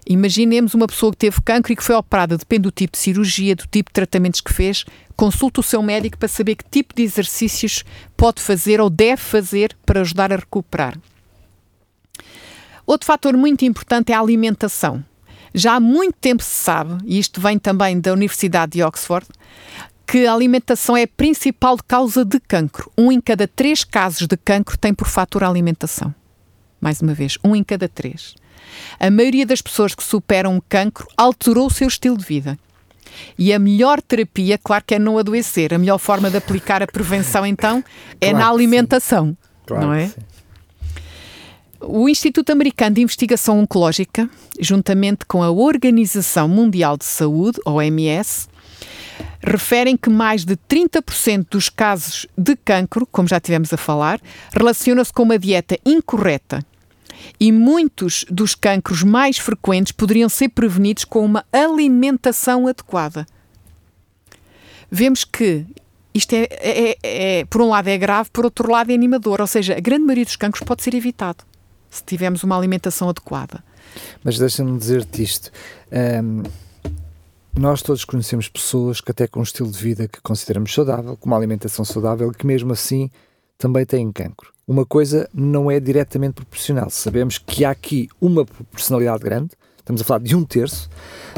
Imaginemos 0.06 0.74
uma 0.74 0.86
pessoa 0.86 1.12
que 1.12 1.18
teve 1.18 1.40
cancro 1.42 1.72
e 1.72 1.76
que 1.76 1.84
foi 1.84 1.94
operada, 1.94 2.36
depende 2.36 2.62
do 2.62 2.70
tipo 2.72 2.92
de 2.92 2.98
cirurgia, 2.98 3.54
do 3.54 3.66
tipo 3.66 3.90
de 3.90 3.94
tratamentos 3.94 4.40
que 4.40 4.52
fez, 4.52 4.84
consulte 5.16 5.60
o 5.60 5.62
seu 5.62 5.82
médico 5.82 6.18
para 6.18 6.28
saber 6.28 6.56
que 6.56 6.64
tipo 6.68 6.94
de 6.94 7.02
exercícios 7.02 7.84
pode 8.16 8.42
fazer 8.42 8.80
ou 8.80 8.90
deve 8.90 9.22
fazer 9.22 9.76
para 9.86 10.00
ajudar 10.00 10.32
a 10.32 10.36
recuperar. 10.36 10.98
Outro 12.84 13.06
fator 13.06 13.36
muito 13.36 13.64
importante 13.64 14.10
é 14.10 14.14
a 14.14 14.20
alimentação. 14.20 15.04
Já 15.54 15.74
há 15.74 15.80
muito 15.80 16.16
tempo 16.20 16.42
se 16.42 16.50
sabe, 16.50 16.98
e 17.04 17.18
isto 17.18 17.40
vem 17.40 17.58
também 17.58 18.00
da 18.00 18.12
Universidade 18.12 18.72
de 18.72 18.82
Oxford, 18.82 19.26
que 20.06 20.26
a 20.26 20.34
alimentação 20.34 20.96
é 20.96 21.04
a 21.04 21.08
principal 21.08 21.78
causa 21.86 22.24
de 22.24 22.40
cancro. 22.40 22.90
Um 22.98 23.12
em 23.12 23.20
cada 23.20 23.46
três 23.46 23.84
casos 23.84 24.26
de 24.26 24.36
cancro 24.36 24.76
tem 24.76 24.92
por 24.92 25.06
fator 25.06 25.44
a 25.44 25.48
alimentação. 25.48 26.12
Mais 26.80 27.00
uma 27.00 27.14
vez, 27.14 27.38
um 27.44 27.54
em 27.54 27.62
cada 27.62 27.88
três. 27.88 28.34
A 28.98 29.10
maioria 29.10 29.46
das 29.46 29.62
pessoas 29.62 29.94
que 29.94 30.02
superam 30.02 30.56
o 30.56 30.62
cancro 30.62 31.06
alterou 31.16 31.66
o 31.66 31.70
seu 31.70 31.88
estilo 31.88 32.16
de 32.16 32.24
vida. 32.24 32.58
E 33.38 33.52
a 33.52 33.58
melhor 33.58 34.00
terapia, 34.00 34.58
claro 34.58 34.84
que 34.86 34.94
é 34.94 34.98
não 34.98 35.18
adoecer. 35.18 35.74
A 35.74 35.78
melhor 35.78 35.98
forma 35.98 36.30
de 36.30 36.36
aplicar 36.36 36.82
a 36.82 36.86
prevenção, 36.86 37.46
então, 37.46 37.84
é 38.20 38.30
claro 38.30 38.38
na 38.38 38.50
alimentação. 38.50 39.36
Claro 39.66 39.86
não 39.86 39.94
é? 39.94 40.10
O 41.80 42.08
Instituto 42.08 42.52
Americano 42.52 42.94
de 42.94 43.02
Investigação 43.02 43.58
Oncológica, 43.58 44.30
juntamente 44.60 45.26
com 45.26 45.42
a 45.42 45.50
Organização 45.50 46.48
Mundial 46.48 46.96
de 46.96 47.04
Saúde, 47.04 47.58
OMS, 47.66 48.48
referem 49.42 49.96
que 49.96 50.08
mais 50.08 50.44
de 50.44 50.56
30% 50.56 51.46
dos 51.50 51.68
casos 51.68 52.26
de 52.38 52.54
cancro, 52.54 53.06
como 53.10 53.26
já 53.26 53.40
tivemos 53.40 53.72
a 53.72 53.76
falar, 53.76 54.20
relaciona-se 54.52 55.12
com 55.12 55.24
uma 55.24 55.38
dieta 55.38 55.76
incorreta. 55.84 56.64
E 57.42 57.50
muitos 57.50 58.24
dos 58.30 58.54
cancros 58.54 59.02
mais 59.02 59.36
frequentes 59.36 59.90
poderiam 59.90 60.28
ser 60.28 60.50
prevenidos 60.50 61.04
com 61.04 61.24
uma 61.24 61.44
alimentação 61.52 62.68
adequada. 62.68 63.26
Vemos 64.88 65.24
que 65.24 65.66
isto 66.14 66.34
é, 66.34 66.46
é, 66.52 66.98
é, 67.02 67.44
por 67.46 67.60
um 67.60 67.70
lado 67.70 67.88
é 67.88 67.98
grave, 67.98 68.30
por 68.32 68.44
outro 68.44 68.70
lado 68.70 68.92
é 68.92 68.94
animador, 68.94 69.40
ou 69.40 69.46
seja, 69.48 69.76
a 69.76 69.80
grande 69.80 70.04
maioria 70.04 70.24
dos 70.24 70.36
cancros 70.36 70.62
pode 70.62 70.84
ser 70.84 70.94
evitado 70.94 71.42
se 71.90 72.04
tivermos 72.04 72.44
uma 72.44 72.56
alimentação 72.56 73.08
adequada. 73.08 73.64
Mas 74.22 74.38
deixa-me 74.38 74.78
dizer-te 74.78 75.24
isto. 75.24 75.50
Um 75.90 76.44
nós 77.58 77.82
todos 77.82 78.04
conhecemos 78.04 78.48
pessoas 78.48 79.00
que 79.00 79.10
até 79.10 79.26
com 79.26 79.40
um 79.40 79.42
estilo 79.42 79.70
de 79.70 79.78
vida 79.78 80.08
que 80.08 80.20
consideramos 80.22 80.72
saudável, 80.72 81.16
com 81.16 81.26
uma 81.26 81.36
alimentação 81.36 81.84
saudável, 81.84 82.30
que 82.30 82.46
mesmo 82.46 82.72
assim 82.72 83.10
também 83.58 83.84
têm 83.84 84.10
cancro. 84.10 84.52
Uma 84.72 84.86
coisa 84.86 85.28
não 85.34 85.70
é 85.70 85.78
diretamente 85.78 86.32
proporcional. 86.32 86.88
Sabemos 86.88 87.36
que 87.36 87.62
há 87.62 87.70
aqui 87.70 88.08
uma 88.18 88.42
proporcionalidade 88.42 89.22
grande, 89.22 89.50
estamos 89.78 90.00
a 90.00 90.04
falar 90.04 90.20
de 90.20 90.34
um 90.34 90.46
terço, 90.46 90.88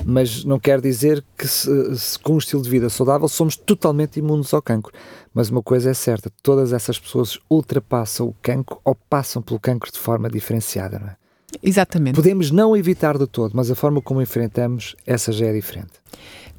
mas 0.04 0.44
não 0.44 0.56
quer 0.56 0.80
dizer 0.80 1.24
que 1.36 1.48
se, 1.48 1.96
se, 1.96 2.16
com 2.16 2.34
um 2.34 2.38
estilo 2.38 2.62
de 2.62 2.70
vida 2.70 2.88
saudável 2.88 3.26
somos 3.26 3.56
totalmente 3.56 4.20
imunes 4.20 4.54
ao 4.54 4.62
cancro. 4.62 4.92
Mas 5.34 5.50
uma 5.50 5.64
coisa 5.64 5.90
é 5.90 5.94
certa, 5.94 6.30
todas 6.44 6.72
essas 6.72 6.96
pessoas 6.96 7.36
ultrapassam 7.50 8.28
o 8.28 8.36
cancro 8.40 8.78
ou 8.84 8.94
passam 8.94 9.42
pelo 9.42 9.58
cancro 9.58 9.90
de 9.90 9.98
forma 9.98 10.30
diferenciada, 10.30 11.00
não 11.00 11.08
é? 11.08 11.16
Exatamente. 11.60 12.14
Podemos 12.14 12.52
não 12.52 12.76
evitar 12.76 13.18
de 13.18 13.26
todo, 13.26 13.50
mas 13.52 13.68
a 13.68 13.74
forma 13.74 14.00
como 14.00 14.22
enfrentamos, 14.22 14.94
essa 15.04 15.32
já 15.32 15.46
é 15.46 15.52
diferente. 15.52 15.94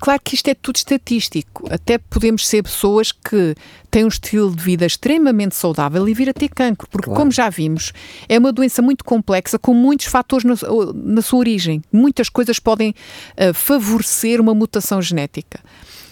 Claro 0.06 0.22
que 0.24 0.36
isto 0.36 0.48
é 0.50 0.54
tudo 0.54 0.76
estatístico. 0.76 1.68
Até 1.68 1.98
podemos 1.98 2.48
ser 2.48 2.62
pessoas 2.62 3.12
que 3.12 3.56
têm 3.90 4.06
um 4.06 4.08
estilo 4.08 4.56
de 4.56 4.62
vida 4.62 4.86
extremamente 4.86 5.56
saudável 5.56 6.08
e 6.08 6.14
vir 6.14 6.30
a 6.30 6.34
ter 6.34 6.48
cancro, 6.48 6.88
porque, 6.92 7.06
claro. 7.06 7.20
como 7.20 7.32
já 7.32 7.50
vimos, 7.50 7.92
é 8.30 8.38
uma 8.38 8.54
doença 8.54 8.84
muito 8.84 9.04
complexa 9.04 9.58
com 9.58 9.74
muitos 9.74 10.06
fatores 10.06 10.46
na, 10.46 10.54
na 10.94 11.24
sua 11.24 11.40
origem. 11.40 11.82
Muitas 11.92 12.30
coisas 12.30 12.60
podem 12.60 12.92
uh, 12.92 13.52
favorecer 13.56 14.40
uma 14.40 14.54
mutação 14.54 15.02
genética. 15.02 15.60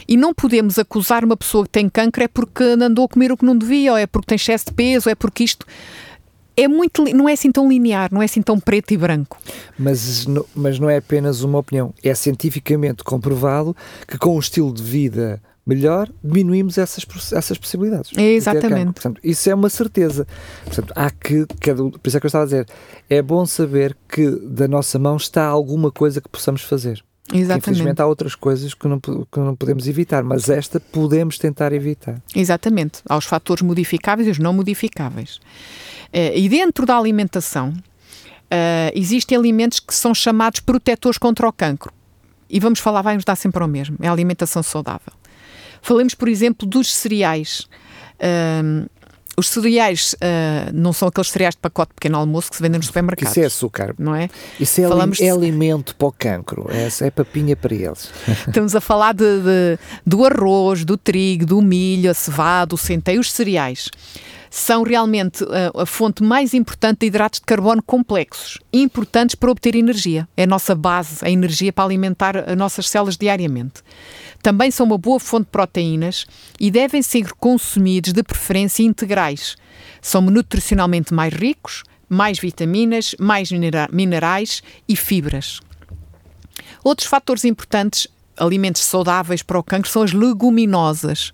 E 0.08 0.18
não 0.18 0.34
podemos 0.34 0.80
acusar 0.80 1.24
uma 1.24 1.38
pessoa 1.38 1.64
que 1.64 1.70
tem 1.70 1.88
cancro 1.88 2.24
é 2.24 2.28
porque 2.28 2.64
andou 2.64 3.06
a 3.06 3.08
comer 3.08 3.32
o 3.32 3.38
que 3.38 3.46
não 3.46 3.56
devia, 3.56 3.92
ou 3.92 3.98
é 4.00 4.08
porque 4.08 4.26
tem 4.26 4.38
excesso 4.38 4.66
de 4.66 4.74
peso, 4.74 5.08
ou 5.08 5.12
é 5.12 5.16
porque 5.16 5.44
isto 5.44 5.68
é 6.56 6.68
muito, 6.68 7.04
não 7.14 7.28
é 7.28 7.34
assim 7.34 7.52
tão 7.52 7.68
linear, 7.68 8.10
não 8.12 8.22
é 8.22 8.26
assim 8.26 8.42
tão 8.42 8.60
preto 8.60 8.94
e 8.94 8.98
branco. 8.98 9.38
Mas, 9.78 10.26
mas 10.56 10.80
não 10.80 10.90
é 10.90 10.98
apenas 10.98 11.42
uma 11.42 11.60
opinião, 11.60 11.94
é 12.04 12.14
cientificamente 12.14 13.04
comprovado 13.04 13.76
que 14.08 14.18
com 14.18 14.36
um 14.36 14.40
estilo 14.40 14.74
de 14.74 14.84
vida 14.84 15.42
melhor, 15.66 16.10
diminuímos 16.24 16.78
essas, 16.78 17.06
essas 17.32 17.58
possibilidades. 17.58 18.12
É 18.18 18.34
exatamente. 18.34 18.94
Portanto, 18.94 19.22
isso 19.24 19.50
é 19.50 19.56
uma 19.56 19.70
certeza. 19.70 20.28
Portanto, 20.66 20.94
há 20.96 21.10
que, 21.10 21.46
é 21.62 21.74
por 21.74 22.00
isso 22.06 22.18
é 22.18 22.20
que 22.20 22.26
eu 22.26 22.28
estava 22.28 22.44
a 22.44 22.48
dizer, 22.48 22.68
é 23.10 23.22
bom 23.22 23.46
saber 23.46 23.96
que 24.08 24.30
da 24.30 24.68
nossa 24.68 25.00
mão 25.00 25.16
está 25.16 25.46
alguma 25.46 25.92
coisa 25.92 26.20
que 26.20 26.30
possamos 26.30 26.62
fazer. 26.62 27.04
Exatamente. 27.34 27.70
Infelizmente 27.70 28.02
há 28.02 28.06
outras 28.06 28.36
coisas 28.36 28.74
que 28.74 28.88
não, 28.88 29.00
que 29.00 29.40
não 29.40 29.56
podemos 29.56 29.88
evitar, 29.88 30.24
mas 30.24 30.50
esta 30.50 30.80
podemos 30.80 31.38
tentar 31.38 31.72
evitar. 31.72 32.22
Exatamente. 32.36 33.00
Há 33.08 33.18
os 33.18 33.26
fatores 33.26 33.62
modificáveis 33.62 34.28
e 34.28 34.32
os 34.32 34.40
não 34.40 34.54
modificáveis. 34.54 35.40
Uh, 36.14 36.36
e 36.36 36.48
dentro 36.48 36.86
da 36.86 36.98
alimentação, 36.98 37.74
uh, 38.54 38.92
existem 38.94 39.38
alimentos 39.38 39.80
que 39.80 39.96
são 39.96 40.14
chamados 40.14 40.60
protetores 40.60 41.18
contra 41.18 41.48
o 41.48 41.52
cancro. 41.52 41.92
E 42.50 42.60
vamos 42.60 42.80
falar, 42.80 43.02
vai-nos 43.02 43.26
dar 43.26 43.36
sempre 43.36 43.64
ao 43.64 43.68
mesmo: 43.68 43.98
é 44.02 44.08
a 44.08 44.12
alimentação 44.12 44.62
saudável. 44.62 45.14
Falemos, 45.82 46.14
por 46.14 46.28
exemplo, 46.28 46.68
dos 46.68 46.94
cereais. 46.94 47.68
Uh, 48.20 48.88
os 49.36 49.50
cereais 49.50 50.14
uh, 50.14 50.72
não 50.72 50.94
são 50.94 51.08
aqueles 51.08 51.32
cereais 51.32 51.56
de 51.56 51.60
pacote 51.60 51.90
de 51.90 51.96
pequeno 51.96 52.20
almoço 52.20 52.52
que 52.52 52.56
se 52.56 52.62
vendem 52.62 52.78
nos 52.78 52.86
supermercados. 52.86 53.32
Isso 53.32 53.40
é 53.40 53.46
açúcar. 53.46 53.96
Não 53.98 54.14
é? 54.14 54.30
Isso 54.60 54.80
é, 54.80 54.88
Falamos 54.88 55.20
é 55.20 55.30
alimento 55.32 55.96
para 55.96 56.08
o 56.08 56.12
cancro. 56.12 56.68
É, 56.70 56.88
é 57.06 57.10
papinha 57.10 57.56
para 57.56 57.74
eles. 57.74 58.12
Estamos 58.48 58.76
a 58.76 58.80
falar 58.80 59.14
de, 59.14 59.40
de, 59.42 59.80
do 60.06 60.24
arroz, 60.24 60.86
do 60.86 60.96
trigo, 60.96 61.48
do 61.48 61.62
milho, 61.64 62.12
a 62.12 62.14
cevada, 62.14 62.76
o 62.76 62.78
centeio, 62.78 63.20
os 63.20 63.32
cereais 63.32 63.90
são 64.56 64.84
realmente 64.84 65.44
a, 65.46 65.82
a, 65.82 65.84
fonte 65.84 66.22
mais 66.22 66.54
importante 66.54 67.00
de 67.00 67.08
hidratos 67.08 67.40
de 67.40 67.46
carbono 67.48 67.82
complexos, 67.82 68.60
importantes 68.72 69.34
para 69.34 69.50
obter 69.50 69.76
energia. 69.76 70.30
É 70.38 70.44
a 70.44 70.48
nossa 70.48 70.76
base, 70.76 71.26
a 71.26 71.30
energia 71.30 71.74
para 71.74 71.86
alimentar 71.86 72.38
as 72.38 72.56
nossas 72.56 72.88
células 72.88 73.18
diariamente. 73.18 73.82
Também 74.44 74.70
são 74.70 74.86
uma 74.86 74.96
boa 74.96 75.20
fonte 75.20 75.46
de 75.46 75.50
proteínas 75.50 76.28
e 76.60 76.70
devem 76.70 77.02
ser 77.02 77.34
consumidos 77.40 78.14
de 78.14 78.22
preferência 78.22 78.84
integrais. 78.84 79.56
São 80.00 80.22
nutricionalmente 80.22 81.16
mais 81.16 81.34
ricos, 81.34 81.82
mais 82.08 82.38
vitaminas, 82.38 83.16
mais 83.20 83.50
minerais 83.92 84.62
e 84.88 84.96
fibras. 84.96 85.62
Outros 86.84 87.08
fatores 87.08 87.44
importantes 87.44 88.08
alimentos 88.38 88.82
saudáveis 88.84 89.42
para 89.42 89.60
o 89.60 89.64
cancro 89.64 89.90
são 89.90 90.02
as 90.02 90.12
leguminosas, 90.12 91.32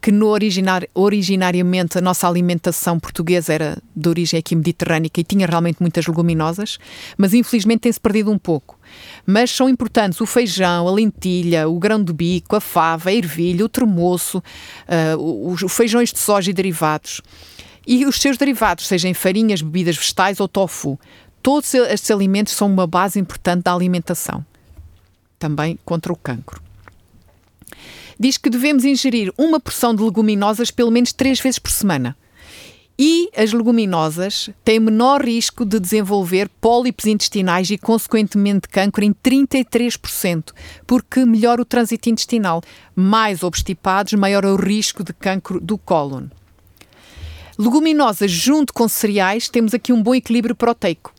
que 0.00 0.10
no 0.10 0.28
originar, 0.28 0.86
originariamente 0.94 1.98
a 1.98 2.00
nossa 2.00 2.26
alimentação 2.26 2.98
portuguesa 2.98 3.52
era 3.52 3.78
de 3.94 4.08
origem 4.08 4.38
aqui 4.38 4.56
mediterrânica 4.56 5.20
e 5.20 5.24
tinha 5.24 5.46
realmente 5.46 5.78
muitas 5.80 6.06
leguminosas, 6.06 6.78
mas 7.16 7.34
infelizmente 7.34 7.80
tem-se 7.80 8.00
perdido 8.00 8.30
um 8.30 8.38
pouco. 8.38 8.78
Mas 9.26 9.50
são 9.50 9.68
importantes 9.68 10.20
o 10.20 10.26
feijão, 10.26 10.88
a 10.88 10.90
lentilha, 10.90 11.68
o 11.68 11.78
grão 11.78 12.02
de 12.02 12.12
bico, 12.12 12.56
a 12.56 12.60
fava, 12.60 13.10
a 13.10 13.14
ervilha, 13.14 13.64
o 13.64 13.68
tremoço, 13.68 14.38
uh, 14.38 15.50
os, 15.52 15.60
feijões 15.72 16.12
de 16.12 16.18
soja 16.18 16.50
e 16.50 16.54
derivados. 16.54 17.20
E 17.86 18.06
os 18.06 18.20
seus 18.20 18.36
derivados, 18.36 18.86
sejam 18.86 19.12
farinhas, 19.14 19.62
bebidas 19.62 19.96
vegetais 19.96 20.40
ou 20.40 20.48
tofu. 20.48 20.98
Todos 21.42 21.72
estes 21.74 22.10
alimentos 22.10 22.52
são 22.52 22.68
uma 22.68 22.86
base 22.86 23.18
importante 23.18 23.64
da 23.64 23.72
alimentação 23.72 24.44
também 25.40 25.78
contra 25.84 26.12
o 26.12 26.16
cancro. 26.16 26.62
Diz 28.18 28.36
que 28.36 28.50
devemos 28.50 28.84
ingerir 28.84 29.32
uma 29.38 29.58
porção 29.58 29.94
de 29.94 30.02
leguminosas 30.02 30.70
pelo 30.70 30.90
menos 30.90 31.12
três 31.12 31.40
vezes 31.40 31.58
por 31.58 31.70
semana. 31.70 32.14
E 32.98 33.30
as 33.34 33.50
leguminosas 33.54 34.50
têm 34.62 34.78
menor 34.78 35.24
risco 35.24 35.64
de 35.64 35.80
desenvolver 35.80 36.50
pólipos 36.60 37.06
intestinais 37.06 37.70
e, 37.70 37.78
consequentemente, 37.78 38.68
cancro 38.68 39.02
em 39.02 39.14
33%, 39.14 40.52
porque 40.86 41.24
melhora 41.24 41.62
o 41.62 41.64
trânsito 41.64 42.10
intestinal. 42.10 42.60
Mais 42.94 43.42
obstipados, 43.42 44.12
maior 44.12 44.44
é 44.44 44.48
o 44.48 44.56
risco 44.56 45.02
de 45.02 45.14
cancro 45.14 45.58
do 45.58 45.78
cólon. 45.78 46.26
Leguminosas 47.58 48.30
junto 48.30 48.74
com 48.74 48.86
cereais, 48.86 49.48
temos 49.48 49.72
aqui 49.72 49.94
um 49.94 50.02
bom 50.02 50.14
equilíbrio 50.14 50.54
proteico. 50.54 51.14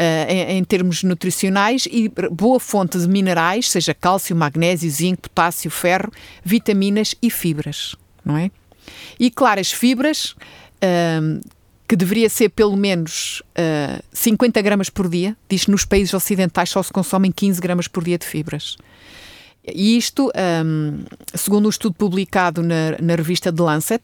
Uh, 0.00 0.32
em, 0.32 0.56
em, 0.56 0.64
termos 0.64 1.02
nutricionais 1.02 1.86
e 1.90 2.10
boa 2.32 2.58
fonte 2.58 2.98
de 2.98 3.06
minerais, 3.06 3.68
seja 3.68 3.92
cálcio, 3.92 4.34
magnésio, 4.34 4.90
zinco, 4.90 5.20
potássio, 5.20 5.70
ferro, 5.70 6.10
vitaminas 6.42 7.14
e 7.20 7.28
fibras, 7.28 7.94
não 8.24 8.34
é? 8.34 8.50
E 9.18 9.30
claro, 9.30 9.60
as 9.60 9.70
fibras, 9.70 10.34
uh, 10.82 11.40
que 11.86 11.96
deveria 11.96 12.30
ser 12.30 12.48
pelo 12.48 12.76
menos 12.78 13.42
uh, 13.50 14.02
50 14.10 14.62
gramas 14.62 14.88
por 14.88 15.06
dia, 15.06 15.36
diz 15.48 15.66
que 15.66 15.70
nos 15.70 15.84
países 15.84 16.14
ocidentais 16.14 16.70
só 16.70 16.82
se 16.82 16.90
consomem 16.90 17.30
15 17.30 17.60
gramas 17.60 17.86
por 17.86 18.02
dia 18.02 18.16
de 18.16 18.24
fibras. 18.24 18.78
E 19.66 19.98
isto, 19.98 20.32
um, 20.64 21.04
segundo 21.34 21.66
um 21.66 21.68
estudo 21.68 21.94
publicado 21.94 22.62
na, 22.62 22.96
na 23.00 23.14
revista 23.14 23.52
The 23.52 23.62
Lancet, 23.62 24.02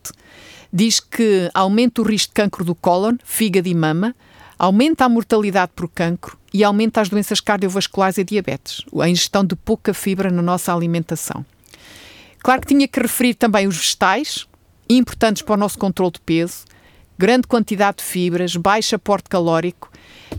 diz 0.71 1.01
que 1.01 1.51
aumenta 1.55 2.03
o 2.03 2.05
risco 2.05 2.31
de 2.31 2.35
cancro 2.35 2.65
do 2.65 2.75
cólon, 2.75 3.17
fígado 3.25 3.69
e 3.69 3.75
mama, 3.75 4.15
aumenta 4.59 5.05
a 5.05 5.09
mortalidade 5.09 5.73
por 5.75 5.89
cancro 5.89 6.39
e 6.53 6.65
aumenta 6.65 7.01
as 7.01 7.09
doenças 7.09 7.41
cardiovasculares 7.41 8.19
e 8.19 8.25
diabetes, 8.25 8.83
a 9.01 9.09
ingestão 9.09 9.45
de 9.45 9.55
pouca 9.55 9.93
fibra 9.93 10.31
na 10.31 10.43
nossa 10.43 10.75
alimentação. 10.75 11.45
Claro 12.39 12.61
que 12.63 12.69
tinha 12.69 12.89
que 12.89 13.01
referir 13.01 13.35
também 13.35 13.67
os 13.67 13.77
vegetais, 13.77 14.47
importantes 14.89 15.43
para 15.43 15.55
o 15.55 15.59
nosso 15.59 15.79
controle 15.79 16.13
de 16.13 16.21
peso, 16.21 16.65
grande 17.19 17.47
quantidade 17.47 17.99
de 17.99 18.05
fibras, 18.05 18.57
baixo 18.57 18.95
aporte 18.95 19.29
calórico, 19.29 19.91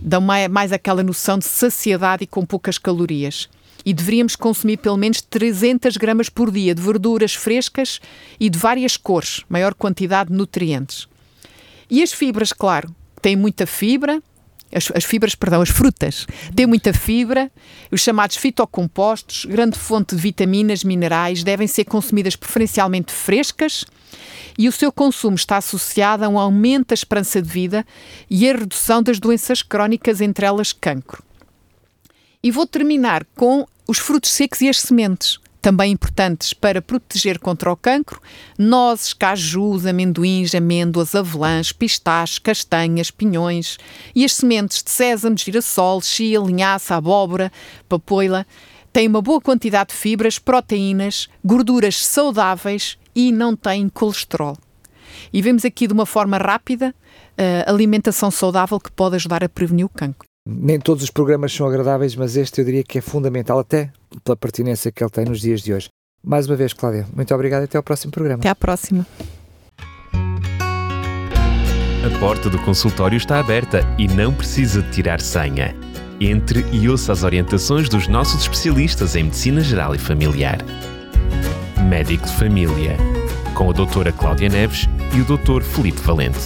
dão 0.01 0.21
mais 0.21 0.71
aquela 0.71 1.03
noção 1.03 1.37
de 1.37 1.45
saciedade 1.45 2.23
e 2.23 2.27
com 2.27 2.45
poucas 2.45 2.77
calorias. 2.77 3.49
E 3.85 3.93
deveríamos 3.93 4.35
consumir 4.35 4.77
pelo 4.77 4.97
menos 4.97 5.21
300 5.21 5.95
gramas 5.97 6.29
por 6.29 6.51
dia 6.51 6.75
de 6.75 6.81
verduras 6.81 7.33
frescas 7.33 8.01
e 8.39 8.49
de 8.49 8.57
várias 8.57 8.97
cores, 8.97 9.43
maior 9.47 9.73
quantidade 9.73 10.29
de 10.29 10.35
nutrientes. 10.35 11.07
E 11.89 12.03
as 12.03 12.11
fibras, 12.11 12.51
claro, 12.51 12.93
tem 13.27 13.35
muita 13.35 13.67
fibra, 13.67 14.23
as, 14.73 14.89
as, 14.95 15.03
fibras, 15.03 15.35
perdão, 15.35 15.61
as 15.61 15.67
frutas 15.67 16.25
têm 16.55 16.65
muita 16.65 16.93
fibra, 16.93 17.51
os 17.91 17.99
chamados 17.99 18.37
fitocompostos, 18.37 19.43
grande 19.43 19.77
fonte 19.77 20.15
de 20.15 20.21
vitaminas, 20.21 20.81
minerais, 20.81 21.43
devem 21.43 21.67
ser 21.67 21.83
consumidas 21.83 22.37
preferencialmente 22.37 23.11
frescas 23.11 23.83
e 24.57 24.69
o 24.69 24.71
seu 24.71 24.93
consumo 24.93 25.35
está 25.35 25.57
associado 25.57 26.23
a 26.23 26.29
um 26.29 26.39
aumento 26.39 26.87
da 26.87 26.93
esperança 26.93 27.41
de 27.41 27.49
vida 27.49 27.85
e 28.29 28.49
a 28.49 28.53
redução 28.53 29.03
das 29.03 29.19
doenças 29.19 29.61
crónicas, 29.61 30.21
entre 30.21 30.45
elas 30.45 30.71
cancro. 30.71 31.21
E 32.41 32.49
vou 32.49 32.65
terminar 32.65 33.25
com 33.35 33.65
os 33.85 33.97
frutos 33.97 34.31
secos 34.31 34.61
e 34.61 34.69
as 34.69 34.79
sementes 34.79 35.37
também 35.67 35.91
importantes 35.91 36.53
para 36.53 36.81
proteger 36.81 37.39
contra 37.39 37.69
o 37.69 37.75
cancro, 37.75 38.21
nozes, 38.57 39.11
cajus, 39.11 39.85
amendoins, 39.85 40.55
amêndoas, 40.55 41.13
avelãs, 41.13 41.73
pistachos, 41.73 42.39
castanhas, 42.39 43.11
pinhões 43.11 43.77
e 44.15 44.23
as 44.23 44.31
sementes 44.31 44.81
de 44.81 44.89
sésamo, 44.89 45.37
girassol, 45.37 45.99
chia, 46.01 46.39
linhaça, 46.39 46.95
abóbora, 46.95 47.51
papoila 47.89 48.47
têm 48.93 49.09
uma 49.09 49.21
boa 49.21 49.41
quantidade 49.41 49.89
de 49.89 49.95
fibras, 49.95 50.39
proteínas, 50.39 51.27
gorduras 51.43 51.97
saudáveis 51.97 52.97
e 53.13 53.29
não 53.29 53.53
têm 53.53 53.89
colesterol. 53.89 54.57
E 55.33 55.41
vemos 55.41 55.65
aqui 55.65 55.85
de 55.85 55.91
uma 55.91 56.05
forma 56.05 56.37
rápida 56.37 56.95
a 57.37 57.41
eh, 57.43 57.65
alimentação 57.67 58.31
saudável 58.31 58.79
que 58.79 58.89
pode 58.89 59.17
ajudar 59.17 59.43
a 59.43 59.49
prevenir 59.49 59.85
o 59.85 59.89
cancro. 59.89 60.26
Nem 60.49 60.79
todos 60.79 61.03
os 61.03 61.11
programas 61.11 61.51
são 61.51 61.67
agradáveis, 61.67 62.15
mas 62.15 62.37
este 62.37 62.61
eu 62.61 62.65
diria 62.65 62.83
que 62.83 62.99
é 62.99 63.01
fundamental, 63.01 63.59
até 63.59 63.91
pela 64.23 64.37
pertinência 64.37 64.89
que 64.89 65.03
ele 65.03 65.11
tem 65.11 65.25
nos 65.25 65.41
dias 65.41 65.61
de 65.61 65.73
hoje. 65.73 65.89
Mais 66.23 66.47
uma 66.47 66.55
vez, 66.55 66.71
Cláudia, 66.71 67.05
muito 67.13 67.35
obrigado 67.35 67.63
e 67.63 67.65
até 67.65 67.77
ao 67.77 67.83
próximo 67.83 68.13
programa. 68.13 68.39
Até 68.39 68.49
à 68.49 68.55
próxima. 68.55 69.05
A 72.05 72.19
porta 72.19 72.49
do 72.49 72.57
consultório 72.59 73.17
está 73.17 73.39
aberta 73.39 73.81
e 73.97 74.07
não 74.07 74.33
precisa 74.33 74.81
de 74.81 74.89
tirar 74.91 75.19
senha. 75.19 75.75
Entre 76.21 76.65
e 76.71 76.87
ouça 76.89 77.11
as 77.11 77.23
orientações 77.23 77.89
dos 77.89 78.07
nossos 78.07 78.41
especialistas 78.41 79.17
em 79.17 79.25
Medicina 79.25 79.59
Geral 79.59 79.93
e 79.93 79.99
Familiar. 79.99 80.59
Médico 81.89 82.25
de 82.25 82.33
Família, 82.33 82.95
com 83.53 83.69
a 83.69 83.73
doutora 83.73 84.13
Cláudia 84.13 84.47
Neves 84.47 84.87
e 85.13 85.19
o 85.19 85.25
doutor 85.25 85.61
Felipe 85.61 85.99
Valente. 85.99 86.39